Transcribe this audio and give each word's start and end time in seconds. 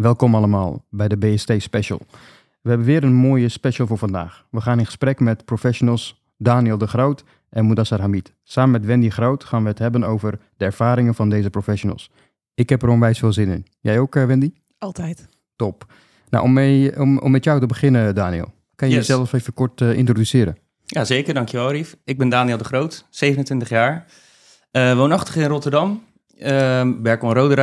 Welkom 0.00 0.34
allemaal 0.34 0.84
bij 0.90 1.08
de 1.08 1.16
BST 1.16 1.52
Special. 1.58 2.00
We 2.60 2.68
hebben 2.68 2.86
weer 2.86 3.04
een 3.04 3.14
mooie 3.14 3.48
special 3.48 3.86
voor 3.86 3.98
vandaag. 3.98 4.46
We 4.50 4.60
gaan 4.60 4.78
in 4.78 4.84
gesprek 4.86 5.20
met 5.20 5.44
professionals 5.44 6.22
Daniel 6.36 6.78
de 6.78 6.86
Groot 6.86 7.24
en 7.50 7.66
Mudassar 7.66 8.00
Hamid. 8.00 8.32
Samen 8.44 8.70
met 8.70 8.84
Wendy 8.84 9.10
Groot 9.10 9.44
gaan 9.44 9.62
we 9.62 9.68
het 9.68 9.78
hebben 9.78 10.04
over 10.04 10.38
de 10.56 10.64
ervaringen 10.64 11.14
van 11.14 11.28
deze 11.28 11.50
professionals. 11.50 12.10
Ik 12.54 12.68
heb 12.68 12.82
er 12.82 12.88
onwijs 12.88 13.18
veel 13.18 13.32
zin 13.32 13.48
in. 13.48 13.66
Jij 13.80 13.98
ook, 13.98 14.16
eh, 14.16 14.24
Wendy? 14.24 14.52
Altijd. 14.78 15.28
Top. 15.56 15.92
Nou, 16.30 16.44
om, 16.44 16.52
mee, 16.52 17.00
om, 17.00 17.18
om 17.18 17.30
met 17.30 17.44
jou 17.44 17.60
te 17.60 17.66
beginnen, 17.66 18.14
Daniel. 18.14 18.52
Kan 18.74 18.88
je 18.88 18.94
Yes. 18.94 19.06
jezelf 19.06 19.32
even 19.32 19.54
kort 19.54 19.80
eh, 19.80 19.92
introduceren? 19.92 20.56
Ja, 20.84 21.04
zeker. 21.04 21.34
Dankjewel, 21.34 21.70
Rief. 21.70 21.96
Ik 22.04 22.18
ben 22.18 22.28
Daniel 22.28 22.56
de 22.58 22.64
Groot, 22.64 23.06
27 23.10 23.68
jaar. 23.68 24.06
Eh, 24.70 24.94
woonachtig 24.94 25.36
in 25.36 25.46
Rotterdam. 25.48 26.02
Ehm 26.38 27.02
werk 27.02 27.22
op 27.22 27.32
Rode 27.32 27.54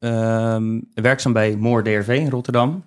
Ehm, 0.00 0.80
werkzaam 0.94 1.32
bij 1.32 1.56
Moor 1.56 1.82
DRV 1.82 2.08
in 2.08 2.30
Rotterdam. 2.30 2.84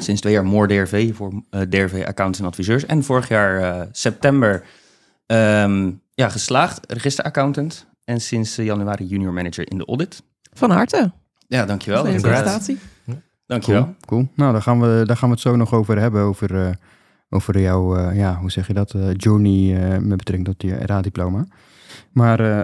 Sinds 0.00 0.20
twee 0.20 0.32
jaar 0.32 0.44
Moor 0.44 0.68
DRV 0.68 1.14
voor 1.14 1.42
eh, 1.50 1.60
DRV 1.60 1.94
Accountants 1.94 2.38
en 2.38 2.44
Adviseurs. 2.46 2.86
En 2.86 3.04
vorig 3.04 3.28
jaar 3.28 3.60
eh, 3.60 3.86
september 3.92 4.62
ehm, 5.26 5.90
ja, 6.14 6.28
geslaagd, 6.28 6.92
registeraccountant. 6.92 7.86
En 8.04 8.20
sinds 8.20 8.58
eh, 8.58 8.64
januari 8.64 9.04
junior 9.06 9.32
manager 9.32 9.70
in 9.70 9.78
de 9.78 9.84
audit. 9.86 10.22
Van 10.52 10.70
harte. 10.70 11.12
Ja, 11.48 11.64
dankjewel. 11.64 12.02
Deze 12.02 12.16
Congrats. 12.20 12.42
presentatie. 12.42 12.78
Dankjewel. 13.46 13.82
Cool. 13.82 13.94
cool. 14.06 14.28
Nou, 14.34 14.52
daar 14.52 14.62
gaan, 14.62 14.80
we, 14.80 15.02
daar 15.06 15.16
gaan 15.16 15.28
we 15.28 15.34
het 15.34 15.42
zo 15.44 15.56
nog 15.56 15.72
over 15.74 15.98
hebben. 15.98 16.22
Over, 16.22 16.66
eh, 16.66 16.70
over 17.30 17.60
jouw, 17.60 17.96
eh, 17.96 18.16
ja, 18.16 18.36
hoe 18.36 18.50
zeg 18.50 18.66
je 18.66 18.72
dat? 18.72 18.94
eh, 18.94 19.08
journey 19.16 19.82
eh, 19.82 19.98
met 19.98 20.16
betrekking 20.16 20.44
tot 20.44 20.62
je 20.62 20.86
RA-diploma. 20.86 21.46
Maar 22.12 22.40
eh, 22.40 22.56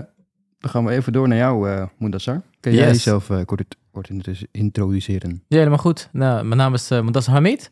dan 0.59 0.71
gaan 0.71 0.85
we 0.85 0.91
even 0.93 1.13
door 1.13 1.29
naar 1.29 1.39
jou, 1.39 1.71
eh 1.71 1.83
Mudassar. 1.99 2.43
Kun 2.61 2.73
jij 2.75 2.87
Yes. 2.87 2.93
jezelf 2.97 3.31
eh, 3.31 3.45
kort, 3.45 3.77
kort 3.93 4.09
introdu- 4.09 4.47
introduceren? 4.51 5.43
Ja, 5.49 5.57
helemaal 5.57 5.79
goed. 5.79 6.09
Nou, 6.13 6.45
mijn 6.45 6.57
naam 6.59 6.75
is 6.75 6.91
uh, 6.91 7.01
Mudassar 7.01 7.35
Hamid. 7.35 7.71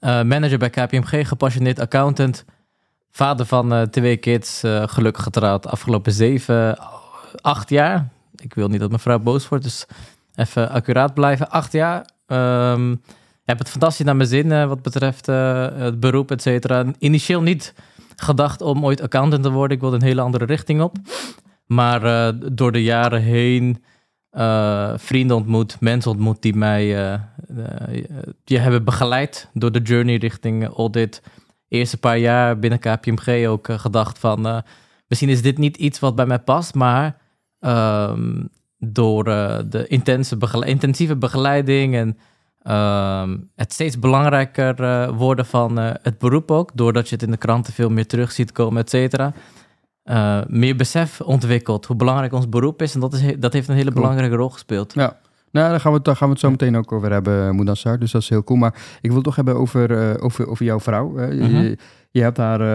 Eh, 0.00 0.22
manager 0.22 0.58
bij 0.58 0.70
KPMG, 0.70 1.28
gepassioneerd 1.28 1.78
accountant. 1.78 2.44
Vader 3.10 3.46
van 3.46 3.72
eh, 3.72 3.82
twee 3.82 4.16
kids, 4.16 4.62
eh, 4.62 4.82
gelukkig 4.86 5.22
getrouwd 5.22 5.66
afgelopen 5.66 6.12
zeven, 6.12 6.78
acht 7.40 7.68
jaar. 7.70 8.08
Ik 8.36 8.54
wil 8.54 8.68
niet 8.68 8.80
dat 8.80 8.88
mijn 8.88 9.00
vrouw 9.00 9.18
boos 9.18 9.48
wordt, 9.48 9.64
dus 9.64 9.86
even 10.34 10.70
accuraat 10.70 11.14
blijven. 11.14 11.50
Acht 11.50 11.72
jaar. 11.72 12.06
Ehm, 12.26 12.94
heb 13.44 13.58
het 13.58 13.68
fantastisch 13.68 14.04
naar 14.06 14.16
mijn 14.16 14.28
zin 14.28 14.52
eh, 14.52 14.66
wat 14.66 14.82
betreft 14.82 15.28
eh, 15.28 15.66
het 15.76 16.00
beroep, 16.00 16.30
et 16.30 16.42
cetera. 16.42 16.84
Initieel 16.98 17.42
niet 17.42 17.74
gedacht 18.16 18.60
om 18.60 18.84
ooit 18.84 19.00
accountant 19.00 19.42
te 19.42 19.50
worden. 19.50 19.76
Ik 19.76 19.82
wilde 19.82 19.96
een 19.96 20.02
hele 20.02 20.20
andere 20.20 20.44
richting 20.44 20.80
op. 20.80 20.96
Maar 21.66 22.02
eh, 22.04 22.34
door 22.52 22.72
de 22.72 22.82
jaren 22.82 23.22
heen 23.22 23.82
eh, 24.34 24.92
vrienden 24.96 25.36
ontmoet, 25.36 25.76
mensen 25.80 26.10
ontmoet 26.10 26.42
die 26.42 26.54
mij 26.54 26.96
eh, 26.96 27.12
eh, 27.12 27.20
die 28.44 28.58
hebben 28.58 28.84
begeleid 28.84 29.50
door 29.52 29.72
de 29.72 29.82
journey 29.82 30.16
richting 30.16 30.64
eh, 30.64 30.70
audit. 30.70 31.22
Eerste 31.68 31.96
paar 31.96 32.18
jaar 32.18 32.58
binnen 32.58 32.78
KPMG 32.78 33.46
ook 33.46 33.68
eh, 33.68 33.78
gedacht 33.78 34.18
van 34.18 34.46
eh, 34.46 34.58
misschien 35.08 35.28
is 35.30 35.42
dit 35.42 35.58
niet 35.58 35.76
iets 35.76 35.98
wat 35.98 36.14
bij 36.14 36.26
mij 36.26 36.38
past, 36.38 36.74
maar 36.74 37.16
ehm, 37.60 38.42
door 38.78 39.26
eh, 39.26 39.58
de 39.68 39.86
intense 39.86 40.36
intensieve 40.64 41.16
begeleiding 41.16 41.94
en 41.94 42.18
ehm, 42.62 43.36
het 43.54 43.72
steeds 43.72 43.98
belangrijker 43.98 44.82
eh, 44.82 45.08
worden 45.16 45.46
van 45.46 45.78
eh, 45.78 45.90
het 46.02 46.18
beroep 46.18 46.50
ook, 46.50 46.70
doordat 46.74 47.08
je 47.08 47.14
het 47.14 47.24
in 47.24 47.30
de 47.30 47.36
kranten 47.36 47.72
veel 47.72 47.90
meer 47.90 48.06
terug 48.06 48.32
ziet 48.32 48.52
komen, 48.52 48.82
et 48.82 48.90
cetera. 48.90 49.32
Eh, 50.04 50.38
meer 50.48 50.76
besef 50.76 51.20
ontwikkeld 51.20 51.86
hoe 51.86 51.96
belangrijk 51.96 52.32
ons 52.32 52.48
beroep 52.48 52.82
is. 52.82 52.94
En 52.94 53.00
dat, 53.00 53.12
is, 53.12 53.22
dat 53.38 53.52
heeft 53.52 53.68
een 53.68 53.74
hele 53.74 53.90
Cool. 53.90 54.02
belangrijke 54.02 54.36
rol 54.36 54.48
gespeeld. 54.50 54.94
Ja. 54.94 55.16
Nou, 55.50 55.70
daar 55.70 55.80
gaan 55.80 55.90
we, 55.90 55.96
het- 55.96 56.06
daar 56.06 56.16
gaan 56.16 56.26
we 56.26 56.32
het 56.32 56.42
zo 56.42 56.50
meteen 56.50 56.76
ook 56.76 56.92
over 56.92 57.12
hebben, 57.12 57.56
Mudassar. 57.56 57.98
Dus 57.98 58.12
dat 58.12 58.22
is 58.22 58.28
heel 58.28 58.44
cool. 58.44 58.58
Maar 58.58 58.74
ik 59.00 59.06
wil 59.06 59.14
het 59.14 59.24
toch 59.24 59.36
hebben 59.36 59.56
over, 59.56 59.98
eh, 60.10 60.24
over, 60.24 60.48
over 60.48 60.64
jouw 60.64 60.80
vrouw. 60.80 61.08
Mhm. 61.08 61.32
je, 61.32 61.78
je 62.10 62.22
hebt 62.22 62.36
daar, 62.36 62.60
eh, 62.60 62.66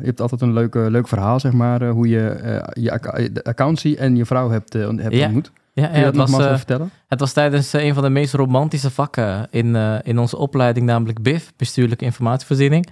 je 0.00 0.04
hebt 0.06 0.20
altijd 0.20 0.40
een 0.40 0.52
leuk, 0.52 0.74
eh, 0.74 0.86
leuk 0.86 1.08
verhaal, 1.08 1.40
zeg 1.40 1.52
maar. 1.52 1.82
eh, 1.82 1.90
hoe 1.90 2.08
je 2.08 2.28
eh, 2.28 2.82
je 2.82 2.92
acc- 2.92 3.34
de 3.34 3.44
accountancy 3.44 3.94
en 3.98 4.16
je 4.16 4.24
vrouw 4.24 4.50
hebt, 4.50 4.74
eh, 4.74 4.88
hebt 4.96 5.14
Ja. 5.14 5.24
ontmoet. 5.24 5.50
Ja, 5.72 5.86
Kun 5.86 5.96
je 5.98 6.04
dat 6.04 6.06
het, 6.06 6.16
was, 6.16 6.30
nogmaals 6.30 6.50
eh, 6.52 6.56
vertellen? 6.56 6.90
het 7.08 7.20
was 7.20 7.32
tijdens 7.32 7.74
eh, 7.74 7.84
een 7.84 7.94
van 7.94 8.02
de 8.02 8.08
meest 8.10 8.34
romantische 8.34 8.90
vakken 8.90 9.46
in, 9.50 9.76
eh, 9.76 9.94
in 10.02 10.18
onze 10.18 10.36
opleiding, 10.36 10.86
namelijk 10.86 11.22
BIF, 11.22 11.52
bestuurlijke 11.56 12.04
informatievoorziening. 12.04 12.86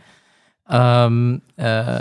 Ehm, 0.66 1.36
eh, 1.54 1.96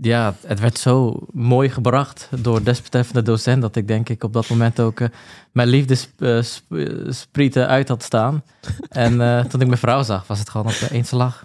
ja, 0.00 0.34
het 0.46 0.60
werd 0.60 0.78
zo 0.78 1.18
mooi 1.32 1.68
gebracht 1.68 2.28
door 2.38 2.62
desbetreffende 2.62 3.22
docent 3.22 3.62
dat 3.62 3.76
ik 3.76 3.88
denk 3.88 4.08
ik 4.08 4.24
op 4.24 4.32
dat 4.32 4.48
moment 4.48 4.80
ook 4.80 5.00
eh, 5.00 5.08
mijn 5.52 5.68
liefdesprieten 5.68 7.68
uit 7.68 7.88
had 7.88 8.02
staan. 8.02 8.42
en 8.88 9.20
eh, 9.20 9.44
toen 9.44 9.60
ik 9.60 9.66
mijn 9.66 9.78
vrouw 9.78 10.02
zag, 10.02 10.26
was 10.26 10.38
het 10.38 10.50
gewoon 10.50 10.66
op 10.66 10.88
één 10.90 11.04
slag. 11.04 11.44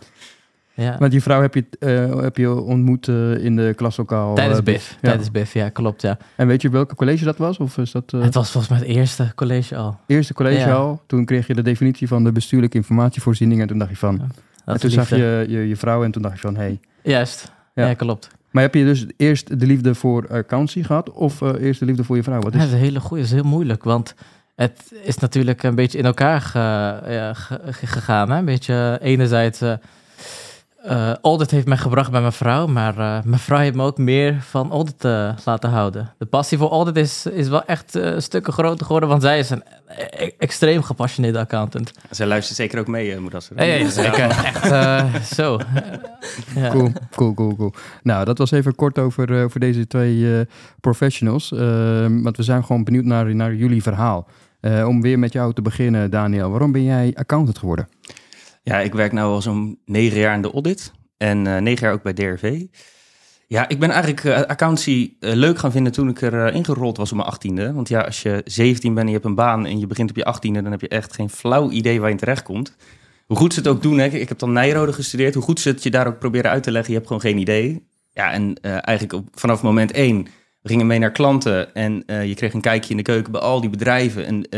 Ja. 0.74 0.96
Want 1.00 1.12
die 1.12 1.22
vrouw 1.22 1.41
heb 1.41 1.53
je, 1.53 1.66
eh, 1.79 2.22
heb 2.22 2.38
je 2.38 2.53
ontmoet 2.62 3.08
eh, 3.08 3.44
in 3.44 3.56
de 3.56 3.74
klaslokaal. 3.75 4.35
Tijdens 4.35 4.58
eh, 4.59 4.63
BIF, 4.66 4.90
Ja. 4.91 4.97
tijdens 5.02 5.31
BIF, 5.31 5.53
ja, 5.53 5.69
klopt, 5.69 6.02
ja. 6.02 6.18
En 6.35 6.47
weet 6.47 6.62
je 6.62 6.69
welke 6.69 6.96
college 6.96 7.24
dat 7.24 7.38
was? 7.38 7.58
Of 7.58 7.78
is 7.78 7.91
dat 7.91 8.13
eh 8.13 8.22
Het 8.22 8.34
was 8.34 8.52
volgens 8.52 8.72
mij 8.74 8.81
het 8.88 8.97
eerste 8.97 9.31
college 9.35 9.75
al. 9.75 10.00
eerste 10.08 10.34
college 10.34 10.68
Ja. 10.68 10.74
al? 10.74 11.02
Toen 11.08 11.25
kreeg 11.25 11.47
je 11.47 11.53
de 11.53 11.62
definitie 11.62 12.08
van 12.08 12.24
de 12.24 12.31
bestuurlijke 12.31 12.78
informatievoorziening. 12.78 13.62
En 13.62 13.68
toen 13.68 13.78
dacht 13.78 13.90
je 13.91 13.97
van... 13.97 14.31
en 14.74 14.80
toen 14.80 14.90
zag 14.90 15.09
je, 15.09 15.46
je 15.47 15.68
je 15.68 15.75
vrouw 15.75 16.03
en 16.03 16.12
toen 16.12 16.22
dacht 16.22 16.35
je 16.35 16.41
van... 16.41 16.56
Hey. 16.56 16.80
Juist, 17.03 17.52
Ja. 17.75 17.88
ja, 17.88 17.94
klopt. 17.94 18.30
Maar 18.52 18.63
heb 18.63 18.74
je 18.75 18.84
dus 18.84 19.06
eerst 19.18 19.59
de 19.59 19.66
liefde 19.66 19.96
voor 19.96 20.22
accountancy 20.22 20.84
gehad? 20.84 21.12
Of 21.12 21.41
eh, 21.41 21.53
eerst 21.59 21.80
de 21.80 21.85
liefde 21.85 22.03
voor 22.03 22.16
je 22.16 22.24
vrouw? 22.24 22.40
Wat 22.40 22.53
Ja, 22.53 22.59
is... 22.59 22.66
dat 22.66 22.74
is 22.74 22.79
een 22.79 22.85
hele 22.85 23.00
goede, 23.00 23.24
dat 23.24 23.31
is 23.31 23.38
heel 23.41 23.50
moeilijk, 23.50 23.84
want 23.84 24.16
het 24.56 24.94
is 25.03 25.18
natuurlijk 25.18 25.63
een 25.63 25.75
beetje 25.75 25.97
in 25.97 26.06
elkaar 26.06 26.41
gegaan. 27.72 28.31
Hè? 28.31 28.38
Een 28.38 28.46
beetje 28.46 28.97
eh, 29.02 29.12
enerzijds, 29.12 29.62
eh 30.84 31.09
eh, 31.09 31.16
audit 31.22 31.51
heeft 31.51 31.67
mij 31.67 31.78
gebracht 31.78 32.12
bij 32.12 32.22
mijn 32.22 32.34
vrouw, 32.34 32.67
maar 32.67 32.97
eh, 32.97 33.23
mijn 33.23 33.40
vrouw 33.40 33.59
heeft 33.59 33.75
me 33.75 33.84
ook 33.84 33.97
meer 33.97 34.41
van 34.41 34.72
audit 34.72 35.06
eh, 35.06 35.31
laten 35.45 35.69
houden. 35.69 36.13
De 36.17 36.25
passie 36.25 36.57
voor 36.57 36.69
audit 36.69 36.95
is, 36.95 37.25
is 37.25 37.47
wel 37.47 37.66
echt 37.66 38.00
stukken 38.17 38.53
groter 38.53 38.85
geworden, 38.85 39.09
want 39.09 39.22
zij 39.22 39.40
is 39.40 39.50
een 39.50 39.63
e- 39.97 40.31
extreem 40.38 40.84
gepassioneerde 40.84 41.40
accountant. 41.40 41.91
Zij 42.09 42.28
luistert 42.28 42.57
zeker 42.57 42.79
ook 42.79 42.88
mee, 42.88 43.13
uh, 43.13 43.19
Moedasser. 43.19 43.66
Ja, 43.66 43.73
ja, 43.73 43.90
zeker. 43.90 44.29
Echt 44.29 44.72
eh, 44.72 45.16
zo. 45.16 45.59
Ja. 46.56 46.69
Cool, 46.79 46.91
cool, 47.16 47.34
cool, 47.34 47.56
cool. 47.56 47.73
Nou, 48.03 48.25
dat 48.25 48.38
was 48.38 48.51
even 48.51 48.75
kort 48.75 49.00
over, 49.00 49.44
over 49.44 49.59
deze 49.59 49.88
twee 49.88 50.40
eh, 50.40 50.46
professionals. 50.79 51.51
Ehm, 51.51 52.22
want 52.22 52.38
we 52.38 52.44
zijn 52.44 52.66
gewoon 52.66 52.84
benieuwd 52.84 53.06
naar, 53.06 53.35
naar 53.35 53.56
jullie 53.56 53.81
verhaal. 53.81 54.28
Eh, 54.59 54.88
om 54.88 55.01
weer 55.01 55.19
met 55.19 55.34
jou 55.34 55.53
te 55.53 55.61
beginnen, 55.61 56.11
Daniel. 56.11 56.50
Waarom 56.50 56.72
ben 56.72 56.84
jij 56.84 57.11
accountant 57.16 57.57
geworden? 57.57 57.88
Ja, 58.69 58.80
ik 58.80 58.94
werk 58.94 59.12
nu 59.12 59.22
al 59.22 59.41
zo'n 59.41 59.80
negen 59.85 60.19
jaar 60.19 60.35
in 60.35 60.41
de 60.41 60.52
audit 60.52 60.91
en 61.18 61.47
eh, 61.47 61.62
negen 61.62 61.85
jaar 61.85 61.94
ook 61.94 62.03
bij 62.03 62.13
DRV. 62.13 62.66
Ja, 63.47 63.69
ik 63.69 63.80
ben 63.80 63.90
eigenlijk 63.90 64.24
eh, 64.24 64.35
accountancy 64.35 65.13
eh, 65.19 65.34
leuk 65.34 65.57
gaan 65.57 65.72
vinden 65.72 65.91
toen 65.91 66.09
ik 66.09 66.22
er 66.22 66.53
ingerold 66.53 66.97
was 66.97 67.12
op 67.12 67.18
mijn 67.18 67.29
achttiende. 67.29 67.74
Want 67.74 67.90
ja, 67.90 68.02
als 68.02 68.22
je 68.22 68.41
17 68.46 68.94
bent 68.94 69.06
en 69.06 69.08
je 69.08 69.13
hebt 69.13 69.25
een 69.25 69.35
baan 69.35 69.66
en 69.66 69.79
je 69.79 69.88
begint 69.88 70.09
op 70.09 70.16
je 70.16 70.25
achttiende, 70.25 70.62
dan 70.62 70.72
heb 70.72 70.81
je 70.81 70.88
echt 70.88 71.13
geen 71.13 71.29
flauw 71.29 71.69
idee 71.69 72.02
waar 72.02 72.09
je 72.09 72.16
terecht 72.16 72.44
komt. 72.44 72.75
Hoe 73.25 73.38
goed 73.38 73.53
ze 73.53 73.59
het 73.59 73.68
ook 73.69 73.81
doen, 73.81 73.97
hè? 73.97 74.06
ik 74.06 74.29
heb 74.29 74.40
dan 74.40 74.53
Nijrode 74.53 74.94
gestudeerd, 74.94 75.34
hoe 75.34 75.44
goed 75.44 75.59
ze 75.59 75.69
het 75.69 75.84
je 75.84 75.90
daar 75.90 76.08
ook 76.08 76.19
proberen 76.19 76.52
uit 76.52 76.63
te 76.63 76.72
leggen, 76.72 76.91
je 76.91 76.97
hebt 76.97 77.08
gewoon 77.08 77.24
geen 77.24 77.38
idee. 77.38 77.88
Ja, 78.13 78.31
en 78.31 78.62
eigenlijk 78.62 79.28
vanaf 79.34 79.62
moment 79.62 79.91
één, 79.91 80.24
we 80.62 80.69
gingen 80.69 80.88
mee 80.88 81.00
naar 81.00 81.12
klanten 81.12 81.74
en 81.74 82.03
je 82.06 82.34
kreeg 82.35 82.53
een 82.53 82.62
kijkje 82.62 82.90
in 82.90 82.97
de 82.97 83.03
keuken 83.03 83.31
bij 83.31 83.41
al 83.41 83.62
die 83.62 83.69
bedrijven. 83.69 84.25
En 84.25 84.50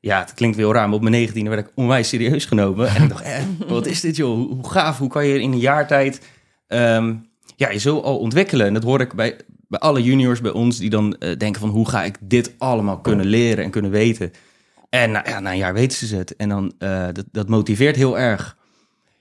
ja, 0.00 0.18
het 0.20 0.34
klinkt 0.34 0.56
heel 0.56 0.72
raar, 0.72 0.86
maar 0.86 0.96
op 0.96 1.02
mijn 1.02 1.14
negentiende 1.14 1.50
werd 1.50 1.66
ik 1.66 1.72
onwijs 1.74 2.08
serieus 2.08 2.44
genomen. 2.44 2.88
En 2.88 3.02
ik 3.02 3.08
dacht, 3.08 3.22
eh, 3.22 3.42
wat 3.68 3.86
is 3.86 4.00
dit 4.00 4.16
joh? 4.16 4.50
Hoe, 4.50 4.70
gaaf, 4.70 4.98
hoe 4.98 5.08
kan 5.08 5.26
je 5.26 5.40
in 5.40 5.52
een 5.52 5.58
jaar 5.58 5.86
tijd 5.86 6.20
ehm, 6.66 7.14
ja, 7.56 7.70
je 7.70 7.78
zo 7.78 7.98
al 7.98 8.18
ontwikkelen? 8.18 8.66
En 8.66 8.74
dat 8.74 8.82
hoor 8.82 9.00
ik 9.00 9.14
bij, 9.14 9.36
bij 9.68 9.78
alle 9.78 10.02
juniors 10.02 10.40
bij 10.40 10.50
ons 10.50 10.78
die 10.78 10.90
dan 10.90 11.16
eh, 11.16 11.36
denken 11.36 11.60
van... 11.60 11.70
hoe 11.70 11.88
ga 11.88 12.04
ik 12.04 12.16
dit 12.20 12.54
allemaal 12.58 13.00
kunnen 13.00 13.26
leren 13.26 13.64
en 13.64 13.70
kunnen 13.70 13.90
weten? 13.90 14.32
En 14.88 15.10
ja, 15.10 15.40
na 15.40 15.50
een 15.50 15.56
jaar 15.56 15.74
weten 15.74 16.06
ze 16.06 16.16
het. 16.16 16.36
En 16.36 16.48
dan, 16.48 16.72
eh, 16.78 17.06
dat, 17.12 17.24
dat 17.32 17.48
motiveert 17.48 17.96
heel 17.96 18.18
erg. 18.18 18.56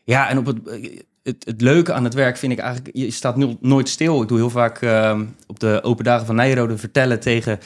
Ja, 0.04 0.30
en 0.30 0.38
op 0.38 0.46
het, 0.46 0.58
het, 1.24 1.46
het 1.46 1.62
leuke 1.62 1.94
aan 1.94 2.04
het 2.04 2.14
werk 2.14 2.38
vind 2.38 2.52
ik 2.52 2.60
eigenlijk... 2.60 2.96
je 2.98 3.12
staat 3.12 3.38
no- 3.38 3.58
nooit 3.62 3.90
stil. 3.90 4.22
Ik 4.22 4.28
doe 4.28 4.38
heel 4.38 4.50
vaak 4.50 4.82
ehm, 4.82 5.26
op 5.48 5.60
de 5.60 5.80
open 5.84 6.04
dagen 6.04 6.26
van 6.26 6.36
Nijrode 6.36 6.78
vertellen 6.78 7.20
tegen 7.20 7.60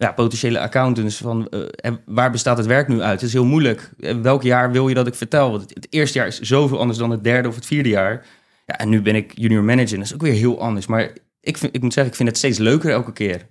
ja, 0.00 0.12
potentiële 0.12 0.60
accountants 0.60 1.16
van 1.16 1.48
eh, 1.48 1.60
en 1.76 2.00
waar 2.06 2.30
bestaat 2.30 2.56
het 2.56 2.66
werk 2.66 2.88
nu 2.88 3.00
uit? 3.00 3.20
Het 3.20 3.28
is 3.28 3.32
heel 3.32 3.44
moeilijk. 3.44 3.90
Welk 4.22 4.42
jaar 4.42 4.72
wil 4.72 4.88
je 4.88 4.94
dat 4.94 5.06
ik 5.06 5.14
vertel? 5.14 5.50
Want 5.50 5.62
het, 5.62 5.74
het 5.74 5.86
eerste 5.90 6.18
jaar 6.18 6.26
is 6.26 6.40
zoveel 6.40 6.80
anders 6.80 6.98
dan 6.98 7.10
het 7.10 7.24
derde 7.24 7.48
of 7.48 7.54
het 7.54 7.66
vierde 7.66 7.88
jaar. 7.88 8.26
Ja, 8.66 8.78
en 8.78 8.88
nu 8.88 9.02
ben 9.02 9.14
ik 9.14 9.32
junior 9.34 9.62
manager. 9.64 9.92
en 9.92 9.98
Dat 9.98 10.06
is 10.06 10.14
ook 10.14 10.22
weer 10.22 10.32
heel 10.32 10.60
anders. 10.60 10.86
Maar 10.86 11.10
ik, 11.40 11.58
vind, 11.58 11.74
ik 11.74 11.82
moet 11.82 11.92
zeggen, 11.92 12.12
ik 12.12 12.16
vind 12.18 12.28
het 12.28 12.38
steeds 12.38 12.58
leuker 12.58 12.90
elke 12.90 13.12
keer. 13.12 13.46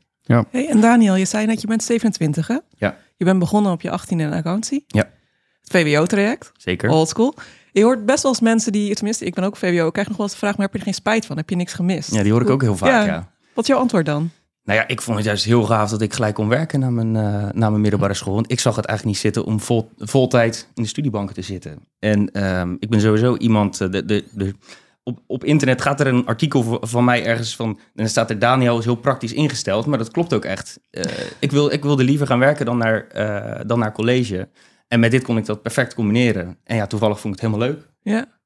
Hey, 0.52 0.70
en 0.70 0.82
Daniel, 0.82 1.16
je 1.16 1.26
zei 1.26 1.46
net, 1.46 1.62
je 1.62 1.68
bent 1.68 1.84
27 1.84 2.48
hè? 2.48 2.58
Ja. 2.78 2.98
Je 3.18 3.26
bent 3.26 3.40
begonnen 3.40 3.72
op 3.72 3.82
je 3.82 4.00
18e 4.00 4.08
in 4.08 4.34
accountancy. 4.34 4.84
Ja. 4.88 5.10
Het 5.62 5.72
VWO-traject, 5.72 6.52
Zeker. 6.58 6.90
old 6.90 7.08
school. 7.10 7.36
Je 7.72 7.84
hoort 7.84 8.06
best 8.06 8.24
wel 8.24 8.32
eens 8.32 8.42
mensen 8.42 8.72
die, 8.72 8.96
tenminste 8.96 9.26
ik 9.26 9.34
ben 9.34 9.44
ook 9.44 9.58
VWO, 9.58 9.88
ik 9.88 9.94
krijg 9.94 10.08
nog 10.08 10.18
wel 10.18 10.26
eens 10.26 10.36
de 10.36 10.42
vraag, 10.42 10.58
maar 10.58 10.66
heb 10.66 10.72
je 10.74 10.78
er 10.80 10.86
geen 10.86 10.94
spijt 10.94 11.26
van? 11.26 11.38
Heb 11.38 11.50
je 11.50 11.56
niks 11.56 11.74
gemist? 11.74 12.14
Ja, 12.14 12.24
die 12.24 12.32
hoor 12.32 12.42
ik 12.42 12.50
ook 12.50 12.62
heel 12.62 12.78
vaak, 12.78 12.90
Ja. 12.90 13.06
ja. 13.06 13.32
Wat 13.54 13.64
is 13.64 13.70
jouw 13.70 13.80
antwoord 13.80 14.06
dan? 14.06 14.32
Nou 14.70 14.82
ja, 14.82 14.88
ik 14.88 15.02
vond 15.02 15.18
het 15.18 15.26
juist 15.26 15.46
heel 15.46 15.64
gaaf 15.64 15.90
dat 15.90 16.02
ik 16.02 16.14
gelijk 16.14 16.36
kon 16.36 16.48
werken 16.48 16.80
na 16.80 16.90
mijn, 16.90 17.16
uh, 17.16 17.70
mijn 17.70 17.82
middelbare 17.82 18.14
school. 18.14 18.34
Want 18.34 18.52
ik 18.52 18.60
zag 18.60 18.76
het 18.76 18.86
eigenlijk 18.86 19.16
niet 19.16 19.26
zitten 19.26 19.46
om 19.52 19.60
vol, 19.60 19.92
voltijd 19.98 20.70
in 20.76 20.84
de 20.84 20.90
studiebanken 20.90 21.36
te 21.36 21.42
zitten. 21.42 21.80
En 22.00 22.44
um, 22.60 22.78
ik 22.80 22.90
ben 22.90 23.02
sowieso 23.02 23.38
iemand, 23.38 23.82
uh, 23.82 23.92
de, 23.92 24.06
de, 24.06 24.24
de, 24.32 24.54
op, 25.04 25.20
op 25.28 25.44
internet 25.44 25.82
gaat 25.82 26.00
er 26.00 26.08
een 26.08 26.26
artikel 26.26 26.80
van 26.82 27.04
mij 27.04 27.26
ergens 27.26 27.56
van, 27.56 27.70
en 27.70 27.78
dan 27.94 28.08
staat 28.08 28.30
er 28.30 28.40
Daniel 28.40 28.78
is 28.78 28.86
heel 28.86 28.96
praktisch 28.96 29.34
ingesteld, 29.34 29.86
maar 29.86 29.98
dat 29.98 30.12
klopt 30.12 30.34
ook 30.34 30.46
echt. 30.46 30.80
Uh, 30.92 31.04
ik, 31.40 31.52
wil, 31.52 31.72
ik 31.72 31.84
wilde 31.84 32.04
liever 32.04 32.28
gaan 32.28 32.40
werken 32.40 32.66
dan 32.66 32.78
naar, 32.78 33.08
dan 33.68 33.80
naar 33.80 33.92
college. 33.92 34.50
En 34.88 35.00
met 35.00 35.12
dit 35.12 35.24
kon 35.24 35.38
ik 35.38 35.46
dat 35.46 35.62
perfect 35.62 35.94
combineren. 35.94 36.58
En 36.64 36.76
ja, 36.76 36.88
toevallig 36.88 37.20
vond 37.20 37.36
ik 37.36 37.42
het 37.42 37.52
helemaal 37.52 37.74
leuk. 37.74 37.88
Ja. 38.02 38.39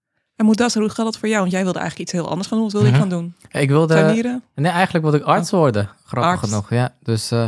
En 0.44 0.50
Moedas, 0.50 0.74
hoe 0.74 0.90
gaat 0.90 1.06
dat 1.06 1.18
voor 1.18 1.28
jou? 1.30 1.40
Want 1.42 1.52
jij 1.52 1.64
wilde 1.64 1.80
eigenlijk 1.80 2.10
iets 2.10 2.20
heel 2.22 2.30
anders 2.30 2.48
gaan 2.48 2.58
doen. 2.58 2.66
Wat 2.68 2.82
wilde 2.82 2.88
je 2.88 2.94
Mhm. 2.94 3.02
gaan 3.10 3.20
doen? 3.20 3.36
Ik 3.62 3.70
wilde... 3.70 3.94
Tuinieren? 3.94 4.44
Nee, 4.56 4.72
eigenlijk 4.72 5.04
wilde 5.06 5.20
ik 5.20 5.24
arts 5.24 5.52
worden. 5.52 5.90
Grappig 6.06 6.32
Arts. 6.32 6.50
genoeg, 6.50 6.70
ja. 6.70 6.94
Dus 7.04 7.32
eh, 7.32 7.46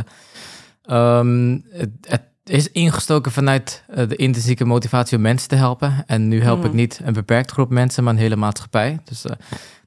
ehm, 0.82 1.58
het, 1.70 1.90
het 2.00 2.22
is 2.44 2.70
ingestoken 2.70 3.32
vanuit 3.32 3.84
eh, 3.88 4.08
de 4.08 4.16
intrinsieke 4.16 4.64
motivatie 4.64 5.16
om 5.16 5.22
mensen 5.22 5.48
te 5.48 5.54
helpen. 5.54 6.04
En 6.06 6.28
nu 6.28 6.42
help 6.42 6.58
ik 6.58 6.66
Mhm. 6.66 6.76
niet 6.76 7.00
een 7.04 7.12
beperkt 7.12 7.50
groep 7.50 7.70
mensen, 7.70 8.04
maar 8.04 8.12
een 8.12 8.18
hele 8.18 8.36
maatschappij. 8.36 8.98
Dus 9.04 9.24
eh, 9.24 9.32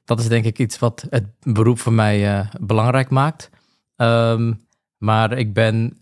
dat 0.04 0.20
is 0.20 0.28
denk 0.28 0.44
ik 0.44 0.58
iets 0.58 0.78
wat 0.78 1.04
het 1.10 1.24
beroep 1.42 1.78
voor 1.78 1.92
mij 1.92 2.48
belangrijk 2.60 3.10
maakt. 3.10 3.50
Ehm, 3.96 4.52
maar 4.98 5.32
ik 5.38 5.52
ben 5.54 5.98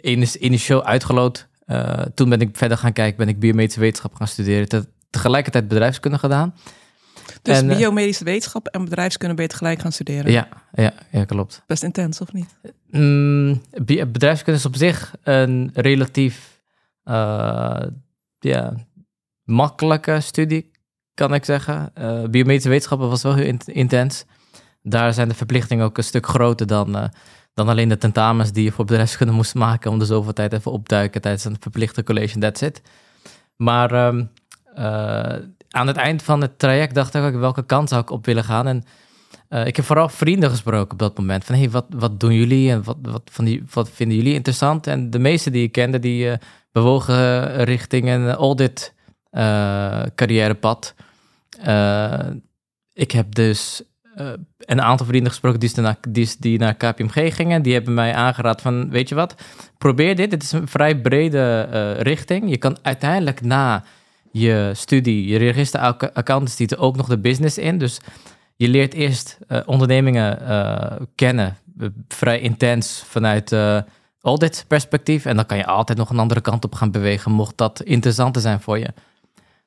inis- 0.00 0.36
initieel 0.36 0.84
uitgeloot. 0.84 1.48
Toen 2.14 2.28
ben 2.28 2.40
ik 2.40 2.56
verder 2.56 2.78
gaan 2.78 2.92
kijken, 2.92 3.16
ben 3.16 3.28
ik 3.28 3.38
biomedische 3.40 3.80
wetenschap 3.80 4.14
gaan 4.14 4.28
studeren. 4.28 4.68
Te- 4.68 4.86
tegelijkertijd 5.10 5.68
bedrijfskunde 5.68 6.18
gedaan. 6.18 6.54
Dus 7.42 7.58
En, 7.58 7.70
eh, 7.70 7.76
biomedische 7.76 8.24
wetenschap 8.24 8.66
en 8.66 8.84
bedrijfskunde 8.84 9.34
ben 9.34 9.44
je 9.44 9.50
tegelijk 9.50 9.80
gaan 9.80 9.92
studeren. 9.92 10.32
Ja, 10.32 10.48
ja, 10.72 10.92
ja, 11.10 11.24
klopt. 11.24 11.62
Best 11.66 11.82
intens, 11.82 12.20
of 12.20 12.32
niet? 12.32 12.56
Mm, 12.90 13.62
be- 13.70 14.06
bedrijfskunde 14.06 14.58
is 14.58 14.66
op 14.66 14.76
zich 14.76 15.14
een 15.22 15.70
relatief 15.74 16.60
ja, 18.38 18.74
makkelijke 19.44 20.20
studie, 20.20 20.70
kan 21.14 21.34
ik 21.34 21.44
zeggen. 21.44 21.90
Eh, 21.94 22.24
biomedische 22.24 22.68
wetenschappen 22.68 23.08
was 23.08 23.22
wel 23.22 23.34
heel 23.34 23.46
int- 23.46 23.68
intens. 23.68 24.24
Daar 24.82 25.14
zijn 25.14 25.28
de 25.28 25.34
verplichtingen 25.34 25.84
ook 25.84 25.98
een 25.98 26.04
stuk 26.04 26.26
groter 26.26 26.66
dan, 26.66 27.10
dan 27.54 27.68
alleen 27.68 27.88
de 27.88 27.98
tentamens 27.98 28.52
die 28.52 28.64
je 28.64 28.72
voor 28.72 28.84
bedrijfskunde 28.84 29.32
moest 29.32 29.54
maken 29.54 29.90
om 29.90 29.98
de 29.98 30.04
zoveel 30.04 30.32
tijd 30.32 30.52
even 30.52 30.72
opduiken 30.72 31.20
tijdens 31.20 31.44
een 31.44 31.56
verplichte 31.60 32.02
college. 32.02 32.38
That's 32.38 32.60
it. 32.60 32.82
Maar 33.56 33.92
eh, 33.92 34.22
aan 35.70 35.86
het 35.86 35.96
eind 35.96 36.22
van 36.22 36.40
het 36.40 36.58
traject 36.58 36.94
dacht 36.94 37.14
ik 37.14 37.22
ook 37.22 37.34
welke 37.34 37.66
kant 37.66 37.88
zou 37.88 38.02
ik 38.02 38.10
op 38.10 38.26
willen 38.26 38.44
gaan. 38.44 38.66
En 38.66 38.84
eh, 39.48 39.66
ik 39.66 39.76
heb 39.76 39.84
vooral 39.84 40.08
vrienden 40.08 40.50
gesproken 40.50 40.92
op 40.92 40.98
dat 40.98 41.18
moment. 41.18 41.44
Van 41.44 41.54
hey, 41.54 41.70
wat, 41.70 41.86
wat 41.88 42.20
doen 42.20 42.34
jullie 42.34 42.70
en 42.70 42.84
wat, 42.84 42.96
wat, 43.02 43.22
van 43.24 43.44
die, 43.44 43.64
wat 43.72 43.90
vinden 43.90 44.16
jullie 44.16 44.34
interessant? 44.34 44.86
En 44.86 45.10
de 45.10 45.18
meeste 45.18 45.50
die 45.50 45.62
ik 45.62 45.72
kende, 45.72 45.98
die 45.98 46.30
eh, 46.30 46.38
bewogen 46.72 47.64
richting 47.64 48.08
een 48.08 48.30
audit 48.30 48.94
eh, 49.30 50.02
carrièrepad. 50.14 50.94
Eh, 51.62 52.26
ik 52.92 53.10
heb 53.10 53.34
dus 53.34 53.82
eh, 54.16 54.32
een 54.58 54.82
aantal 54.82 55.06
vrienden 55.06 55.30
gesproken 55.30 55.60
die, 55.60 55.70
naar, 55.80 55.96
die, 56.08 56.34
die 56.38 56.58
naar 56.58 56.74
KPMG 56.74 57.34
gingen. 57.34 57.62
Die 57.62 57.72
hebben 57.72 57.94
mij 57.94 58.14
aangeraad 58.14 58.62
van, 58.62 58.90
weet 58.90 59.08
je 59.08 59.14
wat, 59.14 59.34
probeer 59.78 60.16
dit. 60.16 60.30
Dit 60.30 60.42
is 60.42 60.52
een 60.52 60.68
vrij 60.68 61.00
brede 61.00 61.68
eh, 61.70 62.00
richting. 62.00 62.50
Je 62.50 62.56
kan 62.56 62.78
uiteindelijk 62.82 63.40
na 63.40 63.84
je 64.40 64.70
studie, 64.74 65.26
je 65.26 65.38
register 65.38 65.80
accountancy, 66.12 66.66
ook 66.76 66.96
nog 66.96 67.08
de 67.08 67.18
business 67.18 67.58
in. 67.58 67.78
Dus 67.78 68.00
je 68.56 68.68
leert 68.68 68.94
eerst 68.94 69.38
eh, 69.48 69.60
ondernemingen 69.66 70.40
eh, 70.40 70.96
kennen, 71.14 71.56
eh, 71.78 71.88
vrij 72.08 72.40
intens 72.40 73.04
vanuit 73.06 73.56
audit 74.20 74.64
perspectief. 74.68 75.24
En 75.24 75.36
dan 75.36 75.46
kan 75.46 75.56
je 75.56 75.66
altijd 75.66 75.98
nog 75.98 76.10
een 76.10 76.18
andere 76.18 76.40
kant 76.40 76.64
op 76.64 76.74
gaan 76.74 76.90
bewegen, 76.90 77.32
mocht 77.32 77.56
dat 77.56 77.82
interessanter 77.82 78.42
zijn 78.42 78.60
voor 78.60 78.78
je. 78.78 78.88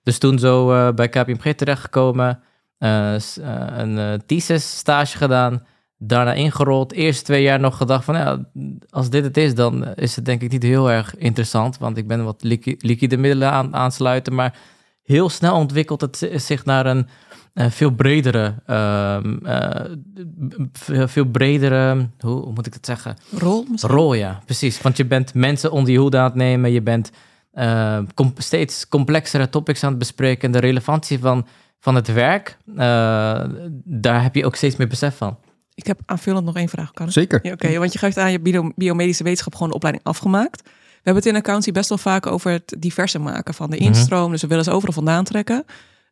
Dus 0.03 0.17
toen 0.17 0.39
zo 0.39 0.93
bij 0.93 1.09
KPMG 1.09 1.53
terechtgekomen, 1.55 2.43
een 2.77 4.21
thesis 4.25 4.77
stage 4.77 5.17
gedaan, 5.17 5.65
daarna 5.99 6.33
ingerold. 6.33 6.93
Eerst 6.93 7.25
twee 7.25 7.41
jaar 7.43 7.59
nog 7.59 7.77
gedacht 7.77 8.05
van, 8.05 8.15
ja, 8.15 8.45
als 8.89 9.09
dit 9.09 9.23
het 9.23 9.37
is, 9.37 9.55
dan 9.55 9.93
is 9.95 10.15
het 10.15 10.25
denk 10.25 10.41
ik 10.41 10.51
niet 10.51 10.63
heel 10.63 10.91
erg 10.91 11.15
interessant, 11.15 11.77
want 11.77 11.97
ik 11.97 12.07
ben 12.07 12.23
wat 12.23 12.43
liqui- 12.43 12.77
liquide 12.79 13.17
middelen 13.17 13.51
aan 13.51 13.75
aansluiten, 13.75 14.35
maar 14.35 14.57
heel 15.03 15.29
snel 15.29 15.55
ontwikkelt 15.55 16.01
het 16.01 16.17
zi- 16.17 16.39
zich 16.39 16.65
naar 16.65 16.85
een 16.85 17.07
veel 17.53 17.91
bredere, 17.91 18.53
ehm, 18.65 19.37
eh, 19.45 19.85
veel, 21.07 21.25
bredere, 21.25 22.09
hoe, 22.19 22.51
moet 22.51 22.65
ik 22.65 22.73
het 22.73 22.85
zeggen? 22.85 23.15
Rol 23.37 23.65
misschien? 23.69 23.91
Rol, 23.91 24.13
ja, 24.13 24.39
precies. 24.45 24.81
Want 24.81 24.97
je 24.97 25.05
bent 25.05 25.33
mensen 25.33 25.71
onder 25.71 25.91
je 25.91 25.97
hoede 25.99 26.17
aan 26.17 26.23
het 26.23 26.35
nemen. 26.35 26.71
Je 26.71 26.81
bent 26.81 27.11
eh, 27.51 27.97
com- 28.13 28.33
steeds 28.37 28.87
complexere 28.87 29.49
topics 29.49 29.83
aan 29.83 29.89
het 29.89 29.99
bespreken. 29.99 30.41
En 30.45 30.51
de 30.51 30.59
relevantie 30.67 31.19
van, 31.19 31.47
van 31.79 31.95
het 31.95 32.13
werk, 32.13 32.57
eh, 32.75 32.75
daar 33.83 34.23
heb 34.23 34.35
je 34.35 34.45
ook 34.45 34.55
steeds 34.55 34.75
meer 34.75 34.87
besef 34.87 35.17
van. 35.17 35.37
Ik 35.79 35.87
heb 35.87 35.99
aanvullend 36.05 36.45
nog 36.45 36.55
één 36.55 36.69
vraag. 36.69 36.91
Kan? 36.91 37.11
Zeker. 37.11 37.39
Ja, 37.43 37.51
Oké, 37.53 37.77
want 37.77 37.93
je 37.93 37.99
geeft 37.99 38.17
aan 38.17 38.31
je 38.31 38.39
bio- 38.39 38.71
biomedische 38.75 39.23
wetenschap 39.23 39.53
gewoon 39.53 39.69
de 39.69 39.75
opleiding 39.75 40.05
afgemaakt. 40.05 40.61
We 40.63 40.69
hebben 41.05 41.23
het 41.23 41.25
in 41.25 41.35
accountancy 41.39 41.71
best 41.71 41.89
wel 41.89 41.97
vaak 41.97 42.25
over 42.27 42.51
het 42.51 42.75
diverse 42.79 43.19
maken 43.19 43.53
van 43.53 43.69
de 43.69 43.75
Mhm. 43.75 43.85
instroom. 43.85 44.31
Dus 44.31 44.41
we 44.41 44.47
willen 44.47 44.63
ze 44.63 44.71
overal 44.71 44.93
vandaan 44.93 45.23
trekken. 45.23 45.65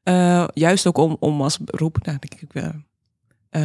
Eh, 0.03 0.47
juist 0.53 0.87
ook 0.87 0.97
om, 0.97 1.17
om 1.19 1.41
als 1.41 1.57
beroep, 1.57 1.97
nou, 2.05 2.17
denk 2.19 2.41
ik, 2.41 2.53
eh, 2.53 2.69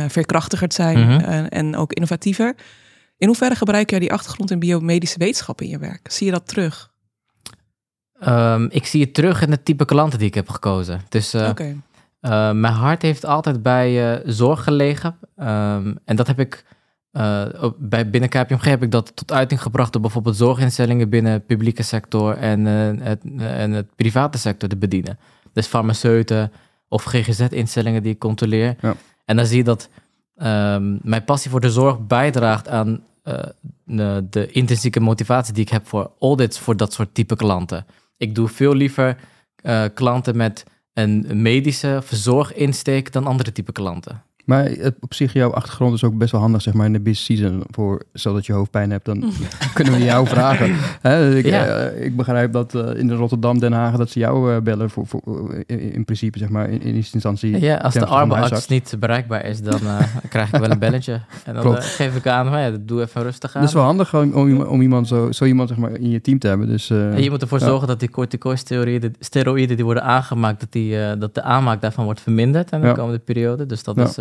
eh, 0.05 0.11
veerkrachtiger 0.11 0.69
te 0.69 0.75
zijn 0.75 0.99
Mhm. 1.01 1.21
en, 1.21 1.49
en 1.49 1.77
ook 1.77 1.93
innovatiever. 1.93 2.55
In 3.19 3.27
hoeverre 3.27 3.55
gebruik 3.55 3.91
jij 3.91 3.99
die 3.99 4.13
achtergrond 4.13 4.51
in 4.51 4.59
biomedische 4.59 5.19
wetenschap 5.19 5.61
in 5.61 5.69
je 5.69 5.79
werk? 5.79 6.11
Zie 6.13 6.27
je 6.27 6.33
dat 6.33 6.49
terug? 6.49 6.91
Ehm, 8.21 8.67
ik 8.71 8.87
zie 8.87 9.01
het 9.01 9.15
terug 9.15 9.43
in 9.43 9.51
het 9.51 9.65
type 9.65 9.85
klanten 9.85 10.19
die 10.19 10.29
ik 10.29 10.35
heb 10.35 10.49
gekozen. 10.49 11.01
Dus 11.09 11.35
eh, 11.35 11.49
Oké. 11.49 11.77
Uh, 12.23 12.53
mijn 12.53 12.75
hart 12.75 13.03
heeft 13.03 13.25
altijd 13.25 13.63
bij 13.63 14.15
uh, 14.15 14.21
zorg 14.27 14.65
gelegen. 14.65 15.17
Um, 15.37 15.99
en 16.05 16.17
dat 16.17 16.27
heb 16.27 16.39
ik 16.39 16.65
uh, 17.13 17.45
bij, 17.79 18.11
binnen 18.11 18.31
KPMG 18.31 18.65
heb 18.65 18.83
ik 18.83 18.91
dat 18.91 19.17
tot 19.17 19.33
uiting 19.33 19.63
gebracht 19.63 19.93
door 19.93 20.03
bijvoorbeeld 20.03 20.37
zorginstellingen 20.37 21.09
binnen 21.09 21.39
de 21.39 21.45
publieke 21.47 21.83
sector 21.83 22.37
en, 22.37 22.67
het, 23.01 23.23
en 23.37 23.71
het 23.71 23.97
private 23.97 24.39
sector 24.39 24.69
te 24.69 24.77
bedienen. 24.77 25.19
Dus 25.53 25.67
farmaceuten 25.67 26.53
of 26.89 27.05
GGZ-instellingen 27.05 28.03
die 28.03 28.13
ik 28.13 28.19
controleer. 28.19 28.77
Ja. 28.81 28.95
En 29.25 29.37
dan 29.37 29.47
zie 29.47 29.57
je 29.57 29.65
dat 29.65 29.89
um, 30.37 30.99
mijn 31.03 31.25
passie 31.25 31.51
voor 31.51 31.61
de 31.61 31.71
zorg 31.71 32.07
bijdraagt 32.07 32.69
aan 32.69 33.05
de, 33.85 34.27
de 34.31 34.51
intrinsieke 34.51 35.01
motivatie 35.01 35.55
die 35.55 35.65
ik 35.65 35.71
heb 35.71 35.87
voor 35.87 36.11
audits 36.21 36.59
voor 36.59 36.77
dat 36.77 36.93
soort 36.93 37.15
type 37.15 37.37
klanten. 37.37 37.87
Ik 38.17 38.35
doe 38.35 38.49
veel 38.49 38.75
liever 38.75 39.17
klanten 39.95 40.37
met 40.37 40.65
een 40.93 41.43
medische 41.43 42.01
verzorginsteek 42.03 43.13
dan 43.13 43.27
andere 43.27 43.53
type 43.53 43.73
klanten. 43.73 44.23
Maar 44.45 44.71
op 45.01 45.15
zich, 45.15 45.33
jouw 45.33 45.53
achtergrond 45.53 45.95
is 45.95 46.05
ook 46.05 46.19
best 46.19 46.33
wel 46.33 46.41
handig, 46.41 46.63
zeg 46.63 46.75
maar, 46.75 46.87
in 46.87 46.93
de 46.93 47.01
busy 47.01 47.37
season. 47.37 47.63
Voor, 47.71 48.03
stel 48.13 48.35
dat 48.35 48.47
je 48.47 48.53
hoofdpijn 48.53 48.91
hebt, 48.91 49.05
dan 49.05 49.33
kunnen 49.75 49.93
we 49.93 50.05
jou 50.05 50.27
vragen. 50.27 50.75
Hè, 51.01 51.37
ik, 51.37 51.47
Ja. 51.47 51.91
uh, 51.93 52.05
ik 52.05 52.17
begrijp 52.17 52.53
dat 52.53 52.75
uh, 52.75 52.95
in 52.99 53.13
Rotterdam, 53.13 53.59
Den 53.59 53.73
Haag, 53.73 53.97
dat 53.97 54.11
ze 54.11 54.19
jou 54.19 54.53
uh, 54.55 54.61
bellen 54.61 54.91
voor, 54.91 55.07
voor 55.07 55.55
in, 55.67 55.93
in, 55.93 56.05
principe, 56.05 56.39
zeg 56.39 56.49
maar, 56.49 56.69
in, 56.71 56.83
in 56.83 56.95
eerste 56.95 57.15
instantie. 57.15 57.61
Ja, 57.61 57.77
als 57.77 57.95
de 57.95 58.07
huisarts. 58.07 58.69
niet 58.69 58.97
bereikbaar 58.99 59.45
is, 59.47 59.61
dan 59.63 59.81
krijg 60.29 60.53
ik 60.53 60.61
wel 60.61 60.71
een 60.71 60.79
belletje. 60.79 61.21
En 61.45 61.55
dan 61.55 61.83
geef 61.83 62.17
ik 62.17 62.27
aan, 62.27 62.47
maar 62.51 62.61
ja, 62.71 62.77
doe 62.81 63.01
even 63.01 63.23
rustig 63.23 63.55
aan. 63.55 63.61
Dat 63.61 63.71
is 63.71 63.77
wel 63.77 63.85
handig 63.85 64.15
om, 64.15 64.33
om, 64.33 64.49
iemand- 64.49 64.69
om 64.69 64.81
iemand 64.81 65.09
zo, 65.09 65.33
zo 65.33 65.45
iemand 65.45 65.69
zeg 65.69 65.79
maar, 65.79 65.91
in 65.91 66.11
je 66.11 66.21
team 66.21 66.39
te 66.39 66.47
hebben. 66.49 66.67
Dus, 66.69 66.91
En 66.91 67.23
je 67.23 67.31
moet 67.31 67.43
ervoor 67.43 67.59
ja. 67.59 67.65
zorgen 67.67 67.89
dat 67.89 68.01
die 68.01 68.11
corticosteroïden 68.11 69.15
steroïden 69.21 69.77
die 69.77 69.85
worden 69.85 70.03
aangemaakt, 70.03 70.61
dat, 70.61 70.73
die, 70.73 71.17
dat 71.19 71.35
de 71.35 71.43
aanmaak 71.43 71.81
daarvan 71.81 72.05
wordt 72.05 72.21
verminderd 72.21 72.73
in 72.73 72.81
de 72.81 72.93
komende 72.93 73.19
periode. 73.19 73.67
Dus 73.67 73.83
dat, 73.83 73.97
is, 73.99 74.17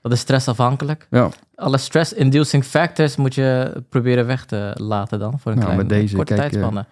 dat 0.00 0.12
is 0.12 0.20
stressafhankelijk. 0.20 1.06
ja. 1.10 1.28
Alle 1.54 1.78
stress-inducing 1.78 2.64
factors 2.64 3.16
moet 3.16 3.34
je 3.34 3.82
proberen 3.88 4.26
weg 4.26 4.44
te 4.44 4.70
laten 4.74 5.18
dan 5.18 5.38
voor 5.40 5.52
een 5.52 5.58
Nou, 5.58 5.70
kleine 5.70 5.88
deze, 5.88 6.16
korte 6.16 6.34
kijk, 6.34 6.50
tijdspanne. 6.50 6.84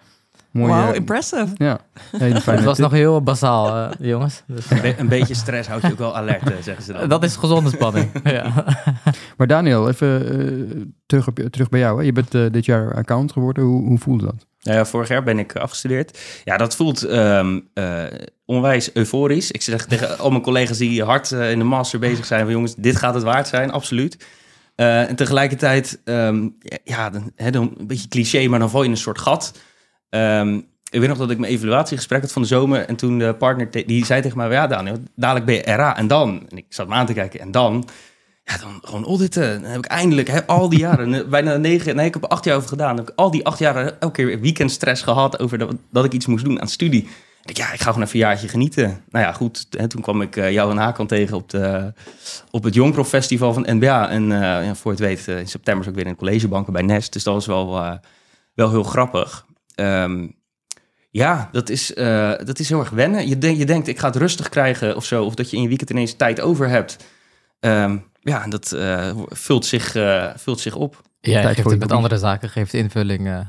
Mooi. 0.51 0.73
Wow, 0.73 0.95
impressive. 0.95 1.47
ja, 1.55 1.79
Het 2.17 2.63
was 2.63 2.75
tip. 2.75 2.83
nog 2.85 2.91
heel 2.91 3.21
bazaal, 3.21 3.89
eh, 3.91 3.91
jongens. 4.11 4.43
Dus, 4.47 4.69
Een, 4.71 4.81
be- 4.81 4.95
een 4.97 5.07
beetje 5.07 5.33
stress 5.33 5.67
houdt 5.69 5.85
je 5.85 5.91
ook 5.91 5.97
wel 5.97 6.15
alert, 6.15 6.49
eh, 6.51 6.55
zeggen 6.61 6.83
ze 6.83 6.93
dan. 6.93 7.09
dat 7.09 7.23
is 7.23 7.35
gezonde 7.35 7.69
spanning. 7.69 8.11
ja. 8.23 8.65
Maar 9.37 9.47
Daniel, 9.47 9.87
even 9.89 10.29
eh, 10.29 10.81
terug, 11.05 11.27
op, 11.27 11.39
terug 11.49 11.69
bij 11.69 11.79
jou. 11.79 11.97
Hè. 11.99 12.05
Je 12.05 12.11
bent 12.11 12.31
dit 12.31 12.65
jaar 12.65 12.95
account 12.95 13.31
geworden. 13.31 13.63
Hoe, 13.63 13.87
hoe 13.87 13.97
voelde 13.97 14.25
dat? 14.25 14.45
Nou 14.61 14.77
ja, 14.77 14.85
vorig 14.85 15.07
jaar 15.07 15.23
ben 15.23 15.39
ik 15.39 15.55
afgestudeerd. 15.55 16.19
Ja, 16.43 16.57
dat 16.57 16.75
voelt 16.75 17.03
ehm, 17.03 17.59
eh, 17.73 18.03
onwijs 18.45 18.93
euforisch. 18.93 19.51
Ik 19.51 19.61
zeg 19.61 19.85
tegen 19.85 20.17
al 20.17 20.29
mijn 20.29 20.41
collega's 20.43 20.77
die 20.77 21.03
hard 21.03 21.31
in 21.31 21.57
de 21.59 21.65
master 21.65 21.99
bezig 21.99 22.25
zijn... 22.25 22.43
van 22.43 22.51
jongens, 22.51 22.75
dit 22.75 22.95
gaat 22.95 23.13
het 23.13 23.23
waard 23.23 23.47
zijn, 23.47 23.71
absoluut. 23.71 24.25
Eh, 24.75 25.09
en 25.09 25.15
tegelijkertijd, 25.15 26.01
ehm, 26.03 26.47
ja, 26.83 27.09
dan, 27.09 27.31
hè, 27.35 27.51
dan 27.51 27.73
een 27.77 27.87
beetje 27.87 28.07
cliché, 28.07 28.47
maar 28.47 28.59
dan 28.59 28.69
val 28.69 28.79
je 28.81 28.85
in 28.85 28.91
een 28.91 28.97
soort 28.97 29.19
gat. 29.19 29.53
Ehm, 30.11 30.55
ik 30.89 30.99
weet 30.99 31.09
nog 31.09 31.17
dat 31.17 31.31
ik 31.31 31.37
mijn 31.37 31.53
evaluatiegesprek 31.53 32.21
had 32.21 32.31
van 32.31 32.41
de 32.41 32.47
zomer... 32.47 32.85
en 32.85 32.95
toen 32.95 33.17
de 33.17 33.33
partner, 33.33 33.85
die 33.85 34.05
zei 34.05 34.21
tegen 34.21 34.37
mij... 34.37 34.49
ja, 34.49 34.67
Daniel, 34.67 34.97
dadelijk 35.15 35.45
ben 35.45 35.55
je 35.55 35.61
RA 35.61 35.97
en 35.97 36.07
dan? 36.07 36.45
En 36.49 36.57
ik 36.57 36.65
zat 36.69 36.87
me 36.87 36.93
aan 36.93 37.05
te 37.05 37.13
kijken, 37.13 37.39
en 37.39 37.51
dan? 37.51 37.89
Ja, 38.43 38.57
dan 38.57 38.79
gewoon 38.81 39.05
auditen. 39.05 39.61
Dan 39.61 39.71
heb 39.71 39.79
ik 39.79 39.91
eindelijk, 39.91 40.43
al 40.45 40.69
die 40.69 40.79
jaren, 40.79 41.29
bijna 41.29 41.57
negen, 41.57 41.95
nee, 41.95 42.05
ik 42.05 42.13
heb 42.13 42.23
er 42.23 42.29
acht 42.29 42.45
jaar 42.45 42.55
over 42.55 42.69
gedaan. 42.69 42.97
Heb 42.97 43.09
ik 43.09 43.15
al 43.15 43.31
die 43.31 43.45
acht 43.45 43.59
jaar 43.59 43.97
elke 43.99 44.25
keer 44.25 44.39
weekendstress 44.39 45.01
gehad 45.01 45.39
over 45.39 45.57
dat, 45.57 45.75
dat 45.91 46.05
ik 46.05 46.13
iets 46.13 46.25
moest 46.25 46.45
doen 46.45 46.61
aan 46.61 46.67
studie. 46.67 47.07
Ik 47.45 47.55
dacht, 47.55 47.57
ja, 47.57 47.73
ik 47.73 47.81
ga 47.81 47.91
gewoon 47.91 48.07
een 48.11 48.19
jaartje 48.19 48.47
genieten. 48.47 49.03
Nou 49.09 49.25
ja, 49.25 49.31
goed. 49.31 49.67
Hè, 49.69 49.87
toen 49.87 50.01
kwam 50.01 50.21
ik 50.21 50.35
eh, 50.35 50.51
jou 50.51 50.71
en 50.71 50.77
Hakan 50.77 51.07
tegen 51.07 51.37
op, 51.37 51.49
de, 51.49 51.93
op 52.51 52.63
het 52.63 52.73
Jongprof 52.73 53.07
Festival 53.07 53.53
van 53.53 53.65
NBA. 53.69 54.09
En 54.09 54.31
eh, 54.31 54.65
ja, 54.65 54.75
voor 54.75 54.91
het 54.91 54.99
weet, 54.99 55.27
eh, 55.27 55.39
in 55.39 55.47
september 55.47 55.83
is 55.83 55.89
ook 55.89 55.95
weer 55.95 56.07
in 56.07 56.15
collegebanken 56.15 56.73
bij 56.73 56.81
Nest. 56.81 57.13
Dus 57.13 57.23
dat 57.23 57.33
was 57.33 57.45
wel, 57.45 57.99
wel 58.53 58.69
heel 58.69 58.83
grappig. 58.83 59.45
Ehm, 59.81 60.27
ja, 61.09 61.49
dat 61.51 61.69
is, 61.69 61.93
eh, 61.93 62.31
dat 62.43 62.59
is 62.59 62.69
heel 62.69 62.79
erg 62.79 62.89
wennen. 62.89 63.27
Je, 63.27 63.37
denk, 63.37 63.57
je 63.57 63.65
denkt, 63.65 63.87
ik 63.87 63.99
ga 63.99 64.07
het 64.07 64.15
rustig 64.15 64.49
krijgen 64.49 64.95
of 64.95 65.05
zo. 65.05 65.23
Of 65.23 65.35
dat 65.35 65.49
je 65.49 65.55
in 65.55 65.61
je 65.61 65.67
weekend 65.67 65.89
ineens 65.89 66.13
tijd 66.13 66.41
over 66.41 66.69
hebt. 66.69 66.97
Ehm, 67.59 67.97
ja, 68.21 68.47
dat 68.47 68.71
eh, 68.71 69.11
vult, 69.27 69.65
zich, 69.65 69.95
eh, 69.95 70.29
vult 70.35 70.59
zich 70.59 70.75
op. 70.75 71.01
Ja, 71.21 71.31
Tijd 71.33 71.45
geeft 71.45 71.61
voor 71.61 71.71
het 71.71 71.79
je 71.81 71.87
met 71.87 71.95
andere 71.95 72.17
zaken, 72.17 72.49
geeft 72.49 72.73
invulling, 72.73 73.27
eh, 73.27 73.39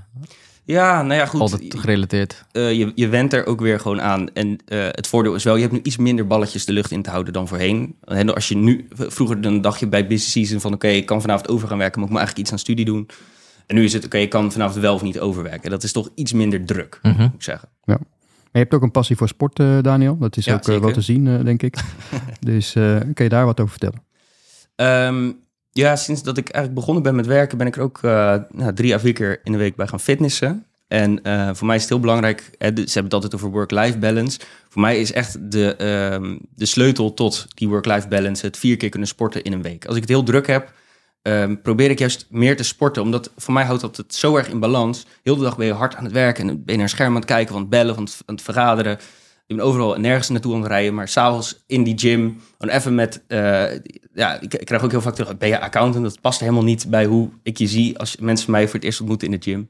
Ja, 0.65 1.03
nou 1.03 1.15
ja, 1.21 1.27
goed. 1.27 1.41
altijd 1.41 1.75
gerelateerd. 1.79 2.45
eh, 2.53 2.73
je, 2.73 2.93
je 2.95 3.09
went 3.09 3.33
er 3.33 3.47
ook 3.47 3.61
weer 3.61 3.81
gewoon 3.81 4.01
aan. 4.01 4.33
En 4.33 4.59
eh, 4.67 4.87
het 4.91 5.07
voordeel 5.07 5.35
is 5.35 5.45
wel, 5.45 5.55
je 5.55 5.61
hebt 5.61 5.73
nu 5.73 5.81
iets 5.83 5.97
minder 5.97 6.27
balletjes 6.27 6.65
de 6.65 6.73
lucht 6.73 6.91
in 6.91 7.03
te 7.03 7.11
houden 7.11 7.33
dan 7.33 7.49
voorheen. 7.49 7.97
En 8.05 8.35
als 8.35 8.49
je 8.49 8.57
nu, 8.57 8.89
vroeger 8.95 9.41
dan 9.41 9.61
dacht 9.61 9.81
je 9.81 9.87
bij 9.87 10.07
busy 10.07 10.31
season 10.31 10.61
van 10.61 10.73
oké, 10.75 10.89
ik 10.89 11.07
kan 11.07 11.21
vanavond 11.21 11.49
over 11.49 11.69
gaan 11.69 11.79
werken, 11.79 11.99
maar 12.01 12.09
ik 12.09 12.15
moet 12.15 12.23
eigenlijk 12.25 12.49
iets 12.49 12.53
aan 12.53 12.65
studie 12.67 12.85
doen. 12.85 13.09
En 13.73 13.79
nu 13.79 13.85
is 13.85 13.93
het 13.93 14.05
oké, 14.05 14.17
ik 14.19 14.31
kan 14.31 14.53
vanavond 14.53 14.81
wel 14.81 14.95
of 14.95 15.03
niet 15.03 15.21
overwerken. 15.21 15.71
Dat 15.71 15.83
is 15.83 15.93
toch 15.93 16.09
iets 16.15 16.33
minder 16.33 16.65
druk, 16.65 16.99
Mhm. 17.03 17.21
moet 17.23 17.35
ik 17.35 17.43
zeggen. 17.43 17.69
Maar 17.85 17.99
je 18.53 18.59
hebt 18.59 18.75
ook 18.75 18.83
een 18.83 18.91
passie 18.91 19.17
voor 19.17 19.29
sport, 19.29 19.59
eh, 19.59 19.79
Daniel. 19.83 20.19
Dat 20.19 20.37
is 20.37 20.45
Ja, 20.45 20.55
ook 20.55 20.69
eh, 20.69 20.79
wel 20.79 20.93
te 20.93 21.01
zien, 21.01 21.27
eh, 21.27 21.45
denk 21.45 21.63
ik. 21.63 21.77
dus 22.41 22.75
eh, 22.75 22.97
kun 23.15 23.25
je 23.25 23.29
daar 23.29 23.45
wat 23.45 23.61
over 23.61 23.71
vertellen? 23.79 24.03
Ehm, 24.77 25.33
ja, 25.71 25.97
sinds 25.97 26.23
dat 26.23 26.37
ik 26.39 26.49
eigenlijk 26.49 26.75
begonnen 26.75 27.03
ben 27.03 27.15
met 27.15 27.27
werken, 27.27 27.59
ben 27.59 27.67
ik 27.67 27.77
er 27.77 27.83
ook 27.83 27.99
eh, 28.03 28.35
nou, 28.51 28.73
drie 28.75 28.95
à 28.95 28.99
vier 28.99 29.13
keer 29.13 29.41
in 29.45 29.53
de 29.53 29.59
week 29.59 29.77
bij 29.77 29.87
gaan 29.87 30.01
fitnessen. 30.01 30.65
En 30.89 31.23
eh, 31.23 31.51
voor 31.53 31.67
mij 31.67 31.77
is 31.77 31.83
het 31.83 31.91
heel 31.91 32.01
belangrijk, 32.01 32.51
hè, 32.59 32.67
ze 32.69 32.73
hebben 32.83 33.03
het 33.05 33.15
altijd 33.15 33.35
over 33.35 33.51
work-life 33.51 33.99
balance. 33.99 34.41
Voor 34.69 34.81
mij 34.83 35.01
is 35.01 35.13
echt 35.13 35.53
de, 35.53 35.77
ehm, 35.77 36.39
de 36.55 36.67
sleutel 36.67 37.15
tot 37.15 37.47
die 37.55 37.69
work-life 37.69 38.09
balance 38.09 38.47
het 38.47 38.57
vier 38.57 38.77
keer 38.77 38.89
kunnen 38.89 39.09
sporten 39.09 39.43
in 39.43 39.53
een 39.53 39.63
week. 39.63 39.85
Als 39.87 39.95
ik 39.95 40.01
het 40.01 40.11
heel 40.11 40.23
druk 40.23 40.47
heb, 40.47 40.73
ehm, 41.23 41.57
probeer 41.63 41.91
ik 41.91 41.99
juist 41.99 42.27
meer 42.31 42.57
te 42.57 42.63
sporten. 42.63 43.03
Omdat 43.03 43.31
voor 43.37 43.55
mij 43.55 43.65
houdt 43.65 43.81
dat 43.81 43.97
het 43.97 44.15
zo 44.15 44.37
erg 44.37 44.49
in 44.49 44.61
balans. 44.61 45.07
Heel 45.23 45.37
de 45.37 45.43
dag 45.43 45.57
ben 45.57 45.67
je 45.67 45.73
hard 45.73 45.95
aan 45.95 46.05
het 46.05 46.13
werken 46.13 46.41
en 46.41 46.47
dan 46.47 46.57
ben 46.57 46.65
je 46.67 46.73
naar 46.73 46.83
een 46.83 46.89
scherm 46.89 47.09
aan 47.09 47.17
het 47.17 47.25
kijken, 47.25 47.53
van 47.53 47.61
het 47.61 47.71
bellen, 47.71 47.95
van 47.95 48.05
het, 48.05 48.23
aan 48.27 48.35
het 48.35 48.45
vergaderen. 48.45 48.99
Ik 49.47 49.57
ben 49.59 49.67
overal 49.67 49.95
en 49.95 50.01
nergens 50.01 50.29
naartoe 50.29 50.55
aan 50.55 50.61
het 50.61 50.69
rijden, 50.71 50.95
maar 50.95 51.09
s'avonds 51.09 51.63
in 51.67 51.83
die 51.85 51.99
gym, 51.99 52.41
gewoon 52.59 52.75
even 52.77 52.95
met, 52.95 53.23
eh, 53.27 53.65
ja, 54.15 54.41
ik, 54.41 54.55
ik 54.55 54.65
krijg 54.67 54.83
ook 54.85 54.91
heel 54.91 55.01
vaak 55.01 55.15
terug, 55.15 55.39
ben 55.39 55.49
je 55.49 55.61
accountant? 55.61 56.05
Dat 56.05 56.21
past 56.21 56.41
helemaal 56.41 56.63
niet 56.63 56.87
bij 56.91 57.05
hoe 57.05 57.29
ik 57.43 57.59
je 57.59 57.67
zie 57.67 57.99
als 57.99 58.17
mensen 58.17 58.51
mij 58.51 58.65
voor 58.65 58.75
het 58.75 58.85
eerst 58.85 59.01
ontmoeten 59.01 59.29
in 59.33 59.39
de 59.41 59.51
gym. 59.51 59.69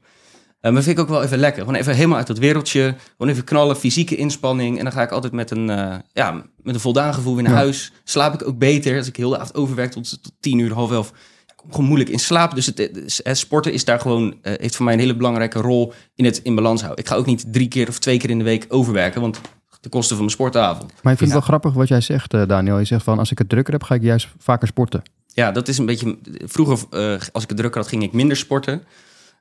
Maar 0.61 0.73
vind 0.83 0.87
ik 0.97 0.99
ook 0.99 1.09
wel 1.09 1.23
even 1.23 1.37
lekker. 1.37 1.63
Gewoon 1.63 1.79
even 1.79 1.95
helemaal 1.95 2.17
uit 2.17 2.27
dat 2.27 2.37
wereldje. 2.37 2.95
Gewoon 3.17 3.31
even 3.31 3.43
knallen, 3.43 3.75
fysieke 3.75 4.15
inspanning. 4.15 4.77
En 4.77 4.83
dan 4.83 4.93
ga 4.93 5.01
ik 5.01 5.11
altijd 5.11 5.33
met 5.33 5.51
een, 5.51 5.69
eh, 5.69 5.95
ja, 6.13 6.31
met 6.61 6.75
een 6.75 6.81
voldaan 6.81 7.13
gevoel 7.13 7.33
weer 7.33 7.43
naar 7.43 7.51
Ja. 7.51 7.57
huis. 7.57 7.91
Slaap 8.03 8.33
ik 8.33 8.47
ook 8.47 8.57
beter. 8.57 8.97
Als 8.97 9.07
ik 9.07 9.15
heel 9.15 9.29
de 9.29 9.37
avond 9.37 9.55
overwerk 9.55 9.91
tot, 9.91 10.23
tot 10.23 10.31
tien 10.39 10.59
uur, 10.59 10.73
half 10.73 10.91
elf. 10.91 11.13
Gewoon 11.69 11.85
moeilijk 11.85 12.09
in 12.09 12.19
slaap. 12.19 12.55
Dus 12.55 12.65
het, 12.65 13.37
sporten 13.37 13.73
is 13.73 13.85
daar 13.85 13.99
gewoon, 13.99 14.35
eh, 14.41 14.53
heeft 14.57 14.75
voor 14.75 14.85
mij 14.85 14.93
een 14.93 14.99
hele 14.99 15.15
belangrijke 15.15 15.59
rol 15.59 15.93
in 16.15 16.25
het 16.25 16.37
in 16.43 16.55
balans 16.55 16.81
houden. 16.81 17.03
Ik 17.03 17.09
ga 17.09 17.15
ook 17.15 17.25
niet 17.25 17.45
drie 17.53 17.67
keer 17.67 17.87
of 17.87 17.99
twee 17.99 18.17
keer 18.17 18.29
in 18.29 18.37
de 18.37 18.43
week 18.43 18.65
overwerken. 18.69 19.21
Want 19.21 19.41
de 19.81 19.89
kosten 19.89 20.15
van 20.15 20.25
mijn 20.25 20.37
sportavond. 20.37 20.93
Maar 21.01 21.11
ik 21.11 21.17
vind 21.17 21.19
Ja. 21.19 21.25
het 21.25 21.33
wel 21.33 21.41
grappig 21.41 21.73
wat 21.73 21.87
jij 21.87 22.01
zegt, 22.01 22.33
eh, 22.33 22.47
Daniel. 22.47 22.79
Je 22.79 22.85
zegt 22.85 23.03
van, 23.03 23.19
als 23.19 23.31
ik 23.31 23.37
het 23.37 23.49
drukker 23.49 23.73
heb, 23.73 23.83
ga 23.83 23.95
ik 23.95 24.01
juist 24.01 24.27
vaker 24.37 24.67
sporten. 24.67 25.01
Ja, 25.27 25.51
dat 25.51 25.67
is 25.67 25.77
een 25.77 25.85
beetje. 25.85 26.17
Vroeger, 26.45 26.77
eh, 26.89 27.21
als 27.31 27.43
ik 27.43 27.49
het 27.49 27.57
druk 27.57 27.75
had, 27.75 27.87
ging 27.87 28.03
ik 28.03 28.13
minder 28.13 28.37
sporten. 28.37 28.83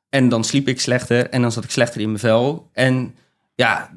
En 0.08 0.28
dan 0.28 0.44
sliep 0.44 0.68
ik 0.68 0.80
slechter. 0.80 1.28
En 1.28 1.42
dan 1.42 1.52
zat 1.52 1.64
ik 1.64 1.70
slechter 1.70 2.00
in 2.00 2.06
mijn 2.06 2.18
vel. 2.18 2.68
En 2.72 3.14
ja, 3.54 3.90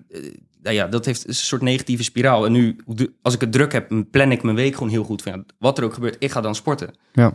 nou 0.61 0.75
ja 0.75 0.87
dat 0.87 1.05
heeft 1.05 1.27
een 1.27 1.35
soort 1.35 1.61
negatieve 1.61 2.03
spiraal. 2.03 2.45
En 2.45 2.51
nu, 2.51 2.75
als 3.21 3.33
ik 3.33 3.41
het 3.41 3.51
druk 3.51 3.71
heb, 3.71 4.03
plan 4.11 4.31
ik 4.31 4.43
mijn 4.43 4.55
week 4.55 4.73
gewoon 4.73 4.89
heel 4.89 5.03
goed. 5.03 5.21
Van, 5.21 5.31
ja, 5.31 5.43
wat 5.59 5.77
er 5.77 5.83
ook 5.83 5.93
gebeurt, 5.93 6.15
ik 6.19 6.31
ga 6.31 6.41
dan 6.41 6.55
sporten. 6.55 6.93
Ja, 7.13 7.33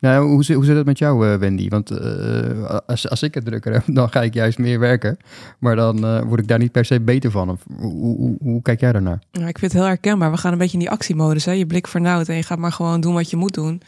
hoe, 0.00 0.44
zit- 0.44 0.56
hoe 0.56 0.64
zit 0.64 0.76
het 0.76 0.86
met 0.86 0.98
jou, 0.98 1.28
eh, 1.28 1.38
Wendy? 1.38 1.68
Want 1.68 1.90
eh, 1.90 2.78
als, 2.86 3.08
als 3.08 3.22
ik 3.22 3.34
het 3.34 3.44
drukker 3.44 3.72
heb, 3.72 3.82
dan 3.98 4.10
ga 4.10 4.22
ik 4.22 4.34
juist 4.34 4.58
meer 4.58 4.78
werken. 4.78 5.16
Maar 5.58 5.76
dan 5.76 6.04
eh, 6.04 6.20
word 6.22 6.40
ik 6.40 6.48
daar 6.48 6.58
niet 6.58 6.72
per 6.72 6.84
se 6.84 7.00
beter 7.00 7.30
van. 7.30 7.58
Hoe, 7.76 7.92
hoe, 8.16 8.36
hoe 8.40 8.62
kijk 8.62 8.80
jij 8.80 8.92
daarnaar? 8.92 9.18
Ja, 9.30 9.46
ik 9.48 9.58
vind 9.58 9.72
het 9.72 9.80
heel 9.80 9.90
herkenbaar. 9.90 10.30
We 10.30 10.36
gaan 10.36 10.52
een 10.52 10.58
beetje 10.58 10.72
in 10.78 10.78
die 10.78 10.90
actiemodus. 10.90 11.44
Hè? 11.44 11.52
Je 11.52 11.66
blik 11.66 11.86
vernauwd 11.86 12.28
en 12.28 12.36
je 12.36 12.42
gaat 12.42 12.58
maar 12.58 12.72
gewoon 12.72 13.00
doen 13.00 13.14
wat 13.14 13.30
je 13.30 13.36
moet 13.36 13.54
doen. 13.54 13.82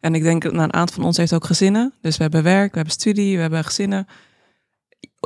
En 0.00 0.14
ik 0.14 0.22
denk, 0.22 0.42
nou, 0.42 0.56
een 0.58 0.72
aantal 0.72 0.94
van 0.96 1.04
ons 1.04 1.16
heeft 1.16 1.32
ook 1.34 1.44
gezinnen. 1.44 1.92
Dus 2.00 2.16
we 2.16 2.22
hebben 2.22 2.42
werk, 2.42 2.70
we 2.70 2.76
hebben 2.76 2.94
studie, 2.94 3.34
we 3.34 3.40
hebben 3.40 3.64
gezinnen. 3.64 4.06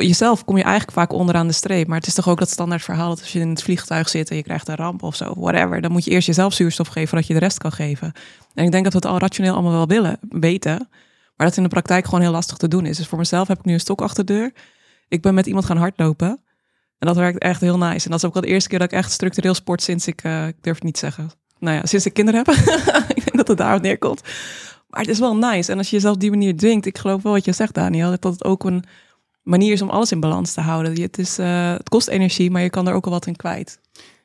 Jezelf 0.07 0.45
kom 0.45 0.57
je 0.57 0.63
eigenlijk 0.63 0.93
vaak 0.93 1.13
onderaan 1.13 1.47
de 1.47 1.53
streep. 1.53 1.87
Maar 1.87 1.99
het 1.99 2.07
is 2.07 2.15
toch 2.15 2.29
ook 2.29 2.39
dat 2.39 2.51
standaard 2.51 2.83
verhaal 2.83 3.09
dat 3.09 3.21
als 3.21 3.33
je 3.33 3.41
in 3.41 3.49
het 3.49 3.63
vliegtuig 3.63 4.09
zit 4.09 4.31
en 4.31 4.37
je 4.37 4.43
krijgt 4.43 4.69
een 4.69 4.77
ramp 4.77 5.03
of 5.03 5.17
zo, 5.17 5.35
whatever. 5.37 5.81
Dan 5.81 5.93
moet 5.93 6.05
je 6.05 6.11
eerst 6.11 6.27
jezelf 6.27 6.53
zuurstof 6.53 6.87
geven 6.87 7.09
voordat 7.09 7.27
je 7.27 7.35
de 7.35 7.41
rest 7.41 7.59
kan 7.59 7.73
geven. 7.73 8.13
En 8.55 8.65
ik 8.65 8.71
denk 8.71 8.85
dat 8.85 8.93
we 8.93 8.99
het 8.99 9.09
al 9.09 9.19
rationeel 9.19 9.53
allemaal 9.53 9.73
wel 9.73 9.87
willen, 9.87 10.19
weten. 10.29 10.89
Maar 11.37 11.47
dat 11.47 11.57
in 11.57 11.63
de 11.63 11.69
praktijk 11.69 12.05
gewoon 12.05 12.21
heel 12.21 12.31
lastig 12.31 12.57
te 12.57 12.69
doen 12.69 12.87
is. 12.87 12.97
Dus 12.97 13.07
voor 13.07 13.19
mezelf 13.19 13.49
heb 13.49 13.59
ik 13.59 13.65
nu 13.65 13.73
een 13.73 13.81
stok 13.81 14.01
achter 14.01 14.25
de 14.25 14.33
deur. 14.33 14.53
Ik 15.09 15.23
ben 15.23 15.35
met 15.35 15.47
iemand 15.47 15.65
gaan 15.65 15.77
hardlopen. 15.77 16.29
En 16.99 17.07
dat 17.07 17.17
werkt 17.17 17.39
echt 17.39 17.61
heel 17.61 17.79
nice. 17.79 18.05
En 18.05 18.11
dat 18.11 18.19
is 18.19 18.25
ook 18.25 18.33
wel 18.33 18.43
de 18.43 18.49
eerste 18.49 18.69
keer 18.69 18.79
dat 18.79 18.93
ik 18.93 18.99
echt 18.99 19.13
structureel 19.13 19.55
sport 19.55 19.83
sinds 19.83 20.07
ik, 20.07 20.23
eh, 20.23 20.47
ik 20.47 20.57
durf 20.61 20.75
het 20.75 20.85
niet 20.85 20.99
zeggen. 20.99 21.31
Nou 21.59 21.77
ja, 21.77 21.87
sinds 21.87 22.07
ik 22.07 22.13
kinderen 22.13 22.45
heb. 22.45 22.55
ik 23.17 23.25
denk 23.25 23.37
dat 23.37 23.49
het 23.49 23.59
daarop 23.59 23.83
neerkomt. 23.83 24.23
Maar 24.89 25.01
het 25.01 25.11
is 25.11 25.19
wel 25.19 25.37
nice. 25.37 25.73
En 25.73 25.79
als 25.79 25.91
je 25.91 25.97
jezelf 25.97 26.15
op 26.15 26.21
die 26.21 26.31
manier 26.31 26.57
dwingt, 26.57 26.87
ik 26.87 26.99
geloof 26.99 27.23
wel 27.23 27.33
wat 27.33 27.45
je 27.45 27.53
zegt, 27.53 27.75
Daniel, 27.75 28.11
dat 28.11 28.33
het 28.33 28.45
ook 28.45 28.65
een 28.65 28.85
manier 29.49 29.73
is 29.73 29.83
om 29.83 29.89
alles 29.91 30.13
in 30.13 30.21
balans 30.21 30.53
te 30.53 30.61
houden. 30.61 30.95
Je- 30.97 31.03
Het, 31.03 31.19
is, 31.19 31.39
eh, 31.39 31.73
het 31.73 31.89
kost 31.89 32.09
energie, 32.09 32.51
maar 32.51 32.63
je 32.63 32.71
kan 32.71 32.89
er 32.89 32.95
ook 32.95 33.05
wel 33.05 33.15
wat 33.15 33.27
in 33.27 33.37
kwijt. 33.37 33.81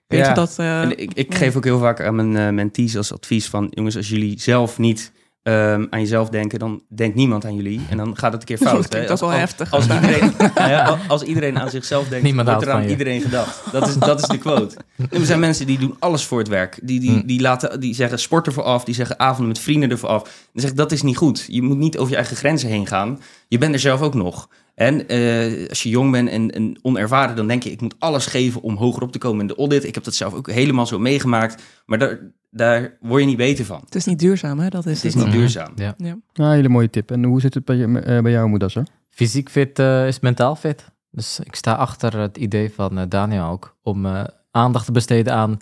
Weet 0.07 0.19
Ja, 0.19 0.29
je 0.29 0.33
dat? 0.35 0.53
eh, 0.59 0.81
En 0.81 0.99
ik, 0.99 1.11
ik 1.13 1.31
ja. 1.31 1.37
geef 1.37 1.55
ook 1.55 1.63
heel 1.63 1.79
vaak 1.79 2.01
aan 2.01 2.15
mijn 2.15 2.37
eh, 2.37 2.49
mentees 2.49 2.97
als 2.97 3.13
advies 3.13 3.47
van... 3.49 3.67
jongens, 3.69 3.95
als 3.97 4.09
jullie 4.09 4.39
zelf 4.41 4.77
niet 4.77 5.11
ehm, 5.43 5.85
aan 5.89 5.99
jezelf 5.99 6.29
denken... 6.29 6.59
dan 6.59 6.81
denkt 6.95 7.15
niemand 7.15 7.45
aan 7.45 7.55
jullie. 7.55 7.81
En 7.89 7.97
dan 7.97 8.17
gaat 8.17 8.31
het 8.31 8.41
een 8.41 8.47
keer 8.47 8.59
Dat 8.65 8.67
fout. 8.69 8.93
hè. 8.93 9.11
ook 9.11 9.19
wel 9.19 9.29
als, 9.29 9.39
heftig. 9.39 9.71
Als 9.73 9.83
iedereen, 9.93 10.31
nou 10.55 10.69
ja, 10.75 10.97
als- 11.07 11.21
iedereen 11.23 11.59
aan 11.59 11.69
zichzelf 11.69 12.07
denkt, 12.07 12.23
Niemand 12.25 12.47
wordt 12.47 12.63
er 12.63 12.69
aan 12.69 12.75
van 12.77 12.85
je. 12.85 12.89
iedereen 12.91 13.21
gedacht. 13.21 13.61
Dat 13.71 13.87
is, 13.87 13.95
dat 13.95 14.21
is 14.21 14.27
de 14.27 14.37
quote. 14.37 14.75
En 14.97 15.19
er 15.19 15.25
zijn 15.25 15.39
mensen 15.39 15.65
die 15.65 15.77
doen 15.79 15.95
alles 15.99 16.25
voor 16.25 16.39
het 16.39 16.47
werk. 16.47 16.79
Die, 16.83 16.99
die, 16.99 17.11
Hm. 17.11 17.25
die, 17.25 17.41
laten, 17.41 17.79
die 17.79 17.93
zeggen 17.95 18.19
sport 18.19 18.47
ervoor 18.47 18.63
af. 18.63 18.83
Die 18.83 18.95
zeggen 18.95 19.19
avonden 19.19 19.47
met 19.47 19.59
vrienden 19.59 19.89
ervoor 19.89 20.09
af. 20.09 20.23
Dan 20.23 20.61
zeg 20.61 20.69
ik, 20.71 20.77
dat 20.77 20.91
is 20.91 21.01
niet 21.01 21.17
goed. 21.17 21.45
Je 21.47 21.61
moet 21.61 21.77
niet 21.77 21.97
over 21.97 22.09
je 22.11 22.17
eigen 22.17 22.35
grenzen 22.35 22.69
heen 22.69 22.87
gaan. 22.87 23.21
Je 23.47 23.57
bent 23.57 23.73
er 23.73 23.79
zelf 23.79 24.01
ook 24.01 24.13
nog. 24.13 24.49
En 24.75 25.07
eh, 25.07 25.69
als 25.69 25.83
je 25.83 25.89
jong 25.89 26.11
bent 26.11 26.29
en, 26.29 26.51
en 26.51 26.79
onervaren, 26.81 27.35
dan 27.35 27.47
denk 27.47 27.63
je, 27.63 27.71
ik 27.71 27.81
moet 27.81 27.95
alles 27.99 28.25
geven 28.25 28.61
om 28.61 28.75
hoger 28.75 29.01
op 29.03 29.11
te 29.11 29.17
komen 29.17 29.41
in 29.41 29.47
de 29.47 29.55
audit. 29.55 29.83
Ik 29.83 29.95
heb 29.95 30.03
dat 30.03 30.13
zelf 30.15 30.33
ook 30.33 30.51
helemaal 30.51 30.85
zo 30.85 30.99
meegemaakt. 30.99 31.63
Maar 31.85 31.97
daar, 31.99 32.19
daar 32.51 32.97
word 33.01 33.21
je 33.21 33.27
niet 33.27 33.37
beter 33.37 33.65
van. 33.65 33.81
Het 33.85 33.95
is 33.95 34.05
niet 34.05 34.19
duurzaam, 34.19 34.59
hè? 34.59 34.69
Dat 34.69 34.85
is 34.85 34.95
Het 34.95 35.03
is 35.05 35.13
het. 35.13 35.23
niet 35.23 35.31
Mhm. 35.31 35.37
duurzaam. 35.41 35.71
Ja. 35.75 35.93
Ja. 35.97 36.17
Ja, 36.33 36.51
hele 36.51 36.69
mooie 36.69 36.89
tip. 36.89 37.11
En 37.11 37.23
hoe 37.23 37.41
zit 37.41 37.53
het 37.53 37.65
bij, 37.65 37.83
eh, 37.83 38.21
bij 38.21 38.31
jou, 38.31 38.47
Moedasser? 38.49 38.87
Fysiek 39.09 39.49
fit 39.49 39.79
eh, 39.79 40.07
is 40.07 40.19
mentaal 40.19 40.55
fit. 40.55 40.85
Dus 41.11 41.39
ik 41.43 41.55
sta 41.55 41.73
achter 41.73 42.17
het 42.17 42.37
idee 42.37 42.71
van 42.75 43.05
Daniel 43.09 43.45
ook 43.47 43.75
om 43.83 44.05
eh, 44.05 44.23
aandacht 44.51 44.85
te 44.85 44.91
besteden 44.91 45.33
aan 45.33 45.57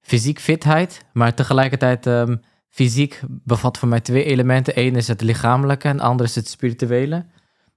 fysiek 0.00 0.38
fitheid. 0.40 1.04
Maar 1.12 1.34
tegelijkertijd, 1.34 2.06
ehm, 2.06 2.36
fysiek 2.68 3.20
bevat 3.28 3.78
voor 3.78 3.88
mij 3.88 4.00
twee 4.00 4.24
elementen. 4.24 4.78
Eén 4.78 4.96
is 4.96 5.08
het 5.08 5.20
lichamelijke 5.20 5.88
en 5.88 5.96
de 5.96 6.02
ander 6.02 6.26
is 6.26 6.34
het 6.34 6.48
spirituele. 6.48 7.24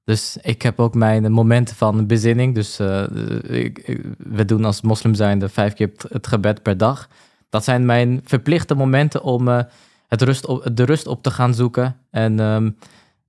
Dus 0.05 0.38
ik 0.41 0.62
heb 0.62 0.79
ook 0.79 0.93
mijn 0.95 1.31
momenten 1.31 1.75
van 1.75 2.07
bezinning. 2.07 2.55
Dus 2.55 2.79
eh, 2.79 3.03
ik, 3.43 3.79
ik- 3.79 4.01
we 4.17 4.45
doen 4.45 4.65
als 4.65 4.81
moslim 4.81 5.13
zijnde 5.13 5.50
vijf 5.50 5.74
keer 5.74 5.91
het- 6.09 6.27
gebed 6.27 6.62
per 6.62 6.77
dag. 6.77 7.09
Dat 7.50 7.63
zijn 7.63 7.85
mijn 7.85 8.21
verplichte 8.24 8.75
momenten 8.75 9.24
om 9.24 9.47
eh, 9.47 9.59
het 10.07 10.21
rust 10.21 10.45
op, 10.45 10.69
de 10.74 10.83
rust 10.83 11.07
op 11.07 11.24
te 11.24 11.31
gaan 11.31 11.53
zoeken. 11.53 11.95
En 12.12 12.39
ehm, 12.39 12.69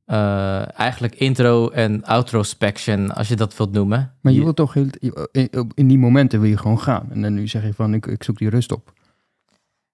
eh, 0.05 0.79
eigenlijk 0.79 1.15
intro 1.15 1.69
en 1.69 2.05
outrospection, 2.05 3.11
als 3.15 3.29
je 3.29 3.37
dat 3.37 3.57
wilt 3.57 3.73
noemen. 3.73 4.13
Maar 4.21 4.33
je 4.33 4.43
wilt 4.43 4.57
toch 4.57 4.75
heel, 4.75 4.87
in, 5.33 5.49
in 5.75 5.89
die 5.89 5.99
momenten 5.99 6.41
wil 6.41 6.51
je 6.51 6.57
gewoon 6.57 6.81
gaan. 6.81 7.07
En 7.11 7.23
dan 7.23 7.35
nu 7.35 7.49
zeg 7.49 7.63
je 7.63 7.75
van, 7.75 7.95
ik, 7.95 8.07
ik 8.07 8.23
zoek 8.23 8.39
die 8.39 8.49
rust 8.51 8.73
op. 8.73 8.93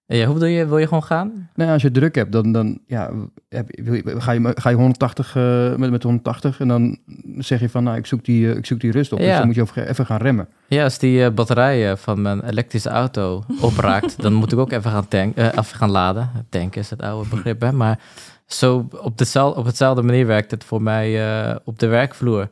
Ja, 0.05 0.25
hoe 0.25 0.33
bedoel 0.33 0.49
je? 0.49 0.67
Wil 0.67 0.77
je 0.77 0.87
gewoon 0.87 1.03
gaan? 1.03 1.49
Nou 1.55 1.67
ja, 1.67 1.73
als 1.73 1.81
je 1.81 1.91
druk 1.91 2.15
hebt, 2.15 2.31
dan, 2.31 2.51
dan 2.51 2.79
ja, 2.87 3.11
heb, 3.49 3.69
ga, 4.03 4.31
je, 4.31 4.51
ga 4.55 4.69
je 4.69 4.75
180 4.75 5.35
eh, 5.35 5.75
met, 5.75 5.91
met 5.91 6.03
180 6.03 6.59
en 6.59 6.67
dan 6.67 6.97
zeg 7.37 7.59
je 7.59 7.69
van, 7.69 7.83
nou, 7.83 7.97
ik 7.97 8.05
zoek 8.05 8.25
die, 8.25 8.51
eh, 8.51 8.57
ik 8.57 8.65
zoek 8.65 8.79
die 8.79 8.91
rust 8.91 9.13
op. 9.13 9.19
Dus 9.19 9.37
dan 9.37 9.45
moet 9.45 9.55
je 9.55 9.87
even 9.87 10.05
gaan 10.05 10.17
remmen. 10.17 10.47
Ja, 10.67 10.83
als 10.83 10.97
die 10.97 11.23
eh, 11.23 11.31
batterij 11.31 11.91
eh, 11.91 11.97
van 11.97 12.21
mijn 12.21 12.45
elektrische 12.45 12.89
auto 12.89 13.43
opraakt, 13.61 14.21
dan 14.21 14.33
moet 14.33 14.51
ik 14.51 14.59
ook 14.59 14.71
even 14.71 14.91
gaan, 14.91 15.07
tank, 15.07 15.37
even 15.37 15.65
gaan 15.65 15.91
laden. 15.91 16.29
Tanken 16.49 16.81
is 16.81 16.89
het 16.89 17.01
oude 17.01 17.29
begrip, 17.29 17.61
hè? 17.61 17.71
Maar 17.71 17.99
zo 18.45 18.87
op, 19.01 19.17
dezelfde, 19.17 19.59
op 19.59 19.65
hetzelfde 19.65 20.01
manier 20.01 20.27
werkt 20.27 20.51
het 20.51 20.63
voor 20.63 20.81
mij 20.81 21.21
op 21.63 21.79
de 21.79 21.87
werkvloer. 21.87 22.49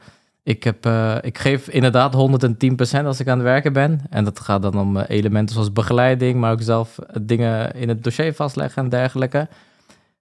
Ik, 0.51 0.63
heb, 0.63 0.86
eh, 0.86 1.17
ik 1.22 1.38
geef 1.38 1.67
inderdaad 1.70 2.13
110% 2.13 3.05
als 3.05 3.20
ik 3.20 3.27
aan 3.27 3.38
het 3.38 3.48
werken 3.48 3.74
ben. 3.74 4.01
En 4.10 4.24
dat 4.24 4.39
gaat 4.39 4.62
dan 4.62 4.79
om 4.79 4.98
eh, 4.98 5.17
elementen 5.17 5.53
zoals 5.53 5.74
begeleiding, 5.74 6.39
maar 6.39 6.51
ook 6.51 6.62
zelf 6.62 6.98
eh, 6.98 7.15
dingen 7.22 7.74
in 7.74 7.89
het 7.89 8.03
dossier 8.03 8.34
vastleggen 8.34 8.84
en 8.84 8.89
dergelijke. 8.89 9.48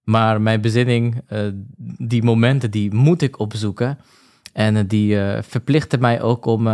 Maar 0.05 0.41
mijn 0.41 0.61
bezinning, 0.61 1.23
die 1.99 2.23
momenten, 2.23 2.71
die 2.71 2.95
moet 2.95 3.23
ik 3.23 3.39
opzoeken. 3.39 3.99
En 4.53 4.87
die 4.87 5.17
verplichten 5.41 6.01
mij 6.01 6.23
ook 6.23 6.47
om 6.47 6.65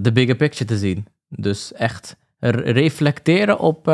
de 0.00 0.12
bigger 0.12 0.36
picture 0.36 0.64
te 0.64 0.78
zien. 0.78 1.06
Dus 1.28 1.72
echt 1.72 2.16
re- 2.38 2.70
reflecteren 2.70 3.58
op 3.58 3.86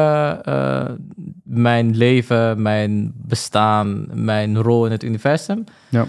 mijn 1.42 1.96
leven, 1.96 2.62
mijn 2.62 3.12
bestaan, 3.16 4.06
mijn 4.12 4.62
rol 4.62 4.87
in 4.87 4.92
het 4.92 5.02
universum. 5.02 5.64
Ja. 5.88 6.06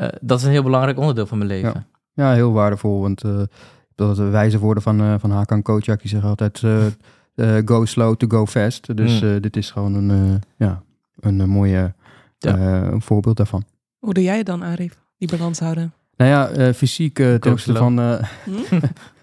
Eh, 0.00 0.08
dat 0.20 0.38
is 0.38 0.44
een 0.44 0.50
heel 0.50 0.62
belangrijk 0.62 0.98
onderdeel 0.98 1.26
van 1.26 1.38
mijn 1.38 1.50
leven. 1.50 1.86
Ja, 2.12 2.32
heel 2.32 2.52
waardevol. 2.52 3.00
Want 3.00 3.24
eh, 3.24 3.40
dat 3.94 4.16
de 4.16 4.22
wijze 4.28 4.58
woorden 4.58 4.82
van, 4.82 5.00
eh 5.00 5.14
van 5.18 5.30
Hakan 5.30 5.62
Kocak, 5.62 6.00
die 6.00 6.10
zeggen 6.10 6.28
altijd 6.28 6.62
go 7.64 7.84
slow 7.84 8.14
to 8.16 8.26
go 8.28 8.46
fast. 8.46 8.96
Dus 8.96 9.20
Mm. 9.20 9.28
eh, 9.34 9.40
dit 9.40 9.56
is 9.56 9.70
gewoon 9.70 9.94
een, 9.94 10.10
eh, 10.10 10.36
ja, 10.66 10.82
een, 11.20 11.48
mooie 11.48 11.94
Ja. 12.38 12.56
eh, 12.56 12.88
een 12.92 13.02
voorbeeld 13.02 13.36
daarvan. 13.36 13.64
Hoe 13.98 14.14
doe 14.14 14.22
jij 14.24 14.36
het 14.36 14.46
dan, 14.46 14.64
Arif? 14.64 14.98
Die 15.18 15.28
balans 15.36 15.58
houden. 15.58 15.92
Nou 16.16 16.30
ja, 16.30 16.48
eh, 16.48 16.72
fysiek 16.74 17.14
ten 17.14 17.50
opzichte 17.52 17.78
van... 17.78 17.98
eh, 18.00 18.22
Hm? 18.44 18.78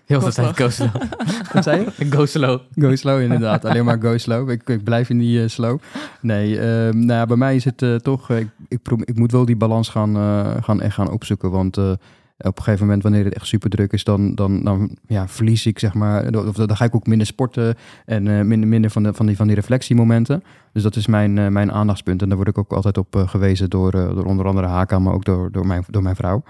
Heel 0.08 0.22
veel 0.22 0.32
tijd 0.32 0.58
go 0.58 0.70
slow. 0.70 0.90
wat 1.54 1.64
zei 1.64 1.80
je? 1.98 2.06
go 2.16 2.26
slow. 2.26 2.60
Go 2.76 2.96
slow, 2.96 3.22
inderdaad. 3.22 3.66
Alleen 3.66 3.86
maar 3.86 4.02
go 4.02 4.18
slow. 4.18 4.50
Ik, 4.50 4.70
ik 4.70 4.84
blijf 4.84 5.10
in 5.10 5.18
die 5.18 5.42
eh, 5.42 5.48
slow. 5.48 5.80
Nee, 6.22 6.60
ehm, 6.60 7.00
nou 7.00 7.20
ja, 7.20 7.26
bij 7.26 7.38
mij 7.38 7.56
is 7.56 7.66
het 7.66 7.82
eh, 7.82 7.96
toch... 7.96 8.30
eh, 8.30 8.40
ik, 8.40 8.48
ik, 8.68 8.80
ik 9.04 9.16
moet 9.16 9.32
wel 9.32 9.46
die 9.46 9.56
balans 9.56 9.90
gaan, 9.90 10.16
gaan, 10.64 10.82
echt 10.82 10.94
gaan 10.94 11.12
opzoeken. 11.12 11.52
Want 11.52 11.78
op 11.78 12.58
een 12.58 12.64
gegeven 12.64 12.86
moment, 12.86 13.04
wanneer 13.04 13.26
het 13.26 13.34
echt 13.34 13.48
super 13.48 13.70
druk 13.70 13.92
is... 13.92 14.04
dan, 14.04 14.36
dan, 14.36 14.64
dan 14.64 14.98
ja, 15.08 15.28
verlies 15.28 15.66
ik, 15.66 15.80
zeg 15.80 15.94
maar... 15.94 16.36
Of 16.48 16.56
dan 16.56 16.78
ga 16.78 16.86
ik 16.86 16.96
ook 16.96 17.08
minder 17.08 17.28
sporten... 17.28 17.76
en 18.06 18.48
minder, 18.48 18.70
minder 18.70 18.92
van, 18.92 19.04
de, 19.04 19.14
van, 19.14 19.26
die, 19.26 19.36
van 19.36 19.48
die 19.48 19.56
reflectiemomenten. 19.56 20.44
Dus 20.74 20.84
dat 20.84 20.96
is 20.96 21.08
mijn, 21.08 21.54
mijn 21.54 21.72
aandachtspunt. 21.72 22.22
En 22.22 22.28
daar 22.28 22.38
word 22.38 22.50
ik 22.50 22.58
ook 22.58 22.74
altijd 22.74 22.98
op 22.98 23.24
gewezen... 23.28 23.70
door, 23.70 23.92
door 23.92 24.26
onder 24.26 24.46
andere 24.46 24.68
Haka, 24.68 25.00
maar 25.00 25.14
ook 25.14 25.26
door, 25.26 25.52
door, 25.52 25.68
mijn, 25.68 25.84
door 25.88 26.04
mijn 26.04 26.16
vrouw. 26.16 26.44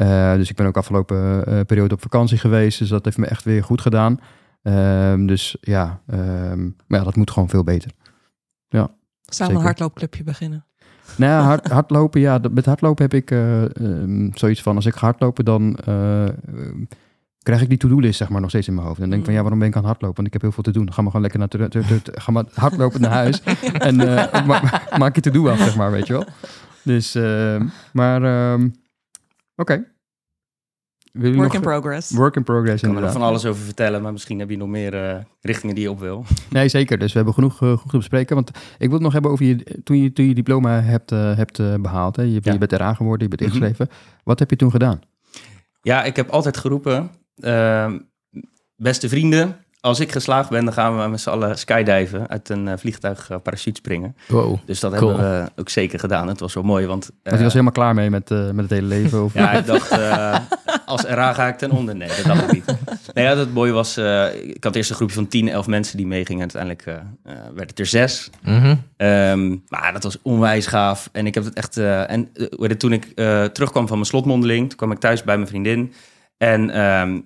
Eh, 0.00 0.34
dus 0.34 0.50
ik 0.50 0.56
ben 0.56 0.66
ook 0.66 0.76
afgelopen 0.76 1.46
eh, 1.46 1.60
periode 1.66 1.94
op 1.94 2.00
vakantie 2.02 2.38
geweest. 2.38 2.78
Dus 2.78 2.88
dat 2.88 3.04
heeft 3.04 3.18
me 3.18 3.26
echt 3.26 3.44
weer 3.44 3.64
goed 3.64 3.80
gedaan. 3.80 4.18
Ehm, 4.62 5.26
dus 5.26 5.56
ja, 5.60 6.00
ehm, 6.06 6.62
maar 6.86 6.98
ja, 6.98 7.04
dat 7.04 7.16
moet 7.16 7.30
gewoon 7.30 7.48
veel 7.48 7.64
beter. 7.64 7.90
Samen 8.68 8.94
Zeker. 9.24 9.54
een 9.54 9.60
hardloopclubje 9.62 10.24
beginnen. 10.24 10.64
Nou 11.16 11.32
ja, 11.32 11.40
hard, 11.40 11.68
hardlopen, 11.78 12.20
ja, 12.20 12.40
met 12.50 12.64
hardlopen 12.66 13.04
heb 13.04 13.14
ik 13.14 13.30
eh, 13.30 13.62
ehm, 13.76 14.28
zoiets 14.34 14.62
van, 14.62 14.76
als 14.76 14.86
ik 14.86 14.94
ga 14.94 15.06
hardlopen, 15.06 15.44
dan 15.44 15.76
krijg 17.42 17.60
ik 17.62 17.68
die 17.68 17.78
to-do-list 17.78 18.16
zeg 18.18 18.28
maar 18.28 18.40
nog 18.40 18.50
steeds 18.50 18.68
in 18.68 18.74
mijn 18.74 18.86
hoofd. 18.86 19.00
En 19.00 19.02
dan 19.02 19.10
denk 19.10 19.20
ik 19.22 19.26
van, 19.28 19.36
ja, 19.36 19.40
waarom 19.42 19.58
ben 19.58 19.68
ik 19.68 19.74
aan 19.74 19.80
het 19.82 19.90
hardlopen? 19.90 20.16
Want 20.16 20.26
ik 20.26 20.32
heb 20.32 20.42
heel 20.42 20.52
veel 20.52 20.62
te 20.62 20.70
doen. 20.72 20.92
Ga 20.92 21.02
maar 21.02 21.10
gewoon 21.12 21.22
lekker 21.30 21.40
naar, 21.40 21.48
ter- 21.68 22.20
ga 22.20 22.32
maar 22.32 22.44
hardlopen 22.54 23.00
naar 23.00 23.10
huis 23.10 23.42
en 23.88 23.96
ma- 24.46 24.82
maak 24.98 25.14
je 25.14 25.20
to-do 25.20 25.48
af, 25.48 25.58
zeg 25.58 25.76
maar, 25.76 25.90
weet 25.90 26.06
je 26.06 26.12
wel. 26.12 26.24
Dus, 26.84 27.18
maar, 27.92 28.20
oké. 29.60 29.84
Work 31.12 31.34
nog- 31.34 31.54
in 31.54 31.60
progress. 31.60 32.10
Work 32.10 32.36
in 32.36 32.42
progress, 32.44 32.82
Ik 32.82 32.92
kan 32.94 33.02
er 33.02 33.12
van 33.12 33.22
alles 33.22 33.44
over 33.46 33.62
vertellen, 33.62 34.02
maar 34.02 34.12
misschien 34.12 34.38
heb 34.38 34.50
je 34.50 34.56
nog 34.56 34.68
meer 34.68 34.94
eh, 35.08 35.20
richtingen 35.40 35.74
die 35.74 35.84
je 35.84 35.90
op 35.90 35.98
wil. 36.00 36.24
Nee, 36.50 36.68
zeker. 36.68 36.98
Dus 36.98 37.08
we 37.10 37.16
hebben 37.16 37.34
genoeg, 37.34 37.52
eh, 37.54 37.58
genoeg 37.58 37.90
te 37.90 37.96
bespreken. 37.96 38.34
Want 38.34 38.50
ik 38.78 38.78
wil 38.78 38.92
het 38.92 39.02
nog 39.02 39.12
hebben 39.12 39.30
over 39.30 39.44
je, 39.44 39.80
toen, 39.84 39.96
je, 40.02 40.12
toen 40.12 40.24
je 40.26 40.34
diploma 40.34 40.80
hebt, 40.82 41.12
eh, 41.12 41.36
hebt 41.36 41.58
eh, 41.58 41.74
behaald. 41.74 42.16
Hè. 42.16 42.22
Je, 42.22 42.38
Ja. 42.42 42.52
je 42.52 42.58
bent 42.58 42.72
eraan 42.72 42.96
geworden, 42.96 43.28
je 43.28 43.36
bent 43.36 43.50
Mhm. 43.52 43.62
ingeschreven. 43.62 43.94
Wat 44.24 44.38
heb 44.38 44.50
je 44.50 44.56
toen 44.56 44.70
gedaan? 44.70 45.00
Ja, 45.82 46.04
ik 46.04 46.16
heb 46.16 46.28
altijd 46.28 46.56
geroepen, 46.56 47.10
ehm, 47.36 47.98
beste 48.76 49.08
vrienden, 49.08 49.56
als 49.80 50.00
ik 50.00 50.12
geslaagd 50.12 50.50
ben, 50.50 50.64
dan 50.64 50.74
gaan 50.74 50.98
we 51.02 51.08
met 51.08 51.20
z'n 51.20 51.30
allen 51.30 51.58
skydiven 51.58 52.28
uit 52.28 52.48
een 52.48 52.68
eh, 52.68 52.74
vliegtuig 52.78 53.30
uh, 53.30 53.36
parachute 53.42 53.78
springen. 53.82 54.16
Wow. 54.28 54.58
Dus 54.64 54.80
dat 54.80 54.94
Cool. 54.94 55.18
hebben 55.18 55.44
we 55.44 55.50
ook 55.60 55.68
zeker 55.68 55.98
gedaan. 55.98 56.28
Het 56.28 56.40
was 56.40 56.54
wel 56.54 56.62
mooi, 56.62 56.86
want... 56.86 57.10
Eh, 57.22 57.36
je 57.36 57.42
was 57.42 57.52
helemaal 57.52 57.72
klaar 57.72 57.94
mee 57.94 58.10
met, 58.10 58.30
eh, 58.30 58.44
met 58.50 58.56
het 58.56 58.70
hele 58.70 58.86
leven? 58.86 59.24
Of... 59.24 59.34
Ja, 59.34 59.52
ik 59.52 59.66
dacht, 59.66 59.90
eh, 59.90 60.38
als 60.86 61.02
RA 61.02 61.32
ga 61.32 61.48
ik 61.48 61.58
ten 61.58 61.70
onder. 61.70 61.96
Nee, 61.96 62.08
dat 62.08 62.24
dacht 62.24 62.42
ik 62.42 62.52
niet. 62.52 62.64
Nee, 63.14 63.24
ja, 63.24 63.36
het 63.36 63.52
mooie 63.54 63.72
was, 63.72 63.96
eh, 63.96 64.34
ik 64.48 64.64
had 64.64 64.76
eerst 64.76 64.90
een 64.90 64.96
groepje 64.96 65.14
van 65.14 65.28
10, 65.28 65.48
11 65.48 65.66
mensen 65.66 65.96
die 65.96 66.06
meegingen. 66.06 66.40
Uiteindelijk 66.40 66.86
eh 66.86 66.94
eh, 66.94 67.38
werd 67.54 67.70
het 67.70 67.78
er 67.78 67.86
zes. 67.86 68.30
Mhm. 68.42 68.74
Ehm, 68.96 69.56
maar 69.68 69.92
dat 69.92 70.02
was 70.02 70.18
onwijs 70.22 70.66
gaaf. 70.66 71.08
En 71.12 71.26
ik 71.26 71.34
heb 71.34 71.44
het 71.44 71.54
echt. 71.54 71.76
eh, 71.76 72.10
en 72.10 72.28
eh, 72.58 72.68
toen 72.68 72.92
ik 72.92 73.04
eh, 73.14 73.44
terugkwam 73.44 73.86
van 73.86 73.96
mijn 73.96 74.08
slotmondeling, 74.08 74.68
toen 74.68 74.76
kwam 74.78 74.92
ik 74.92 74.98
thuis 74.98 75.22
bij 75.24 75.36
mijn 75.36 75.48
vriendin. 75.48 75.92
En 76.38 76.70
ehm, 76.70 77.20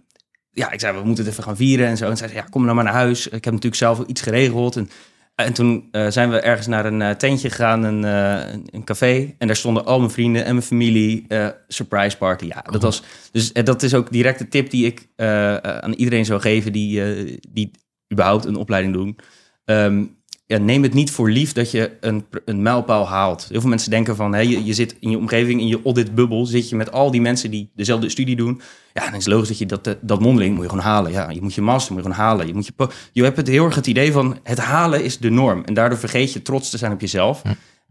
ja, 0.54 0.70
ik 0.70 0.80
zei, 0.80 0.98
we 0.98 1.04
moeten 1.04 1.24
het 1.24 1.32
even 1.32 1.44
gaan 1.44 1.56
vieren 1.56 1.86
en 1.86 1.96
zo. 1.96 2.10
En 2.10 2.16
zij 2.16 2.28
zei, 2.28 2.40
ja, 2.40 2.46
kom 2.50 2.62
nou 2.62 2.74
maar 2.74 2.84
naar 2.84 2.92
huis. 2.92 3.26
Ik 3.26 3.32
heb 3.44 3.44
natuurlijk 3.44 3.74
zelf 3.74 4.02
iets 4.06 4.20
geregeld. 4.20 4.76
En, 4.76 4.90
en 5.34 5.52
toen 5.52 5.88
eh, 5.90 6.06
zijn 6.10 6.30
we 6.30 6.40
ergens 6.40 6.66
naar 6.66 6.86
een 6.86 7.02
eh, 7.02 7.10
tentje 7.10 7.50
gegaan, 7.50 7.82
een, 7.82 8.04
eh, 8.04 8.52
een, 8.70 8.84
café. 8.84 9.34
En 9.38 9.46
daar 9.46 9.56
stonden 9.56 9.84
al 9.84 9.98
mijn 9.98 10.10
vrienden 10.10 10.44
en 10.44 10.54
mijn 10.54 10.66
familie. 10.66 11.24
eh, 11.28 11.48
surprise 11.68 12.16
party. 12.16 12.46
Ja, 12.46 12.64
dat 12.70 12.82
was. 12.82 13.02
Dus 13.32 13.52
eh, 13.52 13.64
dat 13.64 13.82
is 13.82 13.94
ook 13.94 14.12
direct 14.12 14.38
de 14.38 14.48
tip 14.48 14.70
die 14.70 14.86
ik 14.86 15.08
eh, 15.16 15.54
eh, 15.54 15.60
aan 15.78 15.92
iedereen 15.92 16.24
zou 16.24 16.40
geven 16.40 16.72
die, 16.72 17.04
eh, 17.04 17.38
die 17.50 17.70
überhaupt 18.12 18.44
een 18.44 18.56
opleiding 18.56 18.94
doen. 18.94 19.18
Ehm, 19.64 20.04
ja, 20.46 20.58
neem 20.58 20.82
het 20.82 20.94
niet 20.94 21.10
voor 21.10 21.30
lief 21.30 21.52
dat 21.52 21.70
je 21.70 21.96
een, 22.00 22.24
een 22.44 22.62
mijlpaal 22.62 23.08
haalt. 23.08 23.46
Heel 23.48 23.60
veel 23.60 23.68
mensen 23.68 23.90
denken 23.90 24.16
van, 24.16 24.34
hè, 24.34 24.40
je, 24.40 24.64
je 24.64 24.74
zit 24.74 24.96
in 25.00 25.10
je 25.10 25.18
omgeving, 25.18 25.60
in 25.60 25.66
je 25.66 25.80
auditbubbel, 25.84 26.46
zit 26.46 26.68
je 26.68 26.76
met 26.76 26.92
al 26.92 27.10
die 27.10 27.20
mensen 27.20 27.50
die 27.50 27.70
dezelfde 27.74 28.08
studie 28.08 28.36
doen. 28.36 28.60
Ja, 28.92 29.04
dan 29.04 29.14
is 29.14 29.24
het 29.24 29.34
logisch 29.34 29.48
dat 29.48 29.58
je 29.58 29.66
dat, 29.66 29.86
eh, 29.86 29.94
dat 30.00 30.20
mondeling 30.20 30.54
moet 30.54 30.62
je 30.64 30.70
gewoon 30.70 30.84
halen. 30.84 31.12
Ja, 31.12 31.30
je 31.30 31.42
moet 31.42 31.54
je 31.54 31.62
master 31.62 31.94
moet 31.94 32.04
je 32.04 32.10
gewoon 32.10 32.26
halen. 32.26 32.46
Je, 32.46 32.54
moet 32.54 32.66
je, 32.66 32.88
je 33.12 33.22
hebt 33.22 33.36
het 33.36 33.48
heel 33.48 33.64
erg 33.64 33.74
het 33.74 33.86
idee 33.86 34.12
van, 34.12 34.38
het 34.42 34.58
halen 34.58 35.04
is 35.04 35.18
de 35.18 35.30
norm. 35.30 35.64
En 35.64 35.74
daardoor 35.74 35.98
vergeet 35.98 36.32
je 36.32 36.42
trots 36.42 36.70
te 36.70 36.78
zijn 36.78 36.92
op 36.92 37.00
jezelf. 37.00 37.42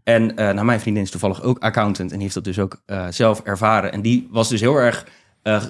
En 0.04 0.34
nou, 0.34 0.64
mijn 0.64 0.80
vriendin 0.80 1.02
is 1.02 1.10
toevallig 1.10 1.42
ook 1.42 1.58
accountant 1.58 2.12
en 2.12 2.20
heeft 2.20 2.34
dat 2.34 2.44
dus 2.44 2.58
ook 2.58 2.82
eh, 2.86 3.06
zelf 3.10 3.40
ervaren. 3.40 3.92
En 3.92 4.02
die 4.02 4.28
was 4.30 4.48
dus 4.48 4.60
heel 4.60 4.76
erg 4.76 5.06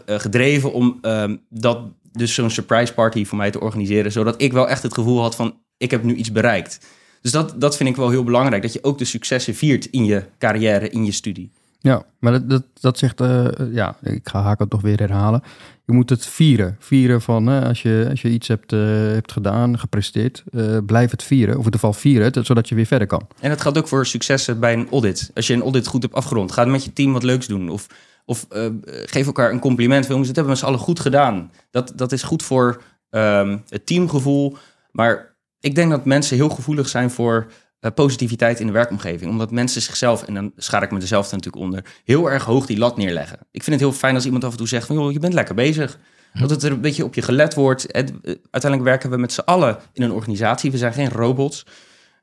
gedreven 0.06 0.72
om 0.72 0.98
ehm, 1.02 1.36
dat 1.48 1.78
dus 2.12 2.34
zo'n 2.34 2.50
surprise 2.50 2.94
party 2.94 3.24
voor 3.24 3.38
mij 3.38 3.50
te 3.50 3.60
organiseren, 3.60 4.12
zodat 4.12 4.42
ik 4.42 4.52
wel 4.52 4.68
echt 4.68 4.82
het 4.82 4.94
gevoel 4.94 5.20
had 5.20 5.34
van 5.34 5.63
ik 5.76 5.90
heb 5.90 6.02
nu 6.02 6.14
iets 6.14 6.32
bereikt. 6.32 6.78
Dus 7.20 7.32
dat, 7.32 7.54
dat 7.60 7.76
vind 7.76 7.88
ik 7.88 7.96
wel 7.96 8.10
heel 8.10 8.24
belangrijk, 8.24 8.62
dat 8.62 8.72
je 8.72 8.84
ook 8.84 8.98
de 8.98 9.04
successen 9.04 9.54
viert 9.54 9.86
in 9.86 10.04
je 10.04 10.24
carrière, 10.38 10.88
in 10.88 11.04
je 11.04 11.12
studie. 11.12 11.50
Ja, 11.84 12.04
maar 12.18 12.32
dat, 12.32 12.50
dat, 12.50 12.64
dat 12.80 12.98
zegt, 12.98 13.20
eh, 13.20 13.46
ja, 13.70 13.96
ik 14.02 14.28
ga 14.28 14.42
Haken 14.42 14.68
toch 14.68 14.80
weer 14.80 14.98
herhalen. 14.98 15.42
Je 15.86 15.92
moet 15.92 16.10
het 16.10 16.26
vieren. 16.26 16.76
Vieren 16.78 17.22
van, 17.22 17.48
eh, 17.48 17.62
als, 17.62 17.82
je, 17.82 18.06
als 18.10 18.22
je 18.22 18.28
iets 18.28 18.48
hebt, 18.48 18.72
eh, 18.72 18.80
hebt 18.88 19.32
gedaan, 19.32 19.78
gepresteerd, 19.78 20.44
blijf 20.86 21.10
het 21.10 21.22
vieren. 21.22 21.54
Of 21.54 21.58
in 21.58 21.64
ieder 21.64 21.80
geval 21.80 21.92
vieren 21.92 22.32
het, 22.32 22.46
zodat 22.46 22.68
je 22.68 22.74
weer 22.74 22.86
verder 22.86 23.06
kan. 23.06 23.26
En 23.40 23.50
dat 23.50 23.60
geldt 23.60 23.78
ook 23.78 23.88
voor 23.88 24.06
successen 24.06 24.60
bij 24.60 24.72
een 24.72 24.88
audit. 24.90 25.30
Als 25.34 25.46
je 25.46 25.54
een 25.54 25.62
audit 25.62 25.86
goed 25.86 26.02
hebt 26.02 26.14
afgerond, 26.14 26.52
ga 26.52 26.64
met 26.64 26.84
je 26.84 26.92
team 26.92 27.12
wat 27.12 27.22
leuks 27.22 27.46
doen. 27.46 27.68
Of, 27.68 27.86
of 28.24 28.46
geef 28.86 29.26
elkaar 29.26 29.50
een 29.50 29.58
compliment. 29.58 30.06
Jongens, 30.06 30.26
dat 30.26 30.36
hebben 30.36 30.44
we 30.44 30.50
met 30.50 30.58
z'n 30.58 30.66
allen 30.66 30.86
goed 30.86 31.00
gedaan. 31.00 31.50
Dat, 31.70 31.92
dat 31.96 32.12
is 32.12 32.22
goed 32.22 32.42
voor 32.42 32.82
ehm, 33.10 33.58
het 33.68 33.86
teamgevoel. 33.86 34.56
Maar 34.92 35.33
ik 35.64 35.74
denk 35.74 35.90
dat 35.90 36.04
mensen 36.04 36.36
heel 36.36 36.48
gevoelig 36.48 36.88
zijn 36.88 37.10
voor 37.10 37.46
eh, 37.80 37.90
positiviteit 37.94 38.60
in 38.60 38.66
de 38.66 38.72
werkomgeving. 38.72 39.30
Omdat 39.30 39.50
mensen 39.50 39.82
zichzelf, 39.82 40.22
en 40.22 40.34
dan 40.34 40.52
schaar 40.56 40.82
ik 40.82 40.90
me 40.90 41.00
er 41.00 41.06
zelf 41.06 41.30
natuurlijk 41.30 41.64
onder, 41.64 41.84
heel 42.04 42.30
erg 42.30 42.44
hoog 42.44 42.66
die 42.66 42.78
lat 42.78 42.96
neerleggen. 42.96 43.38
Ik 43.50 43.62
vind 43.62 43.80
het 43.80 43.88
heel 43.88 43.98
fijn 43.98 44.14
als 44.14 44.24
iemand 44.24 44.44
af 44.44 44.50
en 44.50 44.56
toe 44.56 44.68
zegt 44.68 44.86
van, 44.86 44.96
joh, 44.96 45.12
je 45.12 45.18
bent 45.18 45.32
lekker 45.32 45.54
bezig. 45.54 45.98
Dat 46.32 46.50
het 46.50 46.62
er 46.62 46.72
een 46.72 46.80
beetje 46.80 47.04
op 47.04 47.14
je 47.14 47.22
gelet 47.22 47.54
wordt. 47.54 47.86
Eh, 47.86 48.04
uiteindelijk 48.50 48.82
werken 48.82 49.10
we 49.10 49.16
met 49.16 49.32
z'n 49.32 49.40
allen 49.40 49.78
in 49.92 50.02
een 50.02 50.12
organisatie. 50.12 50.70
We 50.70 50.78
zijn 50.78 50.92
geen 50.92 51.10
robots. 51.10 51.66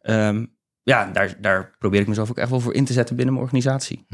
Ehm, 0.01 0.45
ja, 0.83 1.11
daar, 1.11 1.35
daar 1.39 1.75
probeer 1.77 2.01
ik 2.01 2.07
mezelf 2.07 2.29
ook 2.29 2.37
echt 2.37 2.49
wel 2.49 2.59
voor 2.59 2.73
in 2.73 2.85
te 2.85 2.93
zetten 2.93 3.15
binnen 3.15 3.33
mijn 3.33 3.45
organisatie. 3.45 4.05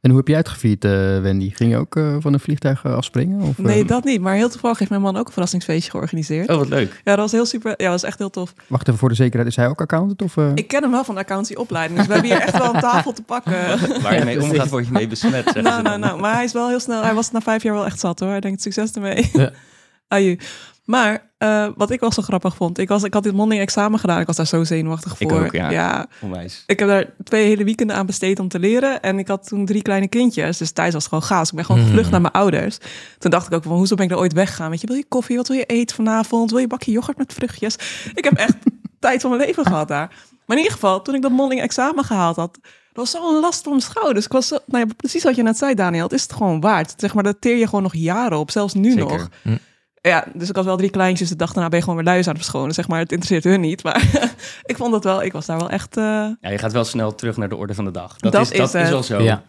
En 0.00 0.10
hoe 0.10 0.18
heb 0.18 0.28
jij 0.28 0.36
het 0.36 0.48
gevierd, 0.48 0.84
eh, 0.84 0.90
Wendy? 1.20 1.50
Ging 1.50 1.70
je 1.70 1.76
ook 1.76 1.96
eh, 1.96 2.16
van 2.18 2.32
een 2.32 2.40
vliegtuig 2.40 2.84
eh, 2.84 2.94
afspringen? 2.94 3.40
Of? 3.40 3.58
Nee, 3.58 3.84
dat 3.84 4.04
niet. 4.04 4.20
Maar 4.20 4.34
heel 4.34 4.48
toevallig 4.48 4.78
heeft 4.78 4.90
mijn 4.90 5.02
man 5.02 5.16
ook 5.16 5.26
een 5.26 5.32
verrassingsfeestje 5.32 5.90
georganiseerd. 5.90 6.48
Oh, 6.48 6.56
wat 6.56 6.68
leuk. 6.68 6.90
Ja, 6.90 7.00
dat 7.04 7.18
was 7.18 7.32
heel 7.32 7.46
super. 7.46 7.70
Ja, 7.70 7.76
dat 7.76 8.00
was 8.00 8.02
echt 8.02 8.18
heel 8.18 8.30
tof. 8.30 8.54
Wacht 8.66 8.88
even 8.88 8.98
voor 8.98 9.08
de 9.08 9.14
zekerheid, 9.14 9.48
is 9.48 9.56
hij 9.56 9.68
ook 9.68 9.80
accountant? 9.80 10.22
Of, 10.22 10.36
eh? 10.36 10.50
Ik 10.54 10.68
ken 10.68 10.82
hem 10.82 10.90
wel 10.90 11.04
van 11.04 11.14
de 11.14 11.20
accountancyopleiding. 11.20 11.98
Dus 11.98 12.06
we 12.08 12.12
hebben 12.12 12.30
hier 12.30 12.40
echt 12.40 12.58
wel 12.58 12.74
een 12.74 12.80
tafel 12.80 13.12
te 13.12 13.22
pakken. 13.22 13.52
Waar 14.02 14.18
je 14.18 14.24
mee 14.24 14.42
omgaat, 14.42 14.68
word 14.68 14.86
je 14.86 14.92
mee 14.92 15.06
besmet. 15.06 15.44
zeggen 15.44 15.62
nou, 15.62 15.76
ze 15.76 15.82
nou, 15.82 16.00
dan. 16.00 16.08
nou. 16.08 16.20
Maar 16.20 16.34
hij 16.34 16.44
is 16.44 16.52
wel 16.52 16.68
heel 16.68 16.80
snel. 16.80 17.02
Hij 17.02 17.14
was 17.14 17.30
na 17.30 17.40
vijf 17.40 17.62
jaar 17.62 17.74
wel 17.74 17.84
echt 17.84 18.00
zat 18.00 18.20
hoor. 18.20 18.28
Hij 18.28 18.40
denkt 18.40 18.62
succes 18.62 18.92
ermee. 18.92 19.30
Ja. 19.32 19.50
Aju. 20.08 20.38
Maar 20.84 21.29
eh, 21.40 21.68
wat 21.76 21.90
ik 21.90 22.00
wel 22.00 22.12
zo 22.12 22.22
grappig 22.22 22.54
vond. 22.56 22.78
Ik, 22.78 22.88
was, 22.88 23.02
ik 23.02 23.14
had 23.14 23.22
dit 23.22 23.32
mondeling 23.34 23.62
examen 23.62 23.98
gedaan. 23.98 24.20
Ik 24.20 24.26
was 24.26 24.36
daar 24.36 24.46
zo 24.46 24.64
zenuwachtig 24.64 25.20
Ik 25.20 25.28
voor. 25.28 25.44
ook, 25.44 25.52
ja. 25.52 25.70
ja. 25.70 26.06
Onwijs. 26.20 26.62
Ik 26.66 26.78
heb 26.78 26.88
daar 26.88 27.06
twee 27.24 27.46
hele 27.46 27.64
weekenden 27.64 27.96
aan 27.96 28.06
besteed 28.06 28.38
om 28.38 28.48
te 28.48 28.58
leren. 28.58 29.02
En 29.02 29.18
ik 29.18 29.28
had 29.28 29.46
toen 29.48 29.66
drie 29.66 29.82
kleine 29.82 30.08
kindjes. 30.08 30.58
Dus 30.58 30.70
thuis 30.70 30.92
was 30.92 31.02
het 31.02 31.12
gewoon 31.12 31.28
chaos. 31.28 31.48
Ik 31.48 31.54
ben 31.54 31.64
gewoon 31.64 31.80
Hmm. 31.80 31.90
gevlucht 31.90 32.10
naar 32.10 32.20
mijn 32.20 32.32
ouders. 32.32 32.78
Toen 33.18 33.30
dacht 33.30 33.46
ik 33.46 33.52
ook 33.52 33.62
van, 33.62 33.72
hoezo 33.72 33.94
ben 33.94 34.04
ik 34.04 34.10
er 34.10 34.18
ooit 34.18 34.32
weggegaan? 34.32 34.70
Weet 34.70 34.80
je, 34.80 34.86
wil 34.86 34.96
je 34.96 35.04
koffie? 35.08 35.36
Wat 35.36 35.48
wil 35.48 35.56
je 35.56 35.64
eten 35.66 35.96
vanavond? 35.96 36.50
Wil 36.50 36.60
je 36.60 36.66
bakje 36.66 36.90
yoghurt 36.92 37.18
met 37.18 37.32
vruchtjes? 37.32 37.76
Ik 38.14 38.24
heb 38.24 38.32
echt 38.32 38.56
tijd 38.98 39.20
van 39.20 39.30
mijn 39.30 39.42
leven 39.46 39.66
gehad 39.66 39.88
daar. 39.88 40.08
Maar 40.46 40.56
in 40.56 40.62
ieder 40.62 40.72
geval, 40.72 41.02
toen 41.02 41.14
ik 41.14 41.22
dat 41.22 41.30
mondeling 41.30 41.60
examen 41.62 42.04
gehaald 42.04 42.36
had... 42.36 42.58
Dat 42.92 43.12
was 43.12 43.22
zo'n 43.22 43.40
last 43.40 43.62
van 43.62 43.72
mijn 43.72 43.84
schouders. 43.84 44.24
Ik 44.26 44.32
was 44.32 44.46
zo, 44.48 44.58
nou 44.66 44.86
ja, 44.86 44.94
precies 44.96 45.22
wat 45.24 45.36
je 45.36 45.42
net 45.42 45.58
zei, 45.58 45.74
Daniel. 45.74 46.02
Het 46.02 46.12
is 46.12 46.22
het 46.22 46.32
gewoon 46.32 46.60
waard. 46.60 46.94
Zeg 46.96 47.14
maar, 47.14 47.22
dat 47.22 47.40
teer 47.40 47.56
je 47.56 47.64
gewoon 47.64 47.82
nog 47.82 47.94
jaren 47.94 48.38
op. 48.38 48.50
Zelfs 48.50 48.74
nu 48.74 48.90
Zeker. 48.90 49.06
nog. 49.08 49.28
Hm. 49.42 49.56
Ja, 50.02 50.26
dus 50.34 50.48
ik 50.48 50.56
had 50.56 50.64
wel 50.64 50.76
drie 50.76 50.90
kleintjes. 50.90 51.28
De 51.28 51.36
dag 51.36 51.52
daarna 51.52 51.68
ben 51.68 51.78
je 51.78 51.84
gewoon 51.84 52.04
weer 52.04 52.12
luis 52.12 52.26
aan 52.26 52.34
het 52.34 52.42
verschonen. 52.42 52.74
Zeg 52.74 52.88
maar, 52.88 52.98
het 52.98 53.12
interesseert 53.12 53.44
hun 53.44 53.60
niet. 53.60 53.82
Maar 53.84 54.02
ik 54.62 54.76
vond 54.76 54.92
dat 54.92 55.04
wel, 55.04 55.22
ik 55.22 55.32
was 55.32 55.46
daar 55.46 55.58
wel 55.58 55.70
echt... 55.70 55.96
eh, 55.96 56.04
Ja, 56.04 56.50
je 56.50 56.58
gaat 56.58 56.72
wel 56.72 56.84
snel 56.84 57.14
terug 57.14 57.36
naar 57.36 57.48
de 57.48 57.56
orde 57.56 57.74
van 57.74 57.84
de 57.84 57.90
dag. 57.90 58.16
Dat, 58.16 58.32
Dat 58.32 58.42
is, 58.42 58.50
is 58.50 58.58
dat 58.58 58.74
is 58.74 58.88
wel 58.90 59.02
zo. 59.02 59.22
Ja. 59.22 59.42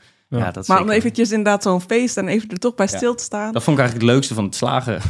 Dat 0.52 0.68
maar 0.68 0.82
om 0.82 0.90
eventjes 0.90 1.30
inderdaad 1.32 1.64
zo'n 1.64 1.82
feest 1.82 2.18
en 2.18 2.28
even 2.28 2.50
er 2.50 2.58
toch 2.58 2.76
bij 2.76 2.88
Ja. 2.92 2.98
stil 2.98 3.16
te 3.16 3.24
staan. 3.24 3.52
Dat 3.54 3.64
vond 3.64 3.78
ik 3.78 3.82
eigenlijk 3.84 4.02
het 4.10 4.16
leukste 4.16 4.34
van 4.34 4.44
het 4.44 4.56
slagen. 4.56 5.02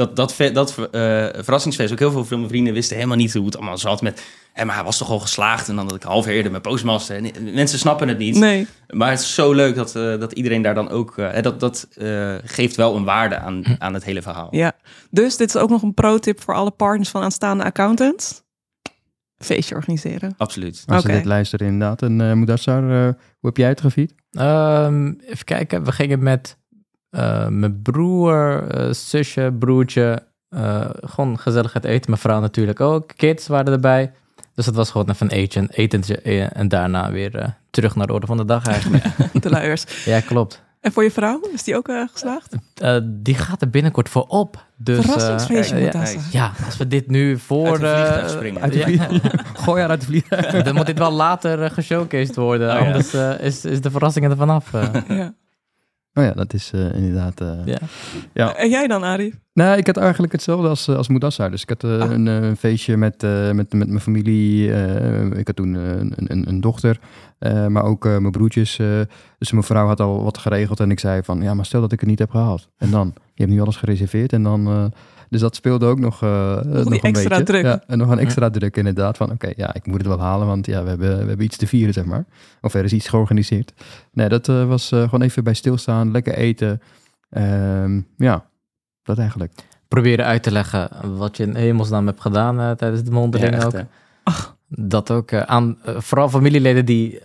Dat, 0.00 0.16
dat, 0.16 0.34
dat 0.52 0.70
eh, 0.70 1.26
verrassingsfeest, 1.42 1.92
ook 1.92 1.98
heel 1.98 2.10
veel 2.10 2.24
van 2.24 2.38
mijn 2.38 2.50
vrienden 2.50 2.72
wisten 2.74 2.96
helemaal 2.96 3.16
niet 3.16 3.32
hoe 3.32 3.44
het 3.44 3.56
allemaal 3.56 3.78
zat 3.78 4.02
met... 4.02 4.22
Hé, 4.52 4.64
maar 4.64 4.74
hij 4.74 4.84
was 4.84 4.98
toch 4.98 5.10
al 5.10 5.18
geslaagd? 5.18 5.68
En 5.68 5.76
dan 5.76 5.86
had 5.86 5.94
ik 5.94 6.02
half 6.02 6.26
eerder 6.26 6.50
mijn 6.50 6.62
postmaster. 6.62 7.16
En 7.16 7.54
mensen 7.54 7.78
snappen 7.78 8.08
het 8.08 8.18
niet. 8.18 8.36
Nee, 8.36 8.66
Maar 8.88 9.10
het 9.10 9.20
is 9.20 9.34
zo 9.34 9.52
leuk 9.52 9.74
dat, 9.74 9.96
eh, 9.96 10.18
dat 10.18 10.32
iedereen 10.32 10.62
daar 10.62 10.74
dan 10.74 10.88
ook... 10.88 11.18
eh, 11.18 11.42
dat 11.42 11.60
dat 11.60 11.88
eh, 11.96 12.34
geeft 12.44 12.76
wel 12.76 12.96
een 12.96 13.04
waarde 13.04 13.38
aan, 13.38 13.62
aan 13.78 13.94
het 13.94 14.04
hele 14.04 14.22
verhaal. 14.22 14.48
ja. 14.50 14.72
Dus 15.10 15.36
dit 15.36 15.48
is 15.48 15.56
ook 15.56 15.70
nog 15.70 15.82
een 15.82 15.94
pro-tip 15.94 16.40
voor 16.40 16.54
alle 16.54 16.70
partners 16.70 17.08
van 17.08 17.22
aanstaande 17.22 17.64
accountants. 17.64 18.42
Feestje 19.38 19.74
organiseren. 19.74 20.34
Absoluut. 20.36 20.82
Als 20.86 21.02
Oké. 21.02 21.10
ze 21.10 21.16
dit 21.16 21.26
luisteren 21.26 21.66
inderdaad. 21.66 22.02
En 22.02 22.20
uh, 22.20 22.32
Mudassar, 22.32 22.90
eh, 22.90 23.02
hoe 23.12 23.48
heb 23.48 23.56
jij 23.56 23.68
het 23.68 23.80
gevierd? 23.80 24.12
Ehm, 24.30 25.12
even 25.20 25.44
kijken, 25.44 25.84
we 25.84 25.92
gingen 25.92 26.22
met 26.22 26.58
eh, 27.10 27.48
mijn 27.48 27.82
broer, 27.82 28.68
eh, 28.68 28.92
zusje, 28.92 29.52
broertje, 29.58 30.22
eh, 30.48 30.90
gewoon 31.00 31.38
gezellig 31.38 31.72
het 31.72 31.84
eten. 31.84 32.10
Mijn 32.10 32.22
vrouw 32.22 32.40
natuurlijk 32.40 32.80
ook, 32.80 33.10
kids 33.16 33.46
waren 33.46 33.72
erbij. 33.72 34.12
Dus 34.54 34.66
het 34.66 34.74
was 34.74 34.90
gewoon 34.90 35.10
even 35.10 35.26
een 35.26 35.36
eten, 35.36 35.68
etentje 35.70 36.16
en 36.48 36.68
daarna 36.68 37.10
weer 37.10 37.56
terug 37.70 37.94
naar 37.96 38.06
de 38.06 38.12
orde 38.12 38.26
van 38.26 38.36
de 38.36 38.44
dag 38.44 38.66
eigenlijk. 38.66 39.04
De 39.42 39.50
luiers. 39.50 40.04
ja, 40.04 40.20
klopt. 40.20 40.62
En 40.80 40.92
voor 40.92 41.02
je 41.02 41.10
vrouw, 41.10 41.40
is 41.52 41.62
die 41.62 41.76
ook 41.76 41.88
eh, 41.88 42.02
geslaagd? 42.12 42.54
Eh, 42.74 42.96
die 43.04 43.34
gaat 43.34 43.62
er 43.62 43.70
binnenkort 43.70 44.08
voor 44.08 44.24
op. 44.28 44.64
Dus, 44.76 45.04
Verrassingsfeestje 45.04 45.74
moet 45.74 45.92
ja, 45.92 45.98
dat 45.98 46.08
zijn. 46.08 46.22
ja, 46.30 46.52
als 46.66 46.76
we 46.76 46.86
dit 46.86 47.08
nu 47.10 47.38
voor... 47.38 47.66
Uit 47.66 47.82
een 47.82 47.88
vliegtuig 47.88 48.22
eh, 48.24 48.28
springen. 48.28 48.62
Uit 48.62 48.72
de 48.72 48.78
ja, 48.78 48.84
vlieg- 48.84 49.22
Gooi 49.64 49.80
haar 49.80 49.90
uit 49.90 50.00
de 50.00 50.06
vliegtuig. 50.06 50.62
dan 50.62 50.74
moet 50.74 50.86
dit 50.86 50.98
wel 50.98 51.10
later 51.10 51.62
uh, 51.62 51.70
geshowcased 51.70 52.36
worden. 52.36 52.68
Oh, 52.74 52.80
ja. 52.80 52.86
Anders 52.86 53.14
uh, 53.14 53.40
is, 53.40 53.64
is 53.64 53.80
de 53.80 53.90
verrassing 53.90 54.30
er 54.30 54.36
vanaf. 54.36 54.72
Uh. 54.72 54.84
Ja. 55.08 55.34
Oh 56.14 56.24
ja, 56.24 56.32
dat 56.32 56.52
is 56.54 56.72
uh, 56.74 56.94
inderdaad... 56.94 57.40
ja. 57.64 57.78
ja. 58.32 58.56
En 58.56 58.70
jij 58.70 58.86
dan, 58.86 59.02
Arie? 59.02 59.34
Nou, 59.52 59.78
ik 59.78 59.86
had 59.86 59.96
eigenlijk 59.96 60.32
hetzelfde 60.32 60.68
als, 60.68 60.88
als 60.88 61.08
Mudassar. 61.08 61.50
Dus 61.50 61.62
ik 61.62 61.68
had 61.68 61.84
uh, 61.84 62.00
ah. 62.00 62.10
een, 62.10 62.26
een, 62.26 62.56
feestje 62.56 62.96
met, 62.96 63.22
uh, 63.22 63.50
met, 63.50 63.72
met 63.72 63.88
mijn 63.88 64.00
familie. 64.00 64.68
Uh, 64.68 65.38
ik 65.38 65.46
had 65.46 65.56
toen 65.56 65.74
een, 65.74 66.12
een, 66.16 66.48
een 66.48 66.60
dochter, 66.60 67.00
maar 67.68 67.82
ook 67.82 68.04
mijn 68.04 68.30
broertjes. 68.30 68.76
dus 69.38 69.52
mijn 69.52 69.64
vrouw 69.64 69.86
had 69.86 70.00
al 70.00 70.22
wat 70.22 70.38
geregeld 70.38 70.80
en 70.80 70.90
ik 70.90 71.00
zei 71.00 71.22
van... 71.22 71.42
Ja, 71.42 71.54
maar 71.54 71.64
stel 71.64 71.80
dat 71.80 71.92
ik 71.92 72.00
het 72.00 72.08
niet 72.08 72.18
heb 72.18 72.30
gehaald. 72.30 72.68
En 72.76 72.90
dan? 72.90 73.14
Je 73.34 73.42
hebt 73.42 73.54
nu 73.54 73.60
alles 73.60 73.76
gereserveerd 73.76 74.32
en 74.32 74.42
dan... 74.42 74.92
dus 75.30 75.40
dat 75.40 75.54
speelde 75.54 75.86
ook 75.86 75.98
nog, 75.98 76.20
nog, 76.20 76.64
nog 76.64 76.84
een 76.84 77.00
extra 77.00 77.28
beetje. 77.28 77.44
druk. 77.44 77.64
Ja, 77.64 77.82
en 77.86 77.98
nog 77.98 78.10
een 78.10 78.18
extra 78.18 78.44
ja. 78.44 78.50
druk 78.50 78.76
inderdaad. 78.76 79.16
Van 79.16 79.26
oké, 79.26 79.34
okay, 79.34 79.54
ja, 79.56 79.74
ik 79.74 79.86
moet 79.86 79.98
het 79.98 80.06
wel 80.06 80.20
halen, 80.20 80.46
want 80.46 80.66
ja, 80.66 80.82
we 80.82 80.88
hebben, 80.88 81.18
we 81.18 81.26
hebben 81.26 81.46
iets 81.46 81.56
te 81.56 81.66
vieren, 81.66 81.94
zeg 81.94 82.04
maar. 82.04 82.24
Of 82.60 82.74
er 82.74 82.84
is 82.84 82.92
iets 82.92 83.08
georganiseerd. 83.08 83.72
Nee, 84.12 84.28
dat 84.28 84.46
was 84.46 84.88
gewoon 84.88 85.22
even 85.22 85.44
bij 85.44 85.54
stilstaan, 85.54 86.10
lekker 86.10 86.34
eten. 86.34 86.80
Um, 87.30 88.06
ja, 88.16 88.44
dat 89.02 89.18
eigenlijk. 89.18 89.52
Proberen 89.88 90.24
uit 90.24 90.42
te 90.42 90.52
leggen 90.52 90.88
wat 91.16 91.36
je 91.36 91.42
in 91.42 91.54
hemelsnaam 91.54 92.06
hebt 92.06 92.20
gedaan 92.20 92.60
uh, 92.60 92.70
tijdens 92.70 93.02
de 93.02 93.10
mondeling 93.10 93.56
ja, 93.56 93.64
ook. 93.64 93.74
Ach. 94.22 94.58
Dat 94.68 95.10
ook 95.10 95.30
uh, 95.30 95.40
aan 95.40 95.78
uh, 95.88 96.00
vooral 96.00 96.28
familieleden 96.28 96.84
die 96.84 97.20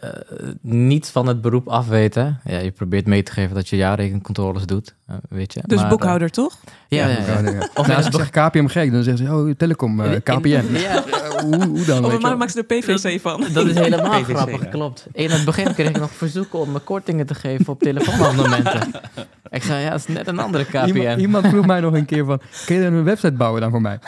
niets 0.61 1.09
van 1.09 1.27
het 1.27 1.41
beroep 1.41 1.67
afweten. 1.67 2.39
Ja, 2.43 2.57
je 2.57 2.71
probeert 2.71 3.05
mee 3.05 3.23
te 3.23 3.31
geven 3.31 3.55
dat 3.55 3.69
je 3.69 3.75
jaarrekencontroles 3.75 4.65
doet, 4.65 4.95
weet 5.29 5.53
je. 5.53 5.61
Dus 5.65 5.79
maar, 5.79 5.89
boekhouder, 5.89 6.29
toch? 6.29 6.57
Ja, 6.87 7.07
ja, 7.07 7.17
ja. 7.17 7.51
ja. 7.51 7.69
Of 7.73 7.87
nou, 7.87 7.97
als 7.97 8.05
ik 8.05 8.13
zeg 8.13 8.29
KPMG, 8.29 8.91
dan 8.91 9.03
zeggen 9.03 9.17
ze, 9.17 9.33
oh, 9.33 9.51
telecom, 9.57 10.01
KPN. 10.23 10.63
Ja. 10.73 11.03
hoe, 11.41 11.65
hoe 11.65 11.85
dan? 11.85 12.05
Oh, 12.05 12.19
maar 12.19 12.37
maak 12.37 12.49
ze 12.49 12.57
er 12.57 12.79
PVC 12.79 13.21
van. 13.21 13.45
Dat 13.53 13.67
is 13.67 13.73
helemaal 13.73 14.11
PVC, 14.21 14.35
grappig, 14.35 14.63
ja. 14.63 14.69
klopt. 14.69 15.07
In 15.11 15.29
het 15.29 15.45
begin 15.45 15.73
kreeg 15.73 15.89
ik 15.89 15.99
nog 15.99 16.11
verzoeken 16.11 16.59
om 16.59 16.71
me 16.71 16.79
kortingen 16.79 17.25
te 17.25 17.35
geven 17.35 17.67
op 17.67 17.79
telefoonabonnementen. 17.79 18.91
ik 19.49 19.63
zei, 19.63 19.83
ja, 19.83 19.89
dat 19.89 19.99
is 19.99 20.15
net 20.15 20.27
een 20.27 20.39
andere 20.39 20.65
KPN. 20.65 20.87
Iemand, 20.87 21.19
iemand 21.19 21.47
vroeg 21.47 21.65
mij 21.65 21.79
nog 21.79 21.93
een 21.93 22.05
keer 22.05 22.25
van, 22.25 22.41
kun 22.65 22.75
je 22.75 22.81
dan 22.81 22.93
een 22.93 23.03
website 23.03 23.31
bouwen 23.33 23.61
dan 23.61 23.71
voor 23.71 23.81
mij? 23.81 23.99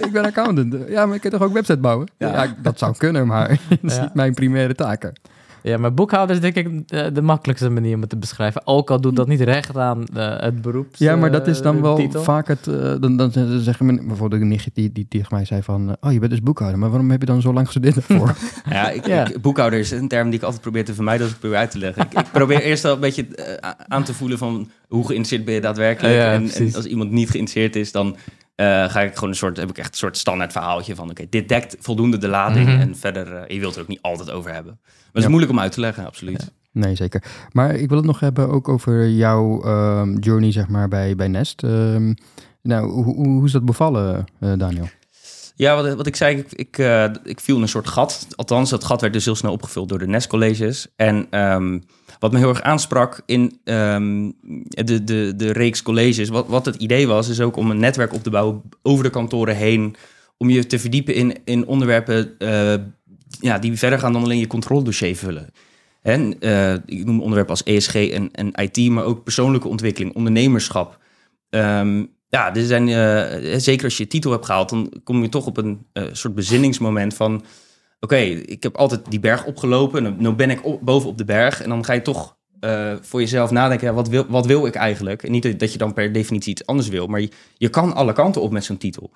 ik 0.00 0.12
ben 0.12 0.24
accountant. 0.24 0.76
Ja, 0.88 1.06
maar 1.06 1.14
ik 1.14 1.20
kan 1.20 1.30
toch 1.30 1.42
ook 1.42 1.52
website 1.52 1.78
bouwen? 1.78 2.08
Ja, 2.18 2.42
ja 2.42 2.54
dat 2.62 2.78
zou 2.78 2.96
kunnen, 2.96 3.26
maar 3.26 3.48
dat 3.68 3.78
is 3.92 4.00
niet 4.00 4.14
mijn 4.14 4.34
primaire 4.34 4.74
taken. 4.74 5.12
Ja, 5.68 5.76
maar 5.76 5.94
boekhouden 5.94 6.36
is 6.36 6.42
denk 6.42 6.54
ik 6.54 6.88
de, 6.88 7.12
de, 7.12 7.22
makkelijkste 7.22 7.68
manier 7.68 7.94
om 7.94 8.00
het 8.00 8.10
te 8.10 8.16
beschrijven. 8.16 8.66
Ook 8.66 8.90
al 8.90 9.00
doet 9.00 9.16
dat 9.16 9.28
niet 9.28 9.40
recht 9.40 9.76
aan 9.76 10.04
uh, 10.16 10.40
het 10.40 10.62
beroep. 10.62 10.86
Ja, 10.96 11.16
maar 11.16 11.30
dat 11.30 11.46
is 11.46 11.62
dan 11.62 11.82
wel 11.82 11.96
titel. 11.96 12.22
vaak 12.22 12.48
het... 12.48 12.66
Uh, 12.66 12.94
dan, 13.00 13.16
dan 13.16 13.32
zeggen 13.60 13.86
men, 13.86 14.06
bijvoorbeeld 14.06 14.42
een 14.42 14.48
nichtje 14.48 14.70
die, 14.74 14.92
die 14.92 15.06
tegen 15.08 15.34
mij 15.34 15.44
zei 15.44 15.62
van... 15.62 15.96
Oh, 16.00 16.12
je 16.12 16.18
bent 16.18 16.30
dus 16.30 16.42
boekhouder, 16.42 16.78
maar 16.78 16.90
waarom 16.90 17.10
heb 17.10 17.20
je 17.20 17.26
dan 17.26 17.40
zo 17.40 17.52
lang 17.52 17.66
gestudeerd 17.66 17.94
daarvoor? 17.94 18.34
ja, 18.70 18.90
ik, 18.90 19.06
ja. 19.06 19.28
Ik, 19.28 19.40
boekhouder 19.40 19.78
is 19.78 19.90
een 19.90 20.08
term 20.08 20.30
die 20.30 20.38
ik 20.38 20.44
altijd 20.44 20.62
probeer 20.62 20.84
te 20.84 20.94
vermijden 20.94 21.24
als 21.24 21.32
ik 21.32 21.40
probeer 21.40 21.58
uit 21.58 21.70
te 21.70 21.78
leggen. 21.78 22.02
Ik, 22.02 22.18
ik 22.18 22.30
probeer 22.32 22.62
eerst 22.62 22.84
al 22.84 22.94
een 22.94 23.00
beetje 23.00 23.26
uh, 23.36 23.70
aan 23.88 24.04
te 24.04 24.14
voelen 24.14 24.38
van 24.38 24.70
hoe 24.88 25.06
geïnteresseerd 25.06 25.44
ben 25.44 25.54
je 25.54 25.60
daadwerkelijk. 25.60 26.14
Ja, 26.14 26.32
en, 26.32 26.50
en, 26.50 26.74
als 26.74 26.86
iemand 26.86 27.10
niet 27.10 27.30
geïnteresseerd 27.30 27.76
is, 27.76 27.92
dan... 27.92 28.16
Uh, 28.60 28.88
ga 28.88 29.00
ik 29.00 29.14
gewoon 29.14 29.28
een 29.28 29.36
soort, 29.36 29.56
heb 29.56 29.70
ik 29.70 29.78
echt 29.78 29.90
een 29.90 29.96
soort 29.96 30.16
standaard 30.16 30.52
verhaaltje 30.52 30.94
van, 30.94 31.04
oké, 31.04 31.12
okay, 31.12 31.26
dit 31.30 31.48
dekt 31.48 31.76
voldoende 31.80 32.18
de 32.18 32.28
lading 32.28 32.66
mm 32.66 32.72
-hmm. 32.72 32.80
en 32.80 32.96
verder, 32.96 33.32
uh, 33.32 33.48
je 33.48 33.60
wilt 33.60 33.74
er 33.74 33.80
ook 33.80 33.88
niet 33.88 34.02
altijd 34.02 34.30
over 34.30 34.52
hebben. 34.52 34.78
Maar 34.82 35.04
het 35.04 35.16
is 35.16 35.22
ja. 35.22 35.28
moeilijk 35.28 35.52
om 35.52 35.60
uit 35.60 35.72
te 35.72 35.80
leggen, 35.80 36.06
absoluut. 36.06 36.42
Ja. 36.42 36.80
Nee, 36.80 36.94
zeker. 36.94 37.22
Maar 37.52 37.74
ik 37.74 37.88
wil 37.88 37.96
het 37.96 38.06
nog 38.06 38.20
hebben 38.20 38.48
ook 38.48 38.68
over 38.68 39.08
jouw 39.08 39.64
um, 40.00 40.18
journey, 40.18 40.52
zeg 40.52 40.68
maar, 40.68 40.88
bij, 40.88 41.16
bij 41.16 41.28
Nest. 41.28 41.62
Um, 41.62 42.14
nou, 42.62 42.90
hoe, 42.90 43.04
hoe, 43.04 43.26
hoe 43.26 43.44
is 43.44 43.52
dat 43.52 43.64
bevallen, 43.64 44.26
uh, 44.40 44.52
Daniel? 44.56 44.88
Ja, 45.54 45.82
wat, 45.82 45.94
wat 45.94 46.06
ik 46.06 46.16
zei, 46.16 46.36
ik, 46.36 46.52
ik, 46.52 46.78
ik 47.24 47.40
viel 47.40 47.56
in 47.56 47.62
een 47.62 47.68
soort 47.68 47.88
gat. 47.88 48.26
Althans, 48.36 48.70
dat 48.70 48.84
gat 48.84 49.00
werd 49.00 49.12
dus 49.12 49.24
heel 49.24 49.34
snel 49.34 49.52
opgevuld 49.52 49.88
door 49.88 49.98
de 49.98 50.06
Nest-colleges. 50.06 50.86
En 50.96 51.40
um, 51.40 51.82
wat 52.18 52.32
me 52.32 52.38
heel 52.38 52.48
erg 52.48 52.62
aansprak 52.62 53.22
in 53.26 53.60
um, 53.64 54.34
de, 54.68 55.04
de, 55.04 55.32
de 55.36 55.52
reeks 55.52 55.82
colleges, 55.82 56.28
wat, 56.28 56.46
wat 56.46 56.66
het 56.66 56.76
idee 56.76 57.06
was, 57.06 57.28
is 57.28 57.40
ook 57.40 57.56
om 57.56 57.70
een 57.70 57.78
netwerk 57.78 58.12
op 58.12 58.22
te 58.22 58.30
bouwen 58.30 58.62
over 58.82 59.04
de 59.04 59.10
kantoren 59.10 59.56
heen. 59.56 59.96
Om 60.36 60.50
je 60.50 60.66
te 60.66 60.78
verdiepen 60.78 61.14
in, 61.14 61.36
in 61.44 61.66
onderwerpen 61.66 62.34
uh, 62.38 62.74
ja, 63.40 63.58
die 63.58 63.78
verder 63.78 63.98
gaan 63.98 64.12
dan 64.12 64.22
alleen 64.22 64.38
je 64.38 64.46
controledossier 64.46 65.16
vullen. 65.16 65.50
En, 66.02 66.34
uh, 66.40 66.72
ik 66.72 67.04
noem 67.04 67.20
onderwerpen 67.20 67.50
als 67.50 67.62
ESG 67.62 67.94
en, 67.94 68.30
en 68.32 68.52
IT, 68.54 68.90
maar 68.90 69.04
ook 69.04 69.24
persoonlijke 69.24 69.68
ontwikkeling, 69.68 70.14
ondernemerschap. 70.14 70.98
Um, 71.50 72.10
ja, 72.28 72.54
er 72.54 72.66
zijn, 72.66 72.88
uh, 72.88 73.58
zeker 73.58 73.84
als 73.84 73.96
je 73.96 74.02
je 74.02 74.08
titel 74.08 74.30
hebt 74.30 74.46
gehaald, 74.46 74.68
dan 74.68 74.92
kom 75.04 75.22
je 75.22 75.28
toch 75.28 75.46
op 75.46 75.56
een 75.56 75.86
soort 76.12 76.34
bezinningsmoment 76.34 77.14
van... 77.14 77.44
Oké, 78.00 78.16
ik 78.16 78.62
heb 78.62 78.76
altijd 78.76 79.10
die 79.10 79.20
berg 79.20 79.44
opgelopen 79.44 80.06
en 80.06 80.36
ben 80.36 80.50
ik 80.50 80.64
op, 80.64 80.80
boven 80.82 81.08
op 81.08 81.18
de 81.18 81.24
berg. 81.24 81.62
En 81.62 81.68
dan 81.68 81.84
ga 81.84 81.92
je 81.92 82.02
toch 82.02 82.36
uh, 82.60 82.92
voor 83.00 83.20
jezelf 83.20 83.50
nadenken, 83.50 83.94
wat, 83.94 84.08
wil, 84.08 84.26
wat 84.28 84.46
wil 84.46 84.66
ik 84.66 84.74
eigenlijk? 84.74 85.22
En 85.22 85.30
niet 85.30 85.60
dat 85.60 85.72
je 85.72 85.78
dan 85.78 85.92
per 85.92 86.12
definitie 86.12 86.50
iets 86.50 86.66
anders 86.66 86.88
wil, 86.88 87.06
maar 87.06 87.22
je, 87.56 87.68
kan 87.68 87.94
alle 87.94 88.12
kanten 88.12 88.42
op 88.42 88.50
met 88.50 88.64
zo'n 88.64 88.78
titel. 88.78 89.10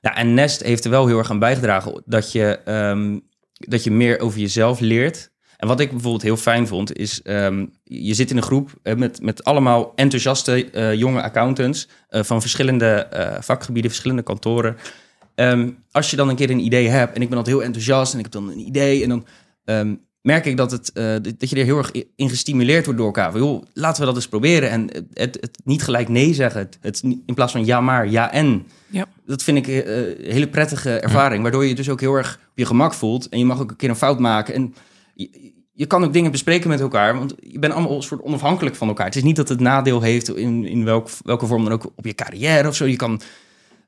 Ja, 0.00 0.16
en 0.16 0.34
Nest 0.34 0.62
heeft 0.62 0.84
er 0.84 0.90
wel 0.90 1.06
heel 1.06 1.18
erg 1.18 1.30
aan 1.30 1.38
bijgedragen 1.38 2.02
dat 2.06 2.32
je, 2.32 2.60
um, 2.64 3.22
dat 3.52 3.84
je 3.84 3.90
meer 3.90 4.20
over 4.20 4.40
jezelf 4.40 4.80
leert... 4.80 5.34
En 5.56 5.68
wat 5.68 5.80
ik 5.80 5.90
bijvoorbeeld 5.90 6.22
heel 6.22 6.36
fijn 6.36 6.66
vond, 6.66 6.96
is 6.96 7.20
um, 7.24 7.72
je 7.84 8.14
zit 8.14 8.30
in 8.30 8.36
een 8.36 8.42
groep 8.42 8.70
uh, 8.82 8.94
met, 8.94 9.22
met 9.22 9.44
allemaal 9.44 9.92
enthousiaste 9.94 10.68
uh, 10.72 10.94
jonge 10.94 11.22
accountants 11.22 11.88
van 12.08 12.40
verschillende 12.40 13.08
vakgebieden, 13.40 13.90
verschillende 13.90 14.22
kantoren. 14.22 14.76
Um, 15.40 15.84
als 15.90 16.10
je 16.10 16.16
dan 16.16 16.28
een 16.28 16.36
keer 16.36 16.50
een 16.50 16.64
idee 16.64 16.88
hebt, 16.88 17.14
en 17.14 17.22
ik 17.22 17.28
ben 17.28 17.38
altijd 17.38 17.56
heel 17.56 17.64
enthousiast 17.64 18.12
en 18.12 18.18
ik 18.18 18.24
heb 18.24 18.32
dan 18.32 18.50
een 18.50 18.66
idee, 18.66 19.02
en 19.02 19.08
dan 19.08 19.26
um, 19.64 20.00
merk 20.20 20.46
ik 20.46 20.56
dat, 20.56 20.70
het, 20.70 20.90
dat 21.38 21.50
je 21.50 21.56
er 21.56 21.64
heel 21.64 21.78
erg 21.78 21.90
in 22.16 22.28
gestimuleerd 22.28 22.84
wordt 22.84 22.98
door 22.98 23.08
elkaar. 23.08 23.30
Van, 23.30 23.40
joh, 23.40 23.62
laten 23.72 24.00
we 24.00 24.06
dat 24.06 24.16
eens 24.16 24.28
proberen. 24.28 24.70
En 24.70 24.82
het, 24.92 25.04
het, 25.12 25.38
het 25.40 25.60
niet 25.64 25.82
gelijk 25.82 26.08
nee 26.08 26.34
zeggen, 26.34 26.60
het, 26.60 26.78
het, 26.80 27.02
in 27.02 27.34
plaats 27.34 27.52
van 27.52 27.64
ja 27.64 27.80
maar, 27.80 28.10
ja 28.10 28.32
en. 28.32 28.66
Ja. 28.86 29.06
Dat 29.26 29.42
vind 29.42 29.58
ik 29.58 29.66
een 29.66 30.32
hele 30.32 30.48
prettige 30.48 30.98
ervaring, 30.98 31.42
waardoor 31.42 31.62
je 31.62 31.68
je 31.68 31.74
dus 31.74 31.88
ook 31.88 32.00
heel 32.00 32.14
erg 32.14 32.40
op 32.50 32.58
je 32.58 32.66
gemak 32.66 32.94
voelt. 32.94 33.28
En 33.28 33.38
je 33.38 33.44
mag 33.44 33.60
ook 33.60 33.70
een 33.70 33.76
keer 33.76 33.88
een 33.88 33.96
fout 33.96 34.18
maken. 34.18 34.54
En 34.54 34.74
je, 35.14 35.52
je 35.72 35.86
kan 35.86 36.04
ook 36.04 36.12
dingen 36.12 36.30
bespreken 36.30 36.68
met 36.68 36.80
elkaar, 36.80 37.18
want 37.18 37.34
je 37.40 37.58
bent 37.58 37.72
allemaal 37.72 37.96
een 37.96 38.02
soort 38.02 38.22
onafhankelijk 38.22 38.76
van 38.76 38.88
elkaar. 38.88 39.06
Het 39.06 39.16
is 39.16 39.22
niet 39.22 39.36
dat 39.36 39.48
het 39.48 39.60
nadeel 39.60 40.00
heeft 40.00 40.36
in, 40.36 40.64
in 40.64 40.84
welk, 40.84 41.08
welke 41.24 41.46
vorm 41.46 41.64
dan 41.64 41.72
ook 41.72 41.92
op 41.96 42.04
je 42.04 42.14
carrière 42.14 42.68
of 42.68 42.76
zo. 42.76 42.86
Je 42.86 42.96
kan, 42.96 43.20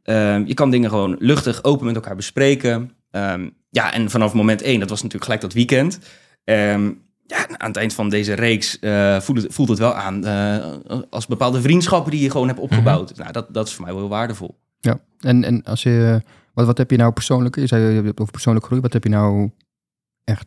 uh, 0.09 0.47
je 0.47 0.55
kan 0.55 0.71
dingen 0.71 0.91
gewoon 0.91 1.17
luchtig, 1.19 1.65
open 1.65 1.87
met 1.87 1.95
elkaar 1.95 2.17
bespreken. 2.17 2.91
Um, 3.11 3.57
ja, 3.71 3.93
en 3.93 4.11
vanaf 4.11 4.33
moment 4.33 4.63
één, 4.63 4.81
dat 4.81 4.89
was 4.89 5.03
natuurlijk 5.03 5.25
gelijk 5.25 5.43
dat 5.43 5.53
weekend. 5.53 5.99
Um, 6.45 7.07
ja, 7.27 7.49
aan 7.49 7.69
het 7.69 7.77
eind 7.77 7.95
van 7.95 8.09
deze 8.09 8.33
reeks 8.33 8.79
uh, 8.81 9.21
voelt, 9.21 9.43
het, 9.43 9.55
voelt 9.55 9.69
het 9.69 9.79
wel 9.79 9.95
aan 9.95 10.27
uh, 10.27 11.01
als 11.11 11.27
bepaalde 11.27 11.61
vriendschappen 11.61 12.11
die 12.11 12.23
je 12.23 12.31
gewoon 12.31 12.49
hebt 12.49 12.61
opgebouwd. 12.61 13.11
Mm 13.11 13.15
-hmm. 13.15 13.23
Nou, 13.23 13.33
dat, 13.33 13.55
dat 13.55 13.67
is 13.67 13.75
voor 13.75 13.85
mij 13.85 13.93
wel 13.93 14.03
heel 14.03 14.11
waardevol. 14.11 14.59
Ja, 14.81 15.01
en, 15.21 15.45
en 15.45 15.63
als 15.63 15.83
je, 15.83 16.23
wat, 16.55 16.67
wat 16.67 16.79
heb 16.79 16.91
je 16.91 16.97
nou 16.97 17.13
persoonlijk, 17.13 17.57
je 17.57 17.67
zei 17.67 17.95
je 17.95 18.03
hebt 18.03 18.21
over 18.21 18.33
persoonlijke 18.33 18.69
groei, 18.69 18.83
wat 18.83 18.93
heb 18.93 19.05
je 19.05 19.11
nou 19.11 19.51
echt 20.25 20.47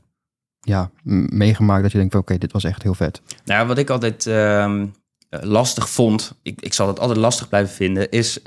ja, 0.60 0.92
meegemaakt 1.30 1.82
dat 1.82 1.92
je 1.92 1.98
denkt 1.98 2.14
van 2.14 2.22
oké, 2.22 2.32
okay, 2.34 2.48
dit 2.48 2.54
was 2.54 2.64
echt 2.64 2.84
heel 2.84 2.94
vet? 2.94 3.22
Nou, 3.46 3.68
wat 3.68 3.78
ik 3.78 3.90
altijd 3.90 4.26
eh, 4.26 4.84
lastig 5.30 5.90
vond, 5.90 6.40
ik, 6.42 6.62
ik 6.62 6.74
zal 6.74 6.88
het 6.88 7.00
altijd 7.00 7.20
lastig 7.20 7.50
blijven 7.50 7.74
vinden, 7.74 8.12
is 8.12 8.42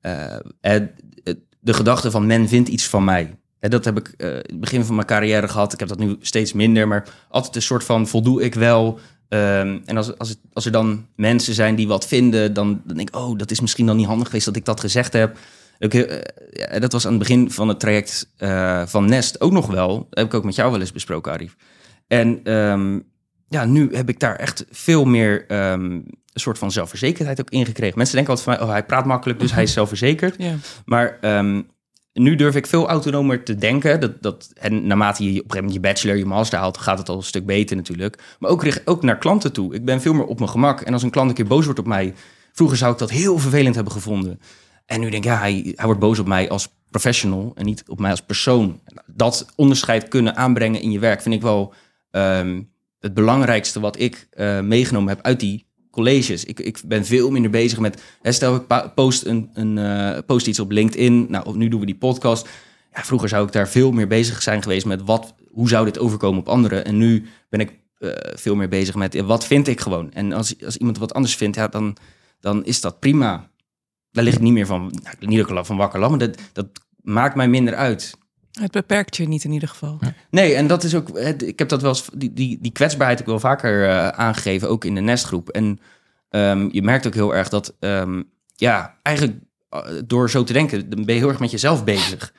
eh, 0.00 0.36
het- 0.60 1.02
de 1.60 1.72
gedachte 1.74 2.10
van 2.10 2.26
men 2.26 2.48
vindt 2.48 2.68
iets 2.68 2.86
van 2.88 3.04
mij. 3.04 3.36
Dat 3.60 3.84
heb 3.84 3.98
ik 3.98 4.08
eh, 4.16 4.28
in 4.28 4.34
het 4.36 4.60
begin 4.60 4.84
van 4.84 4.94
mijn 4.94 5.06
carrière 5.06 5.48
gehad. 5.48 5.72
Ik 5.72 5.78
heb 5.78 5.88
dat 5.88 5.98
nu 5.98 6.16
steeds 6.20 6.52
minder, 6.52 6.88
maar 6.88 7.08
altijd 7.28 7.56
een 7.56 7.62
soort 7.62 7.84
van 7.84 8.06
voldoe 8.08 8.42
ik 8.42 8.54
wel. 8.54 8.98
Ehm, 9.28 9.78
en 9.84 9.96
als, 9.96 10.18
als, 10.18 10.28
het, 10.28 10.38
als 10.52 10.64
er 10.66 10.72
dan 10.72 11.06
mensen 11.16 11.54
zijn 11.54 11.74
die 11.74 11.88
wat 11.88 12.06
vinden, 12.06 12.54
dan, 12.54 12.82
denk 12.86 13.08
ik, 13.08 13.16
oh, 13.16 13.38
dat 13.38 13.50
is 13.50 13.60
misschien 13.60 13.86
dan 13.86 13.96
niet 13.96 14.06
handig 14.06 14.26
geweest 14.26 14.44
dat 14.46 14.56
ik 14.56 14.64
dat 14.64 14.80
gezegd 14.80 15.12
heb. 15.12 15.36
Ik, 15.78 15.94
eh, 15.94 16.80
dat 16.80 16.92
was 16.92 17.04
aan 17.04 17.10
het 17.10 17.18
begin 17.20 17.50
van 17.50 17.68
het 17.68 17.80
traject 17.80 18.32
eh, 18.36 18.86
van 18.86 19.04
Nest 19.08 19.40
ook 19.40 19.52
nog 19.52 19.66
wel. 19.66 19.96
Dat 19.96 20.18
heb 20.18 20.26
ik 20.26 20.34
ook 20.34 20.44
met 20.44 20.54
jou 20.54 20.70
wel 20.70 20.80
eens 20.80 20.92
besproken, 20.92 21.32
Arif. 21.32 21.56
En 22.06 22.40
ehm, 22.44 22.98
ja, 23.48 23.64
nu 23.64 23.94
heb 23.96 24.08
ik 24.08 24.20
daar 24.20 24.36
echt 24.36 24.64
veel 24.70 25.04
meer 25.04 25.46
ehm, 25.46 26.00
een 26.38 26.44
soort 26.44 26.58
van 26.58 26.72
zelfverzekerdheid 26.72 27.40
ook 27.40 27.50
ingekregen. 27.50 27.96
Mensen 27.96 28.14
denken 28.14 28.34
altijd 28.34 28.48
van 28.48 28.58
mij, 28.58 28.66
oh, 28.66 28.78
hij 28.78 28.86
praat 28.86 29.04
makkelijk, 29.04 29.40
dus 29.40 29.52
hij 29.52 29.62
is 29.62 29.72
zelfverzekerd. 29.72 30.34
Ja. 30.38 30.54
Maar 30.84 31.18
ehm, 31.20 31.62
nu 32.12 32.34
durf 32.34 32.54
ik 32.54 32.66
veel 32.66 32.88
autonomer 32.88 33.44
te 33.44 33.54
denken. 33.54 34.00
Dat, 34.00 34.22
dat, 34.22 34.50
en 34.54 34.86
naarmate 34.86 35.22
je 35.22 35.28
op 35.28 35.34
een 35.34 35.40
gegeven 35.40 35.56
moment 35.56 35.74
je 35.74 35.80
bachelor, 35.80 36.16
je 36.16 36.24
master 36.24 36.58
haalt, 36.58 36.78
gaat 36.78 36.98
het 36.98 37.08
al 37.08 37.16
een 37.16 37.22
stuk 37.22 37.46
beter 37.46 37.76
natuurlijk. 37.76 38.36
Maar 38.38 38.50
ook, 38.50 38.62
richt- 38.62 38.86
ook 38.86 39.02
naar 39.02 39.18
klanten 39.18 39.52
toe. 39.52 39.74
Ik 39.74 39.84
ben 39.84 40.00
veel 40.00 40.14
meer 40.14 40.24
op 40.24 40.38
mijn 40.38 40.50
gemak. 40.50 40.80
En 40.80 40.92
als 40.92 41.02
een 41.02 41.10
klant 41.10 41.28
een 41.28 41.34
keer 41.34 41.46
boos 41.46 41.64
wordt 41.64 41.80
op 41.80 41.86
mij, 41.86 42.14
vroeger 42.52 42.76
zou 42.76 42.92
ik 42.92 42.98
dat 42.98 43.10
heel 43.10 43.38
vervelend 43.38 43.74
hebben 43.74 43.92
gevonden. 43.92 44.40
En 44.86 45.00
nu 45.00 45.10
denk 45.10 45.24
ik, 45.24 45.30
ja, 45.30 45.38
hij, 45.38 45.72
hij 45.76 45.84
wordt 45.84 46.00
boos 46.00 46.18
op 46.18 46.26
mij 46.26 46.48
als 46.48 46.68
professional 46.90 47.52
en 47.54 47.64
niet 47.64 47.82
op 47.86 48.00
mij 48.00 48.10
als 48.10 48.22
persoon. 48.22 48.80
Dat 49.06 49.46
onderscheid 49.56 50.08
kunnen 50.08 50.36
aanbrengen 50.36 50.80
in 50.80 50.90
je 50.90 50.98
werk 50.98 51.22
vind 51.22 51.34
ik 51.34 51.42
wel 51.42 51.74
ehm, 52.10 52.62
het 52.98 53.14
belangrijkste 53.14 53.80
wat 53.80 53.98
ik 53.98 54.26
eh, 54.30 54.60
meegenomen 54.60 55.08
heb 55.08 55.24
uit 55.24 55.40
die 55.40 55.67
colleges. 55.98 56.44
Ik, 56.44 56.60
ik 56.60 56.80
ben 56.86 57.04
veel 57.04 57.30
minder 57.30 57.50
bezig 57.50 57.78
met, 57.78 58.02
hè, 58.22 58.32
stel 58.32 58.54
ik 58.54 58.94
post, 58.94 59.24
een, 59.24 59.50
een, 59.54 59.78
eh, 59.78 60.18
post 60.26 60.46
iets 60.46 60.60
op 60.60 60.70
LinkedIn, 60.70 61.26
nou 61.28 61.56
nu 61.56 61.68
doen 61.68 61.80
we 61.80 61.86
die 61.86 61.96
podcast. 61.96 62.48
Ja, 62.94 63.04
vroeger 63.04 63.28
zou 63.28 63.46
ik 63.46 63.52
daar 63.52 63.68
veel 63.68 63.92
meer 63.92 64.06
bezig 64.06 64.42
zijn 64.42 64.62
geweest 64.62 64.86
met 64.86 65.02
wat, 65.02 65.34
hoe 65.50 65.68
zou 65.68 65.84
dit 65.84 65.98
overkomen 65.98 66.40
op 66.40 66.48
anderen. 66.48 66.84
En 66.84 66.96
nu 66.96 67.26
ben 67.48 67.60
ik 67.60 67.72
eh, 67.98 68.10
veel 68.34 68.54
meer 68.54 68.68
bezig 68.68 68.94
met 68.94 69.12
ja, 69.12 69.24
wat 69.24 69.46
vind 69.46 69.68
ik 69.68 69.80
gewoon. 69.80 70.12
En 70.12 70.32
als, 70.32 70.64
als 70.64 70.76
iemand 70.76 70.98
wat 70.98 71.14
anders 71.14 71.36
vindt, 71.36 71.56
ja, 71.56 71.68
dan, 71.68 71.96
dan 72.40 72.64
is 72.64 72.80
dat 72.80 73.00
prima. 73.00 73.50
Daar 74.10 74.24
lig 74.24 74.34
ik 74.34 74.40
niet 74.40 74.52
meer 74.52 74.66
van, 74.66 74.80
nou, 75.02 75.16
niet 75.18 75.48
er 75.48 75.64
van 75.64 75.76
wakker 75.76 76.00
lag, 76.00 76.10
maar 76.10 76.18
dat, 76.18 76.38
dat 76.52 76.66
maakt 77.02 77.34
mij 77.34 77.48
minder 77.48 77.74
uit. 77.74 78.14
Het 78.60 78.72
beperkt 78.72 79.16
je 79.16 79.28
niet 79.28 79.44
in 79.44 79.52
ieder 79.52 79.68
geval. 79.68 79.98
Nee, 80.30 80.54
en 80.54 80.66
dat 80.66 80.84
is 80.84 80.94
ook. 80.94 81.18
Ik 81.18 81.58
heb 81.58 81.68
dat 81.68 81.82
wel 81.82 81.90
eens. 81.90 82.08
Die, 82.14 82.32
die, 82.32 82.58
die 82.60 82.72
kwetsbaarheid 82.72 83.20
ook 83.20 83.26
wel 83.26 83.40
vaker 83.40 83.88
eh, 83.88 84.08
aangegeven, 84.08 84.68
ook 84.68 84.84
in 84.84 84.94
de 84.94 85.00
nestgroep. 85.00 85.48
En 85.48 85.80
ehm, 86.30 86.68
je 86.72 86.82
merkt 86.82 87.06
ook 87.06 87.14
heel 87.14 87.34
erg 87.34 87.48
dat. 87.48 87.74
ehm, 87.80 88.22
ja, 88.54 88.94
eigenlijk 89.02 89.38
eh, 89.70 89.80
door 90.04 90.30
zo 90.30 90.44
te 90.44 90.52
denken, 90.52 90.90
dan 90.90 91.04
ben 91.04 91.14
je 91.14 91.20
heel 91.20 91.30
erg 91.30 91.40
met 91.40 91.50
jezelf 91.50 91.84
bezig. 91.84 92.32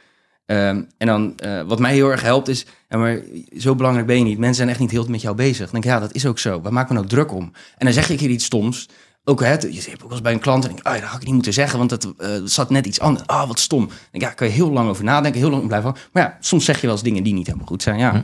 Ehm, 0.46 0.84
en 0.98 1.08
dan, 1.08 1.38
eh, 1.38 1.62
wat 1.62 1.80
mij 1.80 1.94
heel 1.94 2.10
erg 2.10 2.22
helpt 2.22 2.48
is, 2.48 2.66
ja, 2.90 2.98
maar 2.98 3.22
zo 3.58 3.76
belangrijk 3.76 4.08
ben 4.08 4.18
je 4.18 4.24
niet. 4.24 4.38
Mensen 4.38 4.56
zijn 4.56 4.70
echt 4.70 4.80
niet 4.80 4.92
heel 4.92 5.06
met 5.08 5.22
jou 5.22 5.36
bezig. 5.36 5.72
Dan 5.72 5.82
denk 5.82 5.84
ik, 5.84 5.90
ja, 5.90 6.00
dat 6.00 6.14
is 6.14 6.26
ook 6.26 6.40
zo. 6.40 6.62
Waar 6.62 6.74
maak 6.74 6.84
ik 6.84 6.90
me 6.90 6.96
nou 6.96 7.08
druk 7.08 7.32
om? 7.32 7.44
En 7.78 7.86
dan 7.86 7.94
zeg 7.94 8.10
ik 8.10 8.20
hier 8.20 8.30
iets 8.30 8.46
stoms. 8.46 8.90
Ook 9.30 9.44
het, 9.44 9.62
je 9.62 9.90
hebt 9.90 9.94
ook 9.94 10.02
wel 10.02 10.12
eens 10.12 10.22
bij 10.22 10.34
een 10.34 10.40
klant 10.40 10.64
en 10.64 10.70
denk 10.70 10.86
ah, 10.86 10.94
dat 10.94 11.04
had 11.04 11.20
ik 11.20 11.26
niet 11.26 11.34
moeten 11.34 11.54
zeggen, 11.54 11.78
want 11.80 11.92
het 11.92 12.08
eh, 12.18 12.30
zat 12.44 12.70
net 12.70 12.86
iets 12.86 13.00
anders. 13.00 13.28
Ah, 13.28 13.48
wat 13.48 13.60
stom. 13.60 13.90
Denk 14.12 14.24
ja, 14.24 14.30
kan 14.30 14.48
je 14.48 14.54
heel 14.54 14.72
lang 14.72 14.90
over 14.90 15.04
nadenken, 15.04 15.40
heel 15.42 15.50
lang 15.50 15.68
blijven. 15.68 15.90
hangen. 15.90 16.06
Maar 16.14 16.24
ja, 16.24 16.38
soms 16.40 16.66
zeg 16.66 16.76
je 16.76 16.82
wel 16.86 16.92
eens 16.96 17.04
dingen 17.04 17.24
die 17.24 17.34
niet 17.34 17.46
helemaal 17.46 17.68
goed 17.68 17.84
zijn. 17.84 18.00
Ja. 18.00 18.12
Hm. 18.12 18.22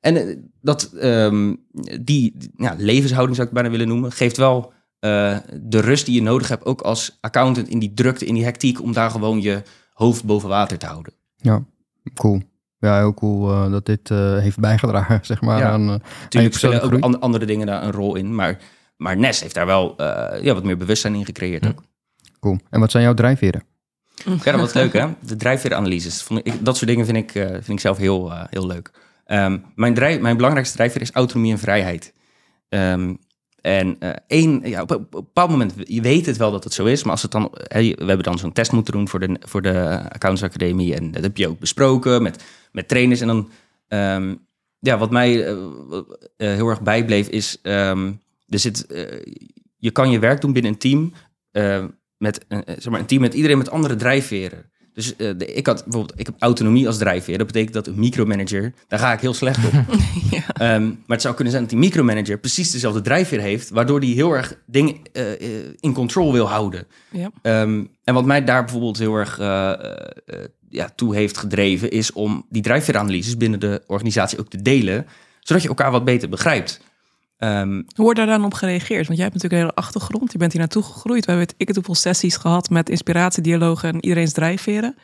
En 0.00 0.16
eh, 0.16 0.36
dat, 0.60 0.82
ehm, 1.00 1.54
die 2.00 2.36
ja, 2.56 2.74
levenshouding 2.78 3.36
zou 3.36 3.48
ik 3.48 3.54
bijna 3.54 3.70
willen 3.70 3.88
noemen, 3.88 4.12
geeft 4.12 4.36
wel 4.36 4.72
eh, 4.98 5.36
de 5.62 5.80
rust 5.80 6.06
die 6.06 6.14
je 6.14 6.22
nodig 6.22 6.48
hebt, 6.48 6.64
ook 6.64 6.80
als 6.80 7.18
accountant 7.20 7.68
in 7.68 7.78
die 7.78 7.94
drukte, 7.94 8.26
in 8.26 8.34
die 8.34 8.44
hectiek, 8.44 8.82
om 8.82 8.92
daar 8.92 9.10
gewoon 9.10 9.40
je 9.40 9.62
hoofd 9.92 10.24
boven 10.24 10.48
water 10.48 10.78
te 10.78 10.86
houden. 10.86 11.12
Ja, 11.36 11.64
cool. 12.14 12.42
Ja, 12.78 12.98
heel 12.98 13.14
cool 13.14 13.70
dat 13.70 13.86
dit 13.86 14.08
heeft 14.08 14.58
bijgedragen, 14.58 15.20
zeg 15.26 15.40
maar, 15.40 15.58
Ja. 15.58 15.70
aan, 15.70 15.84
Natuurlijk 16.22 16.54
spelen 16.54 16.82
ook 16.82 17.00
an- 17.00 17.20
andere 17.20 17.46
dingen 17.46 17.66
daar 17.66 17.82
een 17.82 17.92
rol 17.92 18.14
in, 18.16 18.34
maar, 18.34 18.58
maar 18.96 19.16
Nest 19.16 19.40
heeft 19.40 19.54
daar 19.54 19.66
wel 19.66 19.96
eh, 19.96 20.42
ja, 20.42 20.54
wat 20.54 20.64
meer 20.64 20.76
bewustzijn 20.76 21.14
in 21.14 21.24
gecreëerd 21.24 21.66
ook. 21.66 21.82
cool. 22.40 22.58
En 22.70 22.80
wat 22.80 22.90
zijn 22.90 23.02
jouw 23.02 23.14
drijfveren? 23.14 23.62
Ja, 24.24 24.52
dat 24.52 24.60
was 24.60 24.72
leuk 24.72 24.92
hè. 24.92 25.06
De 25.20 25.36
drijfveeranalyses. 25.36 26.22
Vond 26.22 26.40
ik, 26.42 26.64
dat 26.64 26.76
soort 26.76 26.90
dingen 26.90 27.04
vind 27.04 27.16
ik, 27.16 27.34
eh, 27.34 27.46
vind 27.50 27.68
ik 27.68 27.80
zelf 27.80 27.96
heel, 27.96 28.32
eh, 28.32 28.44
heel 28.50 28.66
leuk. 28.66 28.90
Ehm, 29.24 29.58
mijn, 29.74 29.94
drijf, 29.94 30.20
mijn 30.20 30.36
belangrijkste 30.36 30.76
drijfveer 30.76 31.00
is 31.00 31.10
autonomie 31.10 31.52
en 31.52 31.58
vrijheid. 31.58 32.12
Ehm, 32.68 33.14
en 33.60 33.96
eh, 33.98 34.10
één, 34.26 34.60
ja, 34.68 34.82
op, 34.82 34.90
een 34.90 35.06
bepaald 35.10 35.50
moment, 35.50 35.74
je 35.76 36.00
weet 36.00 36.26
het 36.26 36.36
wel 36.36 36.50
dat 36.50 36.64
het 36.64 36.72
zo 36.72 36.84
is, 36.84 37.02
maar 37.02 37.12
als 37.12 37.22
het 37.22 37.30
dan, 37.30 37.48
we 37.52 37.94
hebben 37.96 38.22
dan 38.22 38.38
zo'n 38.38 38.52
test 38.52 38.72
moeten 38.72 38.92
doen 38.92 39.08
voor 39.08 39.20
de, 39.20 39.36
voor 39.40 39.62
de 39.62 40.00
Accounts 40.08 40.42
Academie 40.42 40.94
en 40.94 41.10
dat 41.10 41.22
heb 41.22 41.36
je 41.36 41.48
ook 41.48 41.58
besproken 41.58 42.22
met, 42.22 42.44
met 42.72 42.88
trainers. 42.88 43.20
En 43.20 43.26
dan, 43.26 43.50
ehm, 43.88 44.34
ja, 44.78 44.98
wat 44.98 45.10
mij 45.10 45.30
heel 46.36 46.68
erg 46.68 46.82
bijbleef 46.82 47.28
is, 47.28 47.60
er 48.48 48.58
zit, 48.58 48.86
eh, 48.86 49.34
je 49.76 49.90
kan 49.90 50.10
je 50.10 50.18
werk 50.18 50.40
doen 50.40 50.52
binnen 50.52 50.72
een 50.72 50.78
team 50.78 51.12
eh, 51.50 51.84
met 52.16 52.44
een, 52.48 52.64
eh, 52.64 52.74
zeg 52.78 52.92
maar, 52.92 53.00
een 53.00 53.06
team 53.06 53.20
met 53.20 53.34
iedereen 53.34 53.58
met 53.58 53.70
andere 53.70 53.96
drijfveren. 53.96 54.70
Dus 54.92 55.16
de, 55.16 55.54
ik 55.54 55.66
had 55.66 55.84
bijvoorbeeld, 55.84 56.20
ik 56.20 56.26
heb 56.26 56.34
autonomie 56.38 56.86
als 56.86 56.98
drijfveer. 56.98 57.38
Dat 57.38 57.46
betekent 57.46 57.72
dat 57.72 57.86
een 57.86 57.98
micromanager, 57.98 58.72
daar 58.88 58.98
ga 58.98 59.12
ik 59.12 59.20
heel 59.20 59.34
slecht 59.34 59.66
op. 59.66 59.72
Ja. 60.30 60.42
Ehm, 60.48 60.84
maar 60.84 60.96
het 61.06 61.20
zou 61.20 61.34
kunnen 61.34 61.52
zijn 61.52 61.64
dat 61.64 61.72
die 61.72 61.82
micromanager 61.82 62.38
precies 62.38 62.70
dezelfde 62.70 63.00
drijfveer 63.00 63.40
heeft, 63.40 63.70
waardoor 63.70 64.00
die 64.00 64.14
heel 64.14 64.32
erg 64.32 64.58
dingen 64.66 64.96
in 65.80 65.92
control 65.92 66.32
wil 66.32 66.48
houden. 66.48 66.86
Ja. 67.10 67.30
Ehm, 67.42 67.84
en 68.04 68.14
wat 68.14 68.24
mij 68.24 68.44
daar 68.44 68.64
bijvoorbeeld 68.64 68.98
heel 68.98 69.14
erg 69.14 69.38
ja, 70.68 70.88
toe 70.94 71.14
heeft 71.14 71.38
gedreven, 71.38 71.90
is 71.90 72.12
om 72.12 72.46
die 72.50 72.62
drijfveeranalyses 72.62 73.36
binnen 73.36 73.60
de 73.60 73.82
organisatie 73.86 74.38
ook 74.38 74.48
te 74.50 74.62
delen, 74.62 75.06
zodat 75.40 75.62
je 75.62 75.68
elkaar 75.68 75.90
wat 75.90 76.04
beter 76.04 76.28
begrijpt. 76.28 76.80
Ehm, 77.36 77.72
Hoe 77.74 78.04
wordt 78.04 78.18
daar 78.18 78.26
dan 78.26 78.44
op 78.44 78.54
gereageerd? 78.54 79.06
Want 79.06 79.18
jij 79.18 79.28
hebt 79.28 79.34
natuurlijk 79.34 79.52
een 79.52 79.68
hele 79.68 79.86
achtergrond. 79.86 80.32
Je 80.32 80.38
bent 80.38 80.52
hier 80.52 80.60
naartoe 80.60 80.82
gegroeid. 80.82 81.24
We 81.24 81.32
hebben 81.32 81.54
ik 81.56 81.66
het 81.66 81.76
hoeveel 81.76 81.94
sessies 81.94 82.36
gehad 82.36 82.70
met 82.70 82.90
inspiratiedialogen 82.90 83.88
en 83.88 84.04
iedereen's 84.04 84.32
drijfveren. 84.32 84.96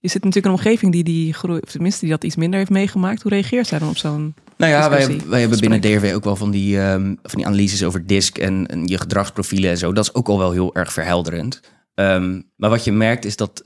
Je 0.00 0.08
zit 0.08 0.24
natuurlijk 0.24 0.46
in 0.46 0.52
een 0.52 0.58
omgeving 0.58 0.92
die 0.92 1.04
die 1.04 1.34
groei, 1.34 1.60
of 1.60 1.70
tenminste 1.70 2.00
die 2.00 2.10
dat 2.10 2.24
iets 2.24 2.36
minder 2.36 2.58
heeft 2.58 2.70
meegemaakt. 2.70 3.22
Hoe 3.22 3.30
reageert 3.30 3.66
zij 3.66 3.78
dan 3.78 3.88
op 3.88 3.96
zo'n... 3.96 4.34
Nou 4.56 4.72
ja, 4.72 4.88
wij, 4.88 4.98
discussie, 4.98 5.28
wij 5.28 5.40
hebben 5.40 5.60
binnen. 5.60 5.80
DRW 5.80 6.14
ook 6.14 6.24
wel 6.24 6.36
van 6.36 6.50
die, 6.50 6.80
ehm, 6.80 7.14
van 7.22 7.38
die 7.38 7.46
analyses 7.46 7.84
over 7.84 8.06
DISC 8.06 8.38
en, 8.38 8.66
en 8.66 8.86
je 8.86 8.98
gedragsprofielen 8.98 9.70
en 9.70 9.78
zo. 9.78 9.92
Dat 9.92 10.04
is 10.04 10.14
ook 10.14 10.28
al 10.28 10.38
wel 10.38 10.52
heel 10.52 10.74
erg 10.74 10.92
verhelderend. 10.92 11.60
Ehm, 11.94 12.40
maar 12.56 12.70
wat 12.70 12.84
je 12.84 12.92
merkt 12.92 13.24
is 13.24 13.36
dat, 13.36 13.60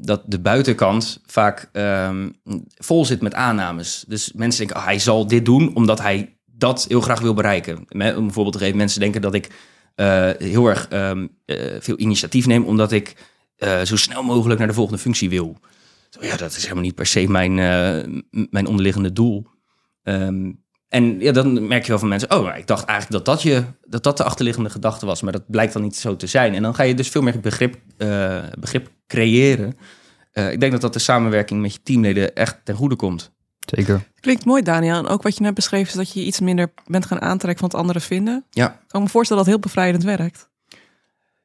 dat 0.00 0.22
de 0.26 0.40
buitenkant 0.40 1.20
vaak 1.26 1.70
vol 2.76 3.04
zit 3.04 3.20
met 3.20 3.34
aannames. 3.34 4.04
Dus 4.08 4.32
mensen 4.32 4.58
denken, 4.58 4.76
ah, 4.76 4.84
hij 4.84 4.98
zal 4.98 5.26
dit 5.26 5.44
doen 5.44 5.74
omdat 5.74 6.00
hij 6.00 6.39
dat 6.60 6.84
heel 6.88 7.00
graag 7.00 7.20
wil 7.20 7.34
bereiken. 7.34 7.86
Om 8.16 8.30
een 8.34 8.76
mensen 8.76 9.00
denken 9.00 9.20
dat 9.20 9.34
ik 9.34 9.48
eh, 9.94 10.30
heel 10.38 10.66
erg 10.66 10.88
ehm, 10.88 11.26
eh, 11.44 11.56
veel 11.80 11.98
initiatief 11.98 12.46
neem 12.46 12.64
omdat 12.64 12.92
ik 12.92 13.14
eh, 13.56 13.80
zo 13.82 13.96
snel 13.96 14.22
mogelijk 14.22 14.58
naar 14.58 14.68
de 14.68 14.74
volgende 14.74 15.00
functie 15.00 15.30
wil. 15.30 15.56
Ja, 16.20 16.36
dat 16.36 16.56
is 16.56 16.62
helemaal 16.62 16.82
niet 16.82 16.94
per 16.94 17.06
se 17.06 17.28
mijn, 17.28 17.54
mijn 18.30 18.66
onderliggende 18.66 19.12
doel. 19.12 19.46
Ehm, 20.02 20.52
en 20.88 21.20
ja, 21.20 21.32
dan 21.32 21.66
merk 21.66 21.82
je 21.82 21.88
wel 21.88 21.98
van 21.98 22.08
mensen, 22.08 22.30
oh, 22.30 22.56
ik 22.56 22.66
dacht 22.66 22.84
eigenlijk 22.84 23.24
dat 23.24 23.34
dat, 23.34 23.42
je, 23.42 23.64
dat 23.82 24.02
dat 24.02 24.16
de 24.16 24.24
achterliggende 24.24 24.70
gedachte 24.70 25.06
was, 25.06 25.22
maar 25.22 25.32
dat 25.32 25.50
blijkt 25.50 25.72
dan 25.72 25.82
niet 25.82 25.96
zo 25.96 26.16
te 26.16 26.26
zijn. 26.26 26.54
En 26.54 26.62
dan 26.62 26.74
ga 26.74 26.82
je 26.82 26.94
dus 26.94 27.08
veel 27.08 27.22
meer 27.22 27.40
begrip, 27.40 27.76
begrip 28.58 28.90
creëren. 29.06 29.76
Ik 30.32 30.60
denk 30.60 30.72
dat 30.72 30.80
dat 30.80 30.92
de 30.92 30.98
samenwerking 30.98 31.60
met 31.60 31.72
je 31.72 31.82
teamleden 31.82 32.34
echt 32.34 32.64
ten 32.64 32.74
goede 32.74 32.96
komt. 32.96 33.32
Zeker. 33.66 34.08
Klinkt 34.20 34.44
mooi, 34.44 34.62
Daniel. 34.62 34.96
En 34.96 35.06
ook 35.06 35.22
wat 35.22 35.36
je 35.36 35.42
net 35.42 35.54
beschreef 35.54 35.88
is 35.88 35.94
dat 35.94 36.12
je 36.12 36.24
iets 36.24 36.40
minder 36.40 36.72
bent 36.86 37.06
gaan 37.06 37.20
aantrekken 37.20 37.60
van 37.60 37.68
het 37.68 37.78
anderen 37.78 38.02
vinden. 38.02 38.44
Ja. 38.50 38.68
Ik 38.72 38.88
kan 38.88 39.02
me 39.02 39.08
voorstellen 39.08 39.44
dat 39.44 39.52
het 39.52 39.62
heel 39.62 39.72
bevrijdend 39.72 40.02
werkt. 40.04 40.48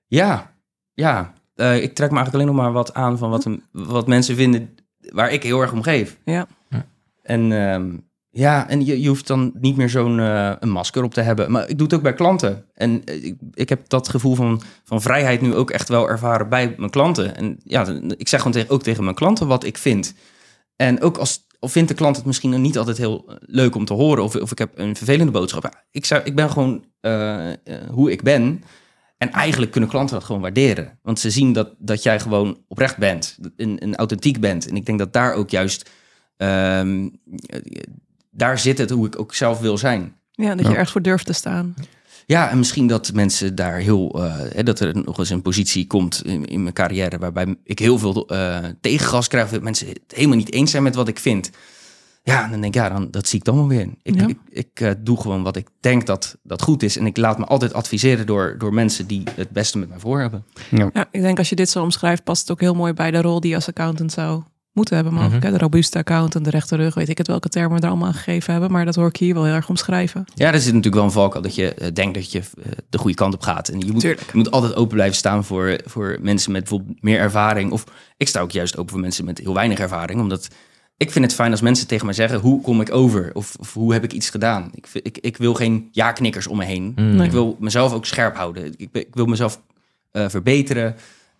Ja, 0.07 0.53
ja. 0.93 1.33
Eh, 1.55 1.75
ik 1.83 1.95
trek 1.95 2.09
me 2.11 2.15
eigenlijk 2.17 2.33
alleen 2.33 2.45
nog 2.55 2.55
maar 2.55 2.71
wat 2.73 2.93
aan 2.93 3.17
van 3.17 3.29
wat, 3.29 3.45
een- 3.45 3.63
wat 3.71 4.07
mensen 4.07 4.35
vinden 4.35 4.75
waar 4.99 5.31
ik 5.31 5.43
heel 5.43 5.61
erg 5.61 5.71
om 5.71 5.81
geef. 5.83 6.17
Ja. 6.25 6.47
En 7.23 7.51
ehm, 7.51 7.97
ja, 8.29 8.69
en 8.69 8.85
je, 8.85 9.01
je 9.01 9.07
hoeft 9.07 9.27
dan 9.27 9.51
niet 9.59 9.77
meer 9.77 9.89
zo'n 9.89 10.19
eh, 10.19 10.51
een 10.59 10.69
masker 10.69 11.03
op 11.03 11.13
te 11.13 11.21
hebben. 11.21 11.51
Maar 11.51 11.69
ik 11.69 11.77
doe 11.77 11.87
het 11.87 11.95
ook 11.95 12.01
bij 12.01 12.13
klanten. 12.13 12.65
En 12.73 13.01
eh, 13.05 13.23
ik, 13.23 13.35
ik 13.53 13.69
heb 13.69 13.89
dat 13.89 14.09
gevoel 14.09 14.35
van, 14.35 14.61
van 14.83 15.01
vrijheid 15.01 15.41
nu 15.41 15.55
ook 15.55 15.71
echt 15.71 15.89
wel 15.89 16.09
ervaren 16.09 16.49
bij 16.49 16.75
mijn 16.77 16.89
klanten. 16.91 17.35
En 17.35 17.57
ja, 17.63 17.85
ik 18.17 18.27
zeg 18.27 18.39
gewoon 18.41 18.53
tegen, 18.53 18.69
ook 18.69 18.83
tegen 18.83 19.03
mijn 19.03 19.15
klanten 19.15 19.47
wat 19.47 19.63
ik 19.63 19.77
vind. 19.77 20.13
En 20.75 21.01
ook 21.01 21.17
als 21.17 21.45
of 21.65 21.71
vindt 21.71 21.89
de 21.89 21.95
klant 21.95 22.15
het 22.15 22.25
misschien 22.25 22.61
niet 22.61 22.77
altijd 22.77 22.97
heel 22.97 23.23
eh, 23.27 23.35
leuk 23.39 23.75
om 23.75 23.85
te 23.85 23.93
horen, 23.93 24.23
of, 24.23 24.35
of 24.35 24.51
ik 24.51 24.57
heb 24.57 24.71
een 24.75 24.95
vervelende 24.95 25.31
boodschap. 25.31 25.83
Ik, 25.91 26.05
zou, 26.05 26.21
ik 26.23 26.35
ben 26.35 26.49
gewoon 26.49 26.85
eh, 27.01 27.51
eh, 27.51 27.57
hoe 27.89 28.11
ik 28.11 28.21
ben. 28.23 28.63
En 29.17 29.31
eigenlijk 29.31 29.71
kunnen 29.71 29.89
klanten 29.89 30.15
dat 30.15 30.23
gewoon 30.25 30.41
waarderen. 30.41 30.99
Want 31.01 31.19
ze 31.19 31.29
zien 31.29 31.53
dat, 31.53 31.69
dat 31.77 32.03
jij 32.03 32.19
gewoon 32.19 32.57
oprecht 32.67 32.97
bent, 32.97 33.37
en, 33.57 33.79
en 33.79 33.95
authentiek 33.95 34.39
bent. 34.39 34.67
En 34.67 34.75
ik 34.75 34.85
denk 34.85 34.99
dat 34.99 35.13
daar 35.13 35.33
ook 35.33 35.49
juist, 35.49 35.89
ehm, 36.37 37.09
eh, 37.45 37.59
daar 38.31 38.59
zit 38.59 38.77
het 38.77 38.89
hoe 38.89 39.07
ik 39.07 39.19
ook 39.19 39.33
zelf 39.33 39.59
wil 39.59 39.77
zijn. 39.77 40.15
Ja, 40.31 40.49
dat 40.49 40.59
je 40.59 40.63
Ja. 40.65 40.69
ergens 40.71 40.91
voor 40.91 41.01
durft 41.01 41.25
te 41.25 41.33
staan. 41.33 41.73
Ja, 42.25 42.49
en 42.49 42.57
misschien 42.57 42.87
dat 42.87 43.13
mensen 43.13 43.55
daar 43.55 43.75
heel. 43.77 44.23
eh, 44.23 44.35
hè, 44.53 44.63
dat 44.63 44.79
er 44.79 44.95
nog 45.05 45.17
eens 45.17 45.29
een 45.29 45.41
positie 45.41 45.87
komt 45.87 46.25
in, 46.25 46.45
in 46.45 46.61
mijn 46.61 46.73
carrière. 46.73 47.17
waarbij 47.17 47.55
ik 47.63 47.79
heel 47.79 47.97
veel 47.97 48.27
eh, 48.27 48.57
tegengas 48.81 49.27
krijg. 49.27 49.49
Dat 49.49 49.61
mensen 49.61 49.87
het 49.87 49.99
helemaal 50.07 50.37
niet 50.37 50.53
eens 50.53 50.71
zijn 50.71 50.83
met 50.83 50.95
wat 50.95 51.07
ik 51.07 51.19
vind. 51.19 51.49
Ja, 52.23 52.43
en 52.43 52.51
dan 52.51 52.61
denk 52.61 52.75
ik, 52.75 52.81
ja, 52.81 52.89
dan, 52.89 53.07
dat 53.11 53.27
zie 53.27 53.39
ik 53.39 53.45
dan 53.45 53.55
wel 53.55 53.67
weer. 53.67 53.89
Ik, 54.03 54.15
Ja. 54.15 54.27
ik, 54.27 54.37
ik 54.49 54.79
eh, 54.79 54.91
doe 54.99 55.21
gewoon 55.21 55.43
wat 55.43 55.55
ik 55.55 55.67
denk 55.79 56.05
dat, 56.05 56.37
dat 56.43 56.61
goed 56.61 56.83
is. 56.83 56.97
En 56.97 57.05
ik 57.05 57.17
laat 57.17 57.37
me 57.37 57.45
altijd 57.45 57.73
adviseren 57.73 58.25
door, 58.25 58.55
door 58.57 58.73
mensen 58.73 59.07
die 59.07 59.23
het 59.35 59.49
beste 59.49 59.77
met 59.77 59.89
mij 59.89 59.99
voor 59.99 60.19
hebben. 60.19 60.45
Ja, 60.71 60.89
ik 61.11 61.21
denk 61.21 61.37
als 61.37 61.49
je 61.49 61.55
dit 61.55 61.69
zo 61.69 61.83
omschrijft, 61.83 62.23
past 62.23 62.41
het 62.41 62.51
ook 62.51 62.59
heel 62.61 62.73
mooi 62.75 62.93
bij 62.93 63.11
de 63.11 63.21
rol 63.21 63.39
die 63.39 63.49
je 63.49 63.55
als 63.55 63.67
accountant 63.67 64.11
zou 64.11 64.43
moeten 64.75 64.95
hebben. 64.95 65.13
Mogelijk, 65.13 65.43
hè? 65.43 65.51
De 65.51 65.57
robuuste 65.57 65.97
accountant, 65.97 66.45
de 66.45 66.51
rechte 66.51 66.75
rug, 66.75 66.93
weet 66.93 67.09
ik 67.09 67.17
het 67.17 67.27
welke 67.27 67.49
termen 67.49 67.77
we 67.77 67.83
er 67.83 67.89
allemaal 67.89 68.07
aan 68.07 68.13
gegeven 68.13 68.51
hebben. 68.51 68.71
Maar 68.71 68.85
dat 68.85 68.95
hoor 68.95 69.07
ik 69.07 69.17
hier 69.17 69.33
wel 69.33 69.43
heel 69.45 69.53
erg 69.53 69.69
omschrijven. 69.69 70.23
Ja, 70.33 70.47
er 70.47 70.59
zit 70.59 70.65
natuurlijk 70.65 70.95
wel 70.95 71.03
een 71.03 71.11
valkuil 71.11 71.41
dat 71.43 71.55
je 71.55 71.73
eh, 71.73 71.87
denkt 71.93 72.13
dat 72.13 72.31
je 72.31 72.39
eh, 72.39 72.71
de 72.89 72.97
goede 72.97 73.15
kant 73.15 73.33
op 73.33 73.41
gaat. 73.41 73.67
En 73.67 73.79
je 73.79 73.91
moet, 73.91 74.01
je 74.01 74.17
moet 74.33 74.51
altijd 74.51 74.75
open 74.75 74.95
blijven 74.95 75.15
staan 75.15 75.43
voor, 75.43 75.79
voor 75.85 76.17
mensen 76.21 76.51
met 76.51 76.61
bijvoorbeeld 76.61 77.01
meer 77.03 77.19
ervaring. 77.19 77.71
Of 77.71 77.83
ik 78.17 78.27
sta 78.27 78.39
ook 78.41 78.51
juist 78.51 78.77
open 78.77 78.91
voor 78.91 78.99
mensen 79.01 79.25
met 79.25 79.37
heel 79.39 79.53
weinig 79.53 79.79
ervaring. 79.79 80.19
Omdat 80.21 80.47
ik 80.97 81.11
vind 81.11 81.25
het 81.25 81.33
fijn 81.33 81.51
als 81.51 81.61
mensen 81.61 81.87
tegen 81.87 82.05
mij 82.05 82.15
zeggen, 82.15 82.39
hoe 82.39 82.61
kom 82.61 82.81
ik 82.81 82.91
over? 82.93 83.29
Of, 83.33 83.55
of 83.59 83.73
hoe 83.73 83.93
heb 83.93 84.03
ik 84.03 84.13
iets 84.13 84.29
gedaan? 84.29 84.69
Ik, 84.73 84.87
vind- 84.87 85.07
ik, 85.07 85.17
ik 85.17 85.37
wil 85.37 85.53
geen 85.53 85.87
ja-knikkers 85.91 86.47
om 86.47 86.57
me 86.57 86.65
heen. 86.65 86.93
Mm. 86.95 87.21
Ik 87.21 87.31
wil 87.31 87.57
mezelf 87.59 87.93
ook 87.93 88.05
scherp 88.05 88.35
houden. 88.35 88.73
Ik, 88.77 88.89
ik 88.91 89.07
wil 89.11 89.25
mezelf 89.25 89.61
eh, 90.11 90.29
verbeteren. 90.29 90.95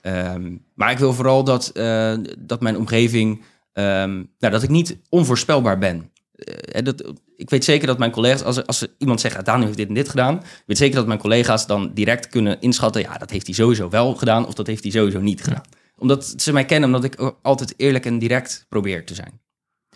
Ehm, 0.06 0.56
maar 0.74 0.91
ik 0.91 0.98
wil 0.98 1.13
vooral 1.13 1.44
dat, 1.44 1.68
eh, 1.70 2.13
dat 2.39 2.62
mijn 2.62 2.78
omgeving, 2.78 3.44
ehm, 3.74 4.13
nou, 4.39 4.54
dat 4.54 4.63
ik 4.63 4.70
niet 4.70 4.98
onvoorspelbaar 5.10 5.78
ben. 5.78 6.12
Eh, 6.36 6.84
dat, 6.84 7.13
ik 7.36 7.50
weet 7.50 7.63
zeker 7.63 7.88
dat 7.88 7.98
mijn 7.98 8.12
collega's, 8.12 8.44
als, 8.44 8.65
als 8.68 8.88
iemand 8.98 9.22
zegt, 9.22 9.38
ah, 9.38 9.44
Daniel 9.44 9.65
heeft 9.65 9.78
dit 9.78 9.88
en 9.88 9.94
dit 9.94 10.10
gedaan, 10.10 10.36
ik 10.36 10.63
weet 10.65 10.78
zeker 10.78 10.96
dat 10.96 11.08
mijn 11.08 11.20
collega's 11.20 11.68
dan 11.68 11.91
direct 11.94 12.28
kunnen 12.28 12.62
inschatten, 12.62 13.02
ja, 13.02 13.18
dat 13.18 13.30
heeft 13.30 13.46
hij 13.46 13.56
sowieso 13.56 13.89
wel 13.89 14.15
gedaan 14.15 14.48
of 14.48 14.54
dat 14.54 14.68
heeft 14.68 14.84
hij 14.84 14.91
sowieso 14.91 15.20
niet 15.20 15.44
gedaan. 15.44 15.63
Omdat 15.98 16.34
ze 16.38 16.54
mij 16.54 16.65
kennen, 16.65 16.89
omdat 16.96 17.04
ik 17.04 17.34
altijd 17.41 17.74
eerlijk 17.78 18.06
en 18.06 18.20
direct 18.20 18.65
probeer 18.70 19.06
te 19.06 19.13
zijn. 19.13 19.39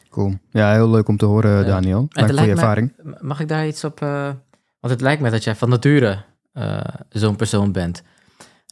Cool. 0.09 0.37
Ja, 0.51 0.73
heel 0.73 0.89
leuk 0.89 1.07
om 1.07 1.17
te 1.17 1.25
horen. 1.25 1.65
Daniel. 1.65 2.05
Dank 2.09 2.29
voor 2.29 2.39
je 2.39 2.45
me- 2.45 2.51
ervaring. 2.51 2.93
Mag 3.19 3.39
ik 3.39 3.47
daar 3.47 3.67
iets 3.67 3.83
op... 3.83 4.01
eh, 4.01 4.23
want 4.79 4.93
het 4.93 5.01
lijkt 5.01 5.21
me 5.21 5.29
dat 5.29 5.43
jij 5.43 5.55
van 5.55 5.69
nature 5.69 6.23
eh, 6.53 6.79
zo'n 7.09 7.35
persoon 7.35 7.71
bent. 7.71 8.01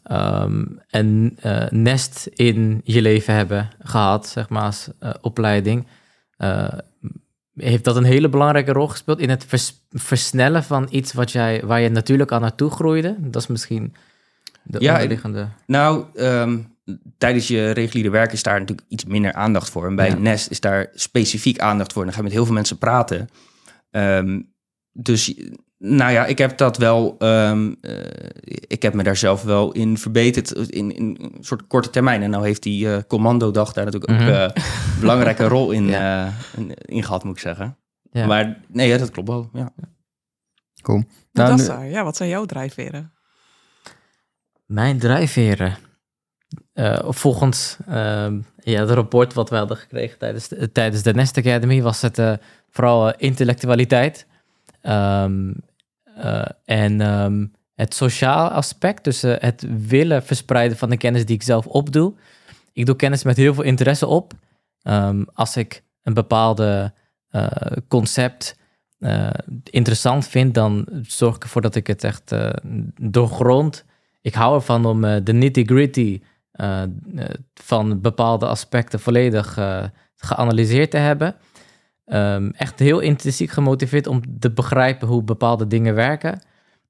Ehm, 0.08 0.64
en 0.90 1.38
eh, 1.42 1.70
nest 1.70 2.30
in 2.34 2.82
je 2.84 3.02
leven 3.02 3.34
hebben 3.34 3.70
gehad, 3.80 4.28
zeg 4.28 4.50
maar, 4.50 4.64
als 4.64 4.90
eh, 5.00 5.14
opleiding. 5.22 5.88
Eh, 6.38 6.74
heeft 7.54 7.84
dat 7.84 7.96
een 7.96 8.04
hele 8.04 8.30
belangrijke 8.30 8.72
rol 8.72 8.88
gespeeld 8.88 9.20
in 9.20 9.30
het 9.30 9.46
vers- 9.48 9.86
versnellen 9.92 10.64
van 10.64 10.88
iets 10.90 11.14
wat 11.14 11.32
jij, 11.32 11.62
waar 11.66 11.82
je 11.82 11.90
natuurlijk 11.90 12.32
aan 12.32 12.42
naartoe 12.42 12.70
groeide? 12.70 13.16
Dat 13.20 13.42
is 13.42 13.48
misschien 13.48 13.94
de 14.64 14.80
Ja, 14.80 14.94
onderliggende... 14.94 15.48
Nou, 15.66 16.06
ehm, 16.16 16.60
tijdens 17.18 17.48
je 17.48 17.72
reguliere 17.72 18.10
werk 18.10 18.32
is 18.32 18.44
daar 18.44 18.60
natuurlijk 18.60 18.88
iets 18.90 19.06
minder 19.06 19.34
aandacht 19.34 19.70
voor. 19.70 19.88
En 19.88 19.96
bij 19.96 20.10
Ja. 20.10 20.18
Nest 20.18 20.50
is 20.50 20.60
daar 20.60 20.90
specifiek 20.94 21.60
aandacht 21.60 21.94
voor. 21.94 22.02
En 22.02 22.08
dan 22.08 22.16
ga 22.18 22.22
je 22.22 22.28
met 22.28 22.36
heel 22.38 22.46
veel 22.46 22.56
mensen 22.56 22.78
praten. 22.78 23.30
Ehm, 23.92 24.42
dus, 24.92 25.34
nou 25.78 26.12
ja, 26.12 26.26
ik 26.26 26.38
heb 26.38 26.58
dat 26.58 26.78
wel... 26.78 27.16
ehm, 27.20 27.74
eh, 27.82 27.96
ik 28.68 28.82
heb 28.82 28.94
me 28.94 29.04
daar 29.04 29.16
zelf 29.16 29.44
wel 29.44 29.72
in 29.72 29.98
verbeterd 29.98 30.52
in, 30.52 30.96
in 30.96 31.18
een 31.22 31.44
soort 31.44 31.68
korte 31.68 31.90
termijn. 31.90 32.22
En 32.22 32.30
nou 32.30 32.46
heeft 32.46 32.64
die 32.64 32.94
eh 32.94 33.02
commandodag 33.08 33.74
daar 33.74 33.86
natuurlijk 33.86 34.12
ook 34.12 34.18
Mhm. 34.20 34.30
eh, 34.30 34.42
een 34.42 35.00
belangrijke 35.00 35.48
rol 35.48 35.72
in, 35.72 35.86
Ja. 35.86 36.26
eh, 36.28 36.34
in, 36.60 36.74
in 36.74 37.04
gehad, 37.04 37.24
moet 37.24 37.36
ik 37.36 37.42
zeggen. 37.42 37.78
Ja. 38.12 38.26
Maar 38.26 38.62
nee, 38.68 38.88
ja, 38.88 38.98
dat 38.98 39.12
klopt 39.12 39.28
wel. 39.28 39.50
Ja. 39.54 39.74
Cool. 40.82 41.04
Nou, 41.32 41.50
dat 41.50 41.60
is. 41.60 41.92
Ja, 41.92 42.04
wat 42.04 42.16
zijn 42.16 42.30
jouw 42.30 42.46
drijfveren? 42.46 43.12
Mijn 44.66 45.00
drijfveren. 45.00 45.78
Eh, 46.74 47.00
volgens 47.04 47.78
ehm, 47.88 48.40
ja, 48.58 48.80
het 48.80 48.90
rapport 48.90 49.34
wat 49.34 49.50
we 49.50 49.56
hadden 49.56 49.78
gekregen 49.78 50.18
tijdens 50.18 50.48
de, 50.48 50.72
tijdens 50.72 51.04
de 51.04 51.14
Nest 51.14 51.38
Academy 51.38 51.82
was 51.82 52.02
het 52.02 52.18
eh, 52.20 52.34
vooral 52.70 53.08
eh, 53.10 53.14
intellectualiteit. 53.18 54.28
Ehm, 54.82 55.52
eh, 56.18 56.46
en 56.66 57.02
ehm, 57.02 57.46
het 57.76 57.94
sociaal 57.94 58.50
aspect, 58.50 59.04
dus 59.04 59.24
eh, 59.24 59.36
het 59.38 59.66
willen 59.88 60.24
verspreiden 60.24 60.78
van 60.78 60.90
de 60.90 60.98
kennis 60.98 61.26
die 61.26 61.36
ik 61.36 61.44
zelf 61.44 61.66
opdoe. 61.66 62.14
Ik 62.74 62.86
doe 62.86 62.96
kennis 62.96 63.24
met 63.24 63.38
heel 63.38 63.54
veel 63.54 63.64
interesse 63.64 64.08
op. 64.08 64.34
Ehm, 64.82 65.24
als 65.34 65.58
ik 65.58 65.84
een 66.04 66.14
bepaalde 66.14 66.94
eh, 67.30 67.48
concept 67.88 68.56
interessant 69.64 70.28
vind, 70.28 70.54
dan 70.54 70.88
zorg 71.02 71.36
ik 71.36 71.44
ervoor 71.44 71.62
dat 71.62 71.76
ik 71.76 71.88
het 71.88 72.04
echt 72.04 72.36
doorgrond. 73.02 73.86
Ik 74.22 74.34
hou 74.34 74.56
ervan 74.56 74.86
om 74.86 75.02
de 75.02 75.34
nitty-gritty 75.34 76.22
van 77.54 78.02
bepaalde 78.02 78.46
aspecten 78.46 79.00
volledig 79.00 79.58
geanalyseerd 80.16 80.92
te 80.92 80.98
hebben. 80.98 81.36
Ehm, 82.08 82.50
echt 82.50 82.80
heel 82.80 83.00
intrinsiek 83.00 83.50
gemotiveerd 83.50 84.08
om 84.08 84.40
te 84.40 84.52
begrijpen 84.52 85.08
hoe 85.08 85.24
bepaalde 85.24 85.68
dingen 85.68 85.96
werken. 85.96 86.42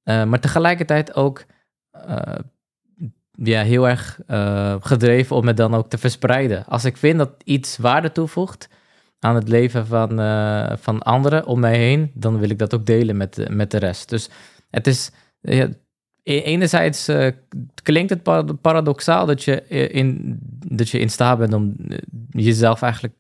Eh, 0.04 0.24
maar 0.24 0.40
tegelijkertijd 0.40 1.16
ook 1.16 1.46
eh, 1.92 2.40
ja, 3.32 3.64
heel 3.64 3.88
erg 3.88 4.20
eh, 4.28 4.76
gedreven 4.80 5.36
om 5.36 5.48
het 5.48 5.58
dan 5.58 5.74
ook 5.74 5.90
te 5.90 5.98
verspreiden. 5.98 6.66
Als 6.66 6.86
ik 6.86 6.98
vind 6.98 7.18
dat 7.18 7.32
iets 7.44 7.78
waarde 7.78 8.12
toevoegt 8.12 8.70
aan 9.20 9.36
het 9.36 9.48
leven 9.48 9.88
van, 9.88 10.20
eh, 10.20 10.72
van 10.76 11.02
anderen 11.02 11.46
om 11.46 11.60
mij 11.60 11.78
heen, 11.78 12.12
dan 12.14 12.40
wil 12.40 12.50
ik 12.50 12.60
dat 12.60 12.74
ook 12.74 12.86
delen 12.86 13.18
met, 13.18 13.50
met 13.50 13.72
de 13.72 13.78
rest. 13.78 14.10
Dus 14.10 14.30
het 14.70 14.88
is. 14.88 15.12
ja, 15.42 15.70
e- 16.24 16.42
enerzijds 16.42 17.12
klinkt 17.84 18.10
het 18.10 18.24
para- 18.24 18.54
paradoxaal 18.62 19.26
dat 19.26 19.44
je, 19.44 19.68
in, 19.90 20.38
dat 20.68 20.90
je 20.90 21.00
in 21.00 21.10
staat 21.10 21.38
bent 21.38 21.54
om 21.54 21.76
jezelf 22.30 22.82
eigenlijk 22.82 23.14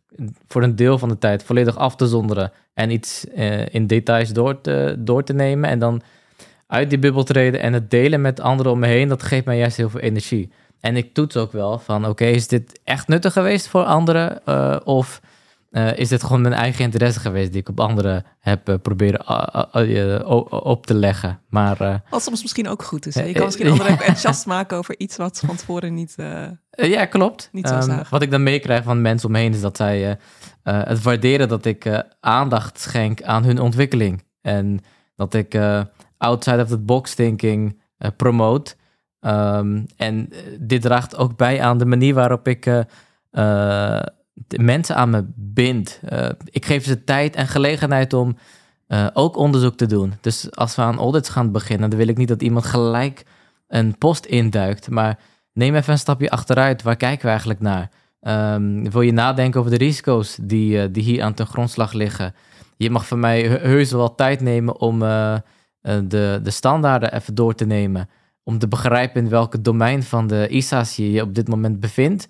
voor 0.47 0.63
een 0.63 0.75
deel 0.75 0.97
van 0.97 1.09
de 1.09 1.17
tijd 1.17 1.43
volledig 1.43 1.77
af 1.77 1.95
te 1.95 2.07
zonderen 2.07 2.51
en 2.73 2.91
iets 2.91 3.27
eh, 3.27 3.73
in 3.73 3.87
details 3.87 4.33
door 4.33 4.61
te, 4.61 4.95
door 4.99 5.23
te 5.23 5.33
nemen 5.33 5.69
en 5.69 5.79
dan 5.79 6.01
uit 6.67 6.89
die 6.89 6.99
bubbel 6.99 7.23
treden 7.23 7.61
en 7.61 7.73
het 7.73 7.89
delen 7.89 8.21
met 8.21 8.39
anderen 8.39 8.71
om 8.71 8.79
me 8.79 8.87
heen, 8.87 9.07
dat 9.07 9.23
geeft 9.23 9.45
mij 9.45 9.57
juist 9.57 9.77
heel 9.77 9.89
veel 9.89 9.99
energie. 9.99 10.51
En 10.79 10.95
ik 10.95 11.13
toets 11.13 11.37
ook 11.37 11.51
wel 11.51 11.79
van, 11.79 12.07
oké, 12.07 12.25
is 12.25 12.47
dit 12.47 12.79
echt 12.83 13.07
nuttig 13.07 13.33
geweest 13.33 13.67
voor 13.67 13.83
anderen? 13.83 14.45
eh, 14.45 14.77
of 14.83 15.21
eh, 15.71 15.97
is 15.97 16.09
dit 16.09 16.23
gewoon 16.23 16.41
mijn 16.41 16.53
eigen 16.53 16.83
interesse 16.83 17.19
geweest 17.19 17.51
die 17.51 17.61
ik 17.61 17.69
op 17.69 17.79
anderen 17.79 18.25
heb 18.39 18.77
proberen 18.81 19.25
op 20.65 20.85
te 20.85 20.93
leggen? 20.93 21.39
Maar 21.49 22.03
Wat 22.09 22.23
soms 22.23 22.41
misschien 22.41 22.67
ook 22.67 22.83
goed 22.83 23.05
is. 23.05 23.15
Hè? 23.15 23.23
Je 23.23 23.33
kan 23.33 23.45
misschien 23.45 23.69
anderen 23.69 23.91
enthousiast 23.99 24.45
maken 24.45 24.77
over 24.77 24.99
iets 24.99 25.17
wat 25.17 25.41
van 25.45 25.55
tevoren 25.55 25.93
niet... 25.93 26.15
eh, 26.77 26.89
ja, 26.89 27.05
klopt. 27.05 27.49
Niet 27.51 27.67
zo 27.67 27.81
zagen. 27.81 28.05
wat 28.09 28.21
ik 28.21 28.31
dan 28.31 28.43
meekrijg 28.43 28.83
van 28.83 29.01
mensen 29.01 29.27
om 29.27 29.33
me 29.33 29.39
heen 29.39 29.53
is 29.53 29.61
dat 29.61 29.77
zij 29.77 30.05
eh, 30.05 30.11
eh, 30.63 30.87
het 30.87 31.01
waarderen 31.01 31.47
dat 31.47 31.65
ik 31.65 32.03
aandacht 32.19 32.79
schenk 32.79 33.23
aan 33.23 33.43
hun 33.43 33.59
ontwikkeling. 33.59 34.23
En 34.41 34.79
dat 35.15 35.33
ik 35.33 35.57
outside 36.17 36.61
of 36.61 36.67
the 36.67 36.77
box 36.77 37.13
thinking 37.13 37.81
promote. 38.15 38.75
Ehm, 39.19 39.83
en 39.95 40.29
dit 40.59 40.81
draagt 40.81 41.15
ook 41.15 41.37
bij 41.37 41.61
aan 41.61 41.77
de 41.77 41.85
manier 41.85 42.13
waarop 42.13 42.47
ik 42.47 42.63
de 44.47 44.59
mensen 44.59 44.95
aan 44.95 45.09
me 45.09 45.25
bind. 45.35 45.99
Ik 46.43 46.65
geef 46.65 46.83
ze 46.83 47.03
tijd 47.03 47.35
en 47.35 47.47
gelegenheid 47.47 48.13
om 48.13 48.37
ook 49.13 49.35
onderzoek 49.35 49.75
te 49.75 49.85
doen. 49.85 50.13
Dus 50.21 50.55
als 50.55 50.75
we 50.75 50.81
aan 50.81 50.97
audits 50.97 51.29
gaan 51.29 51.51
beginnen, 51.51 51.89
dan 51.89 51.99
wil 51.99 52.07
ik 52.07 52.17
niet 52.17 52.27
dat 52.27 52.41
iemand 52.41 52.65
gelijk 52.65 53.25
een 53.67 53.97
post 53.97 54.25
induikt. 54.25 54.89
Maar 54.89 55.19
neem 55.57 55.75
even 55.75 55.91
een 55.93 55.99
stapje 55.99 56.29
achteruit. 56.29 56.81
Waar 56.81 56.95
kijken 56.95 57.21
we 57.23 57.29
eigenlijk 57.29 57.59
naar? 57.59 57.89
Ehm, 58.19 58.89
wil 58.89 59.01
je 59.01 59.11
nadenken 59.11 59.59
over 59.59 59.71
de 59.71 59.77
risico's 59.77 60.37
die, 60.41 60.81
eh, 60.81 60.87
die 60.91 61.03
hier 61.03 61.23
aan 61.23 61.33
ten 61.33 61.45
grondslag 61.45 61.93
liggen? 61.93 62.35
Je 62.77 62.89
mag 62.89 63.07
van 63.07 63.19
mij 63.19 63.41
he- 63.41 63.67
heus 63.67 63.91
wel 63.91 64.15
tijd 64.15 64.41
nemen 64.41 64.79
om 64.79 65.03
eh, 65.03 65.33
eh, 65.33 65.39
de, 66.03 66.39
de 66.43 66.49
standaarden 66.49 67.13
even 67.13 67.35
door 67.35 67.55
te 67.55 67.65
nemen. 67.65 68.09
Om 68.43 68.59
te 68.59 68.67
begrijpen 68.67 69.23
in 69.23 69.29
welke 69.29 69.61
domein 69.61 70.03
van 70.03 70.27
de 70.27 70.47
ISA's 70.47 70.95
je 70.95 71.11
je 71.11 71.21
op 71.21 71.35
dit 71.35 71.47
moment 71.47 71.79
bevindt. 71.79 72.27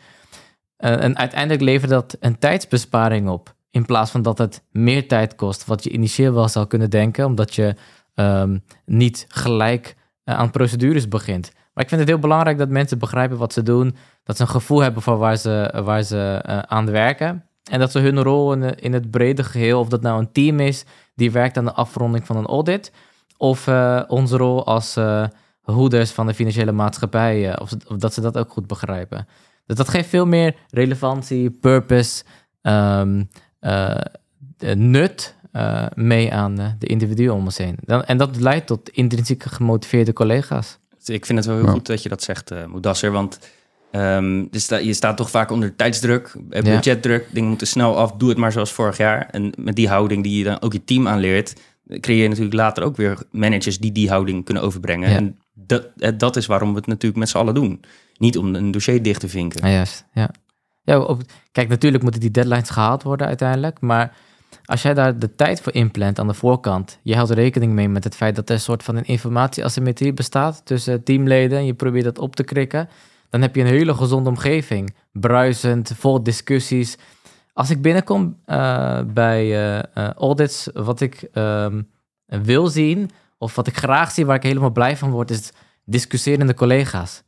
En 0.78 1.18
uiteindelijk 1.18 1.62
levert 1.62 1.92
dat 1.92 2.18
een 2.20 2.40
tijdsbesparing 2.40 3.30
op. 3.30 3.56
In 3.72 3.86
plaats 3.86 4.12
van 4.12 4.22
dat 4.22 4.38
het 4.38 4.64
meer 4.72 5.08
tijd 5.08 5.36
kost, 5.36 5.66
wat 5.66 5.84
je 5.84 5.90
initieel 5.90 6.34
wel 6.34 6.48
zou 6.48 6.68
kunnen 6.68 6.90
denken, 6.90 7.26
omdat 7.26 7.56
je 7.56 7.76
ehm, 8.14 8.58
niet 8.86 9.26
gelijk 9.28 9.96
aan 10.24 10.52
procedures 10.52 11.08
begint. 11.08 11.52
Maar 11.78 11.86
ik 11.86 11.92
vind 11.92 12.02
het 12.02 12.12
heel 12.12 12.20
belangrijk 12.20 12.58
dat 12.58 12.70
mensen 12.70 13.00
begrijpen 13.00 13.38
wat 13.38 13.54
ze 13.54 13.64
doen, 13.64 13.96
dat 14.24 14.36
ze 14.36 14.42
een 14.42 14.50
gevoel 14.50 14.80
hebben 14.80 15.02
voor 15.02 15.18
waar 15.18 15.38
ze, 15.38 15.82
waar 15.84 16.04
ze 16.04 16.42
eh, 16.44 16.60
aan 16.60 16.92
werken. 16.92 17.44
En 17.72 17.80
dat 17.80 17.92
ze 17.92 18.00
hun 18.00 18.24
rol 18.24 18.54
in, 18.54 18.76
in 18.76 18.94
het 18.94 19.12
brede 19.12 19.44
geheel, 19.44 19.80
of 19.80 19.88
dat 19.88 20.02
nou 20.02 20.20
een 20.20 20.32
team 20.32 20.60
is 20.60 20.86
die 21.16 21.32
werkt 21.32 21.58
aan 21.58 21.66
de 21.66 21.74
afronding 21.74 22.26
van 22.26 22.38
een 22.38 22.46
audit, 22.46 22.92
of 23.38 23.68
eh, 23.68 24.04
onze 24.08 24.38
rol 24.38 24.66
als 24.66 24.96
eh, 24.96 25.24
hoeders 25.62 26.12
van 26.12 26.28
de 26.28 26.34
financiële 26.34 26.72
maatschappij, 26.72 27.52
eh, 27.52 27.62
of, 27.62 27.72
of 27.88 27.98
dat 27.98 28.14
ze 28.14 28.22
dat 28.22 28.38
ook 28.38 28.52
goed 28.52 28.68
begrijpen. 28.68 29.28
Dus 29.66 29.78
dat 29.78 29.90
geeft 29.90 30.10
veel 30.10 30.26
meer 30.26 30.56
relevantie, 30.70 31.52
purpose, 31.52 32.24
ehm, 32.62 33.24
eh, 33.60 33.98
eh, 34.58 34.76
nut 34.76 35.36
eh, 35.52 35.86
mee 35.96 36.34
aan 36.34 36.60
eh, 36.60 36.68
de 36.80 36.88
individuen 36.88 37.34
om 37.34 37.44
ons 37.44 37.58
heen. 37.58 37.78
Dan, 37.82 38.04
en 38.04 38.18
dat 38.18 38.40
leidt 38.40 38.68
tot 38.68 38.90
intrinsiek 38.90 39.44
gemotiveerde 39.44 40.14
collega's. 40.14 40.80
Ik 41.10 41.26
vind 41.26 41.38
het 41.38 41.48
wel 41.48 41.58
heel 41.58 41.68
goed 41.68 41.86
dat 41.86 42.04
je 42.04 42.10
dat 42.10 42.24
zegt, 42.24 42.52
eh 42.52 42.66
Moedasser. 42.66 43.12
Want 43.12 43.40
ehm, 43.92 44.40
je 44.82 44.94
staat 44.94 45.18
toch 45.18 45.30
vaak 45.30 45.52
onder 45.52 45.76
tijdsdruk, 45.76 46.36
eh, 46.50 46.62
Ja. 46.62 46.72
budgetdruk. 46.76 47.28
Dingen 47.32 47.50
moeten 47.50 47.68
snel 47.68 47.98
af. 47.98 48.12
Doe 48.12 48.30
het 48.30 48.38
maar 48.38 48.52
zoals 48.52 48.72
vorig 48.72 48.98
jaar. 48.98 49.28
En 49.32 49.54
met 49.58 49.76
die 49.76 49.88
houding 49.88 50.24
die 50.24 50.38
je 50.38 50.44
dan 50.44 50.62
ook 50.62 50.74
je 50.74 50.84
team 50.84 51.08
aanleert... 51.08 51.54
creëer 52.00 52.22
je 52.22 52.28
natuurlijk 52.28 52.56
later 52.56 52.84
ook 52.84 52.96
weer 52.98 53.18
managers 53.32 53.80
die 53.80 53.92
die 53.92 54.10
houding 54.10 54.46
kunnen 54.46 54.64
overbrengen. 54.64 55.10
Ja. 55.10 55.16
En 55.16 55.38
dat, 55.54 55.88
eh, 55.98 56.12
dat 56.18 56.36
is 56.36 56.46
waarom 56.46 56.70
we 56.70 56.78
het 56.78 56.88
natuurlijk 56.88 57.20
met 57.20 57.30
z'n 57.30 57.38
allen 57.38 57.54
doen. 57.54 57.82
Niet 58.18 58.38
om 58.38 58.56
een 58.56 58.72
dossier 58.72 59.04
dicht 59.04 59.20
te 59.20 59.30
vinken. 59.30 59.68
Ja, 59.68 59.74
juist. 59.74 60.06
Ja. 60.14 60.30
Ja, 60.84 61.00
op, 61.00 61.22
kijk, 61.52 61.68
natuurlijk 61.70 62.04
moeten 62.04 62.22
die 62.22 62.32
deadlines 62.32 62.70
gehaald 62.70 63.04
worden 63.04 63.28
uiteindelijk. 63.28 63.82
Maar 63.82 64.16
als 64.68 64.82
jij 64.82 64.94
daar 64.94 65.20
de 65.20 65.36
tijd 65.36 65.62
voor 65.62 65.74
inplant 65.74 66.20
aan 66.20 66.28
de 66.28 66.34
voorkant, 66.34 67.00
je 67.02 67.16
houdt 67.16 67.32
rekening 67.32 67.74
mee 67.74 67.90
met 67.90 68.04
het 68.04 68.16
feit 68.16 68.36
dat 68.36 68.50
er 68.50 68.56
een 68.56 68.62
soort 68.62 68.84
van 68.84 68.96
een 68.96 69.06
informatieasymmetrie 69.06 70.14
bestaat 70.14 70.66
tussen 70.66 71.04
teamleden 71.04 71.58
en 71.58 71.66
je 71.66 71.74
probeert 71.74 72.04
dat 72.04 72.20
op 72.20 72.36
te 72.36 72.44
krikken, 72.44 72.90
dan 73.30 73.42
heb 73.42 73.56
je 73.56 73.62
een 73.62 73.68
hele 73.68 73.94
gezonde 73.94 74.30
omgeving. 74.30 74.96
Bruisend, 75.12 75.92
vol 75.96 76.24
discussies. 76.24 76.98
Als 77.54 77.70
ik 77.70 77.82
binnenkom 77.82 78.38
eh, 78.46 79.00
bij 79.14 79.42
eh, 79.42 79.78
eh, 79.78 80.14
audits, 80.14 80.70
wat 80.74 81.02
ik 81.02 81.28
ehm, 81.34 81.82
wil 82.26 82.68
zien, 82.68 83.10
of 83.38 83.56
wat 83.56 83.68
ik 83.68 83.78
graag 83.78 84.12
zie, 84.12 84.26
waar 84.26 84.36
ik 84.36 84.44
helemaal 84.44 84.72
blij 84.72 84.98
van 84.98 85.12
word, 85.12 85.32
is 85.32 85.52
discussiërende 85.86 86.54
collega's. 86.54 87.24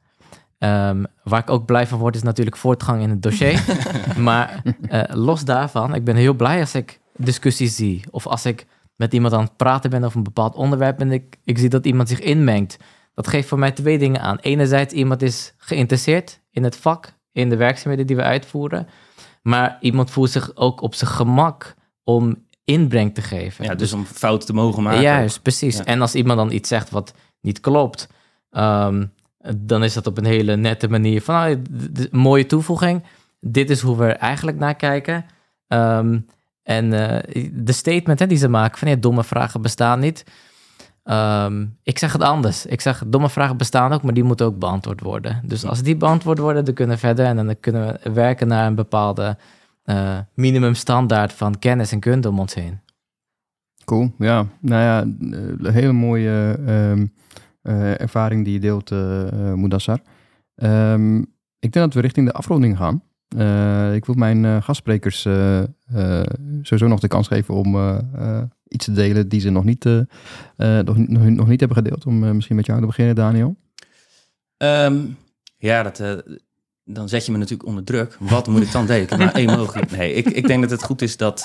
Ehm, 0.57 1.03
waar 1.23 1.39
ik 1.39 1.49
ook 1.49 1.65
blij 1.65 1.87
van 1.87 1.99
word, 1.99 2.15
is 2.15 2.23
natuurlijk 2.23 2.57
voortgang 2.57 3.01
in 3.01 3.09
het 3.09 3.21
dossier. 3.21 3.63
maar 4.17 4.61
los 5.09 5.45
daarvan, 5.45 5.93
ik 5.93 6.03
ben 6.03 6.15
heel 6.15 6.33
blij 6.33 6.59
als 6.59 6.75
ik 6.75 6.99
discussies 7.19 7.75
zie. 7.75 8.03
Of 8.11 8.27
als 8.27 8.45
ik 8.45 8.65
met 8.95 9.13
iemand 9.13 9.33
aan 9.33 9.43
het 9.43 9.55
praten 9.57 9.89
ben 9.89 10.03
over 10.03 10.17
een 10.17 10.23
bepaald 10.23 10.55
onderwerp 10.55 10.99
en 10.99 11.11
ik, 11.11 11.37
ik 11.43 11.57
zie 11.57 11.69
dat 11.69 11.85
iemand 11.85 12.09
zich 12.09 12.19
inmengt. 12.19 12.77
Dat 13.13 13.27
geeft 13.27 13.47
voor 13.47 13.59
mij 13.59 13.71
twee 13.71 13.97
dingen 13.97 14.21
aan. 14.21 14.37
Enerzijds, 14.37 14.93
iemand 14.93 15.21
is 15.21 15.53
geïnteresseerd 15.57 16.39
in 16.51 16.63
het 16.63 16.75
vak, 16.75 17.13
in 17.31 17.49
de 17.49 17.55
werkzaamheden 17.55 18.07
die 18.07 18.15
we 18.15 18.21
uitvoeren. 18.23 18.87
Maar 19.41 19.77
iemand 19.81 20.11
voelt 20.11 20.29
zich 20.29 20.55
ook 20.55 20.81
op 20.81 20.95
zijn 20.95 21.09
gemak 21.09 21.75
om 22.03 22.45
inbreng 22.63 23.13
te 23.13 23.21
geven. 23.21 23.65
Ja, 23.65 23.75
dus 23.75 23.93
om 23.93 24.05
fouten 24.05 24.47
te 24.47 24.53
mogen 24.53 24.83
maken. 24.83 25.01
Juist, 25.01 25.41
precies. 25.41 25.77
Ja. 25.77 25.85
En 25.85 26.01
als 26.01 26.15
iemand 26.15 26.37
dan 26.37 26.51
iets 26.51 26.69
zegt 26.69 26.89
wat 26.89 27.13
niet 27.41 27.59
klopt, 27.59 28.07
ehm, 28.51 29.05
dan 29.57 29.83
is 29.83 29.93
dat 29.93 30.07
op 30.07 30.17
een 30.17 30.25
hele 30.25 30.55
nette 30.55 30.87
manier 30.89 31.21
van, 31.21 31.63
d- 31.93 32.11
mooie 32.11 32.45
toevoeging. 32.45 33.03
Dit 33.39 33.69
is 33.69 33.81
hoe 33.81 33.97
we 33.97 34.05
er 34.05 34.15
eigenlijk 34.15 34.57
naar 34.57 34.75
kijken. 34.75 35.25
Ehm, 35.67 36.19
en 36.69 36.93
eh, 36.93 37.49
de 37.53 37.71
statement 37.71 38.19
hè, 38.19 38.27
die 38.27 38.37
ze 38.37 38.47
maken 38.47 38.77
van, 38.77 38.89
ja, 38.89 38.95
domme 38.95 39.23
vragen 39.23 39.61
bestaan 39.61 39.99
niet. 39.99 40.23
Ehm, 41.03 41.65
ik 41.83 41.97
zeg 41.97 42.13
het 42.13 42.21
anders. 42.21 42.65
Ik 42.65 42.81
zeg, 42.81 43.03
domme 43.07 43.29
vragen 43.29 43.57
bestaan 43.57 43.93
ook, 43.93 44.03
maar 44.03 44.13
die 44.13 44.23
moeten 44.23 44.45
ook 44.45 44.59
beantwoord 44.59 45.01
worden. 45.01 45.41
Dus 45.45 45.65
als 45.65 45.81
die 45.81 45.95
beantwoord 45.95 46.37
worden, 46.37 46.65
dan 46.65 46.73
kunnen 46.73 46.95
we 46.95 47.01
verder 47.01 47.25
en 47.25 47.35
dan 47.35 47.59
kunnen 47.59 47.99
we 48.03 48.11
werken 48.11 48.47
naar 48.47 48.67
een 48.67 48.75
bepaalde 48.75 49.37
eh 49.83 50.17
minimumstandaard 50.33 51.33
van 51.33 51.59
kennis 51.59 51.91
en 51.91 51.99
kunde 51.99 52.29
om 52.29 52.39
ons 52.39 52.53
heen. 52.53 52.79
Cool, 53.85 54.11
ja. 54.17 54.45
Nou 54.59 54.83
ja, 54.83 55.01
eh, 55.01 55.47
een 55.57 55.73
hele 55.73 55.91
mooie 55.91 56.59
ehm, 56.65 57.05
eh, 57.61 58.01
ervaring 58.01 58.43
die 58.43 58.53
je 58.53 58.59
deelt, 58.59 58.91
eh, 58.91 59.53
Moedassar. 59.53 59.99
Ehm, 60.55 61.17
ik 61.59 61.71
denk 61.71 61.85
dat 61.85 61.93
we 61.93 62.01
richting 62.01 62.27
de 62.27 62.33
afronding 62.33 62.77
gaan. 62.77 63.03
Eh, 63.37 63.93
ik 63.93 64.05
wil 64.05 64.15
mijn 64.15 64.45
eh, 64.45 64.61
gastsprekers 64.61 65.25
eh, 65.25 65.63
sowieso 66.61 66.87
nog 66.87 66.99
de 66.99 67.07
kans 67.07 67.27
geven 67.27 67.53
om 67.53 67.99
iets 68.67 68.85
te 68.85 68.91
delen 68.91 69.29
die 69.29 69.39
ze 69.39 69.49
nog 69.49 69.63
niet, 69.63 69.83
nog, 69.83 70.97
nog, 70.97 71.23
nog 71.29 71.47
niet 71.47 71.59
hebben 71.59 71.77
gedeeld. 71.77 72.05
Om 72.05 72.35
misschien 72.35 72.55
met 72.55 72.65
jou 72.65 72.79
te 72.79 72.85
beginnen, 72.85 73.15
Daniel. 73.15 73.55
Ehm, 74.57 74.97
ja, 75.57 75.83
dat, 75.83 76.23
dan 76.83 77.09
zet 77.09 77.25
je 77.25 77.31
me 77.31 77.37
natuurlijk 77.37 77.69
onder 77.69 77.83
druk. 77.83 78.17
Wat 78.19 78.47
moet 78.47 78.61
ik 78.61 78.71
dan 78.71 78.85
delen? 78.87 79.01
Ik 79.01 79.09
heb 79.09 79.19
maar 79.19 79.33
één 79.33 79.57
mogelijk. 79.57 79.91
Nee, 79.91 80.13
ik, 80.13 80.25
ik 80.29 80.47
denk 80.47 80.61
dat 80.61 80.71
het 80.71 80.83
goed 80.83 81.01
is 81.01 81.17
dat, 81.17 81.43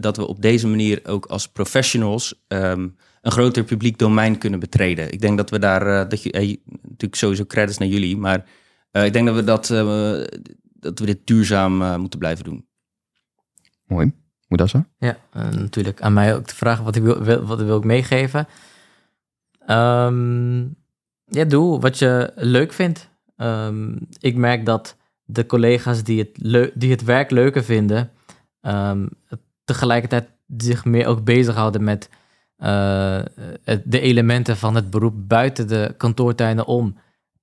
dat 0.00 0.16
we 0.16 0.26
op 0.26 0.42
deze 0.42 0.68
manier 0.68 1.00
ook 1.04 1.26
als 1.26 1.48
professionals 1.48 2.42
ehm, 2.48 2.88
een 3.22 3.32
groter 3.32 3.64
publiek 3.64 3.98
domein 3.98 4.38
kunnen 4.38 4.60
betreden. 4.60 5.12
Ik 5.12 5.20
denk 5.20 5.36
dat 5.36 5.50
we 5.50 5.58
daar, 5.58 6.08
dat 6.08 6.22
je, 6.22 6.60
natuurlijk 6.82 7.14
sowieso 7.14 7.44
credits 7.44 7.78
naar 7.78 7.88
jullie, 7.88 8.16
maar 8.16 8.44
ik 8.92 9.12
denk 9.12 9.26
dat 9.26 9.34
we 9.34 9.44
dat, 9.44 9.68
dat 10.80 10.98
we 10.98 11.06
dit 11.06 11.26
duurzaam 11.26 11.82
eh, 11.82 11.96
moeten 11.96 12.18
blijven 12.18 12.44
doen. 12.44 12.66
Mooi. 13.86 14.12
Moedassar? 14.48 14.88
Ja, 14.98 15.16
eh, 15.32 15.48
natuurlijk 15.48 16.02
aan 16.02 16.12
mij 16.12 16.34
ook 16.34 16.48
de 16.48 16.54
vraag 16.54 16.80
wat 16.80 16.96
ik 16.96 17.02
wil, 17.02 17.22
wil- 17.22 17.42
wat 17.44 17.62
wil 17.62 17.76
ik 17.78 17.84
meegeven. 17.84 18.46
Ehm, 19.66 20.60
ja, 21.24 21.44
doe 21.48 21.80
wat 21.80 21.98
je 21.98 22.32
leuk 22.34 22.72
vindt. 22.72 23.08
Ehm, 23.36 23.96
ik 24.18 24.36
merk 24.36 24.66
dat 24.66 24.96
de 25.24 25.46
collega's 25.46 26.02
die 26.02 26.18
het, 26.18 26.30
leu- 26.34 26.70
die 26.74 26.90
het 26.90 27.04
werk 27.04 27.30
leuker 27.30 27.64
vinden, 27.64 28.10
ehm, 28.60 29.06
tegelijkertijd 29.64 30.28
zich 30.56 30.84
meer 30.84 31.06
ook 31.06 31.24
bezighouden 31.24 31.84
met 31.84 32.08
eh, 32.56 33.20
het- 33.64 33.82
de 33.84 34.00
elementen 34.00 34.56
van 34.56 34.74
het 34.74 34.90
beroep 34.90 35.28
buiten 35.28 35.68
de 35.68 35.94
kantoortijden 35.96 36.66
om. 36.66 36.96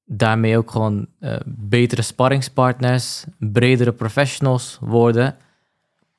Daarmee 0.09 0.57
ook 0.57 0.71
gewoon 0.71 1.07
eh, 1.19 1.35
betere 1.45 2.01
sparringspartners, 2.01 3.25
bredere 3.39 3.91
professionals 3.91 4.77
worden. 4.81 5.35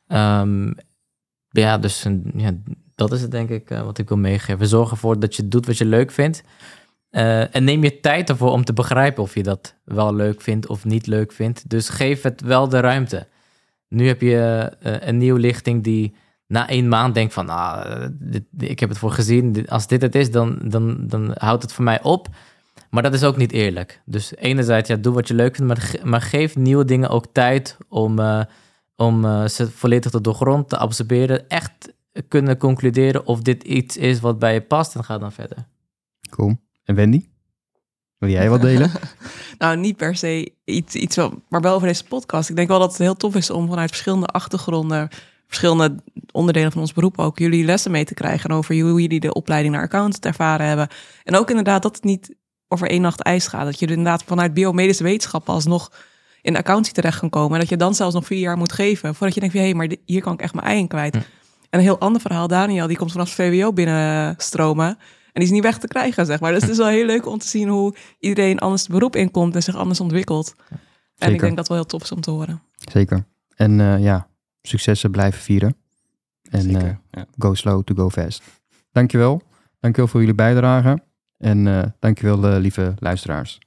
Ehm, 0.06 0.72
ja, 1.50 1.78
dus 1.78 2.06
ja, 2.34 2.50
dat 2.94 3.12
is 3.12 3.20
het 3.20 3.30
denk 3.30 3.48
ik 3.48 3.70
eh, 3.70 3.82
wat 3.82 3.98
ik 3.98 4.08
wil 4.08 4.16
meegeven. 4.18 4.66
Zorg 4.66 4.90
ervoor 4.90 5.18
dat 5.18 5.36
je 5.36 5.48
doet 5.48 5.66
wat 5.66 5.78
je 5.78 5.84
leuk 5.84 6.10
vindt. 6.10 6.42
Eh, 7.10 7.54
en 7.54 7.64
neem 7.64 7.82
je 7.82 8.00
tijd 8.00 8.28
ervoor 8.28 8.50
om 8.50 8.64
te 8.64 8.72
begrijpen 8.72 9.22
of 9.22 9.34
je 9.34 9.42
dat 9.42 9.74
wel 9.84 10.14
leuk 10.14 10.40
vindt 10.40 10.66
of 10.66 10.84
niet 10.84 11.06
leuk 11.06 11.32
vindt. 11.32 11.70
Dus 11.70 11.88
geef 11.88 12.22
het 12.22 12.40
wel 12.40 12.68
de 12.68 12.80
ruimte. 12.80 13.26
Nu 13.88 14.06
heb 14.06 14.20
je 14.20 14.70
een 14.80 15.18
nieuwe 15.18 15.40
lichting 15.40 15.84
die 15.84 16.14
na 16.46 16.68
één 16.68 16.88
maand 16.88 17.14
denkt 17.14 17.32
van... 17.32 17.48
Ah, 17.48 18.06
dit, 18.10 18.44
ik 18.58 18.80
heb 18.80 18.88
het 18.88 18.98
voor 18.98 19.10
gezien. 19.10 19.68
Als 19.68 19.86
dit 19.86 20.02
het 20.02 20.14
is, 20.14 20.30
dan, 20.30 20.58
dan, 20.64 21.06
dan 21.06 21.34
houdt 21.34 21.62
het 21.62 21.72
voor 21.72 21.84
mij 21.84 22.02
op. 22.02 22.28
Maar 22.90 23.02
dat 23.02 23.14
is 23.14 23.24
ook 23.24 23.36
niet 23.36 23.52
eerlijk. 23.52 24.02
Dus 24.04 24.36
enerzijds, 24.36 24.88
ja, 24.88 24.96
doe 24.96 25.14
wat 25.14 25.28
je 25.28 25.34
leuk 25.34 25.56
vindt... 25.56 25.72
maar, 25.74 25.82
ge- 25.86 26.00
maar 26.06 26.20
geef 26.22 26.56
nieuwe 26.56 26.84
dingen 26.84 27.08
ook 27.08 27.26
tijd 27.32 27.76
om... 27.88 28.18
eh, 28.18 28.42
om 28.96 29.24
eh, 29.24 29.46
ze 29.46 29.70
volledig 29.70 30.10
te 30.10 30.20
doorgrond, 30.20 30.68
te 30.68 30.76
absorberen, 30.78 31.48
echt 31.48 31.92
kunnen 32.28 32.56
concluderen 32.56 33.26
of 33.26 33.40
dit 33.40 33.62
iets 33.62 33.96
is 33.96 34.20
wat 34.20 34.38
bij 34.38 34.54
je 34.54 34.60
past 34.60 34.94
en 34.94 35.04
ga 35.04 35.18
dan 35.18 35.32
verder. 35.32 35.56
Cool. 36.30 36.56
En 36.84 36.94
Wendy? 36.94 37.26
Wil 38.18 38.28
jij 38.30 38.50
wat 38.50 38.60
delen? 38.60 38.90
Nou, 39.58 39.76
niet 39.76 39.96
per 39.96 40.16
se 40.16 40.52
iets, 40.64 40.94
iets 40.94 41.16
wel, 41.16 41.42
maar 41.48 41.60
wel 41.60 41.74
over 41.74 41.88
deze 41.88 42.04
podcast. 42.04 42.48
Ik 42.50 42.56
denk 42.56 42.68
wel 42.68 42.78
dat 42.78 42.88
het 42.90 42.98
heel 42.98 43.16
tof 43.16 43.34
is 43.34 43.50
om 43.50 43.68
vanuit 43.68 43.88
verschillende 43.88 44.26
achtergronden, 44.26 45.08
verschillende 45.46 45.96
onderdelen 46.32 46.72
van 46.72 46.80
ons 46.80 46.92
beroep 46.92 47.18
ook, 47.18 47.38
jullie 47.38 47.64
lessen 47.64 47.90
mee 47.90 48.04
te 48.04 48.14
krijgen 48.14 48.50
over 48.50 48.80
hoe 48.80 49.00
jullie 49.00 49.20
de 49.20 49.32
opleiding 49.34 49.74
naar 49.74 49.82
accountant 49.84 50.24
ervaren 50.26 50.66
hebben. 50.66 50.88
En 51.24 51.36
ook 51.36 51.48
inderdaad 51.50 51.82
dat 51.82 51.94
het 51.94 52.04
niet 52.04 52.34
over 52.68 52.88
één 52.88 53.00
nacht 53.00 53.22
ijs 53.22 53.46
gaat. 53.46 53.64
Dat 53.64 53.78
je 53.78 53.86
inderdaad 53.86 54.22
vanuit 54.22 54.54
biomedische 54.54 55.02
wetenschappen 55.02 55.54
alsnog 55.54 55.92
in 56.42 56.52
de 56.52 56.58
accountie 56.58 56.92
terecht 56.92 57.18
kan 57.18 57.30
komen. 57.30 57.52
En 57.52 57.60
dat 57.60 57.68
je 57.68 57.76
dan 57.76 57.94
zelfs 57.94 58.14
nog 58.14 58.26
vier 58.26 58.38
jaar 58.38 58.56
moet 58.56 58.72
geven 58.72 59.14
voordat 59.14 59.34
je 59.34 59.40
denkt 59.40 59.56
van 59.56 59.64
hé, 59.64 59.74
maar 59.74 59.88
hier 60.04 60.22
kan 60.22 60.32
ik 60.32 60.40
echt 60.40 60.54
mijn 60.54 60.66
ei 60.66 60.78
in 60.78 60.88
kwijt. 60.88 61.14
En 61.14 61.24
een 61.78 61.80
heel 61.80 61.98
ander 61.98 62.20
verhaal, 62.20 62.48
Daniel, 62.48 62.86
die 62.86 62.96
komt 62.96 63.12
vanaf 63.12 63.36
het 63.36 63.36
VWO 63.36 63.72
binnenstromen. 63.72 64.86
En 64.86 65.44
die 65.44 65.44
is 65.44 65.50
niet 65.50 65.62
weg 65.62 65.78
te 65.78 65.86
krijgen, 65.86 66.26
zeg 66.26 66.40
maar. 66.40 66.52
Dus 66.52 66.60
het 66.62 66.70
is 66.70 66.76
wel 66.76 66.86
heel 66.86 67.06
leuk 67.06 67.26
om 67.26 67.38
te 67.38 67.46
zien 67.46 67.68
hoe 67.68 67.94
iedereen 68.18 68.58
anders 68.58 68.82
het 68.82 68.90
beroep 68.90 69.16
inkomt 69.16 69.54
en 69.54 69.62
zich 69.62 69.76
anders 69.76 70.00
ontwikkelt. 70.00 70.54
En 71.16 71.32
ik 71.32 71.40
denk 71.40 71.56
dat 71.56 71.58
het 71.58 71.68
wel 71.68 71.76
heel 71.76 71.86
tof 71.86 72.02
is 72.02 72.12
om 72.12 72.20
te 72.20 72.30
horen. 72.30 72.62
Zeker. 72.92 73.24
En 73.54 73.80
eh, 73.80 74.02
ja, 74.02 74.28
successen 74.62 75.10
blijven 75.10 75.40
vieren. 75.40 75.76
En 76.50 76.62
Zeker, 76.62 76.82
eh, 76.82 76.96
ja. 77.10 77.26
go 77.38 77.54
slow 77.54 77.82
to 77.82 77.94
go 77.94 78.10
fast. 78.10 78.42
Dankjewel. 78.92 79.42
Dankjewel 79.80 80.10
voor 80.10 80.20
jullie 80.20 80.34
bijdrage. 80.34 81.02
En 81.38 81.66
eh 81.66 81.84
dankjewel, 81.98 82.46
eh, 82.46 82.60
lieve 82.60 82.94
luisteraars. 82.98 83.58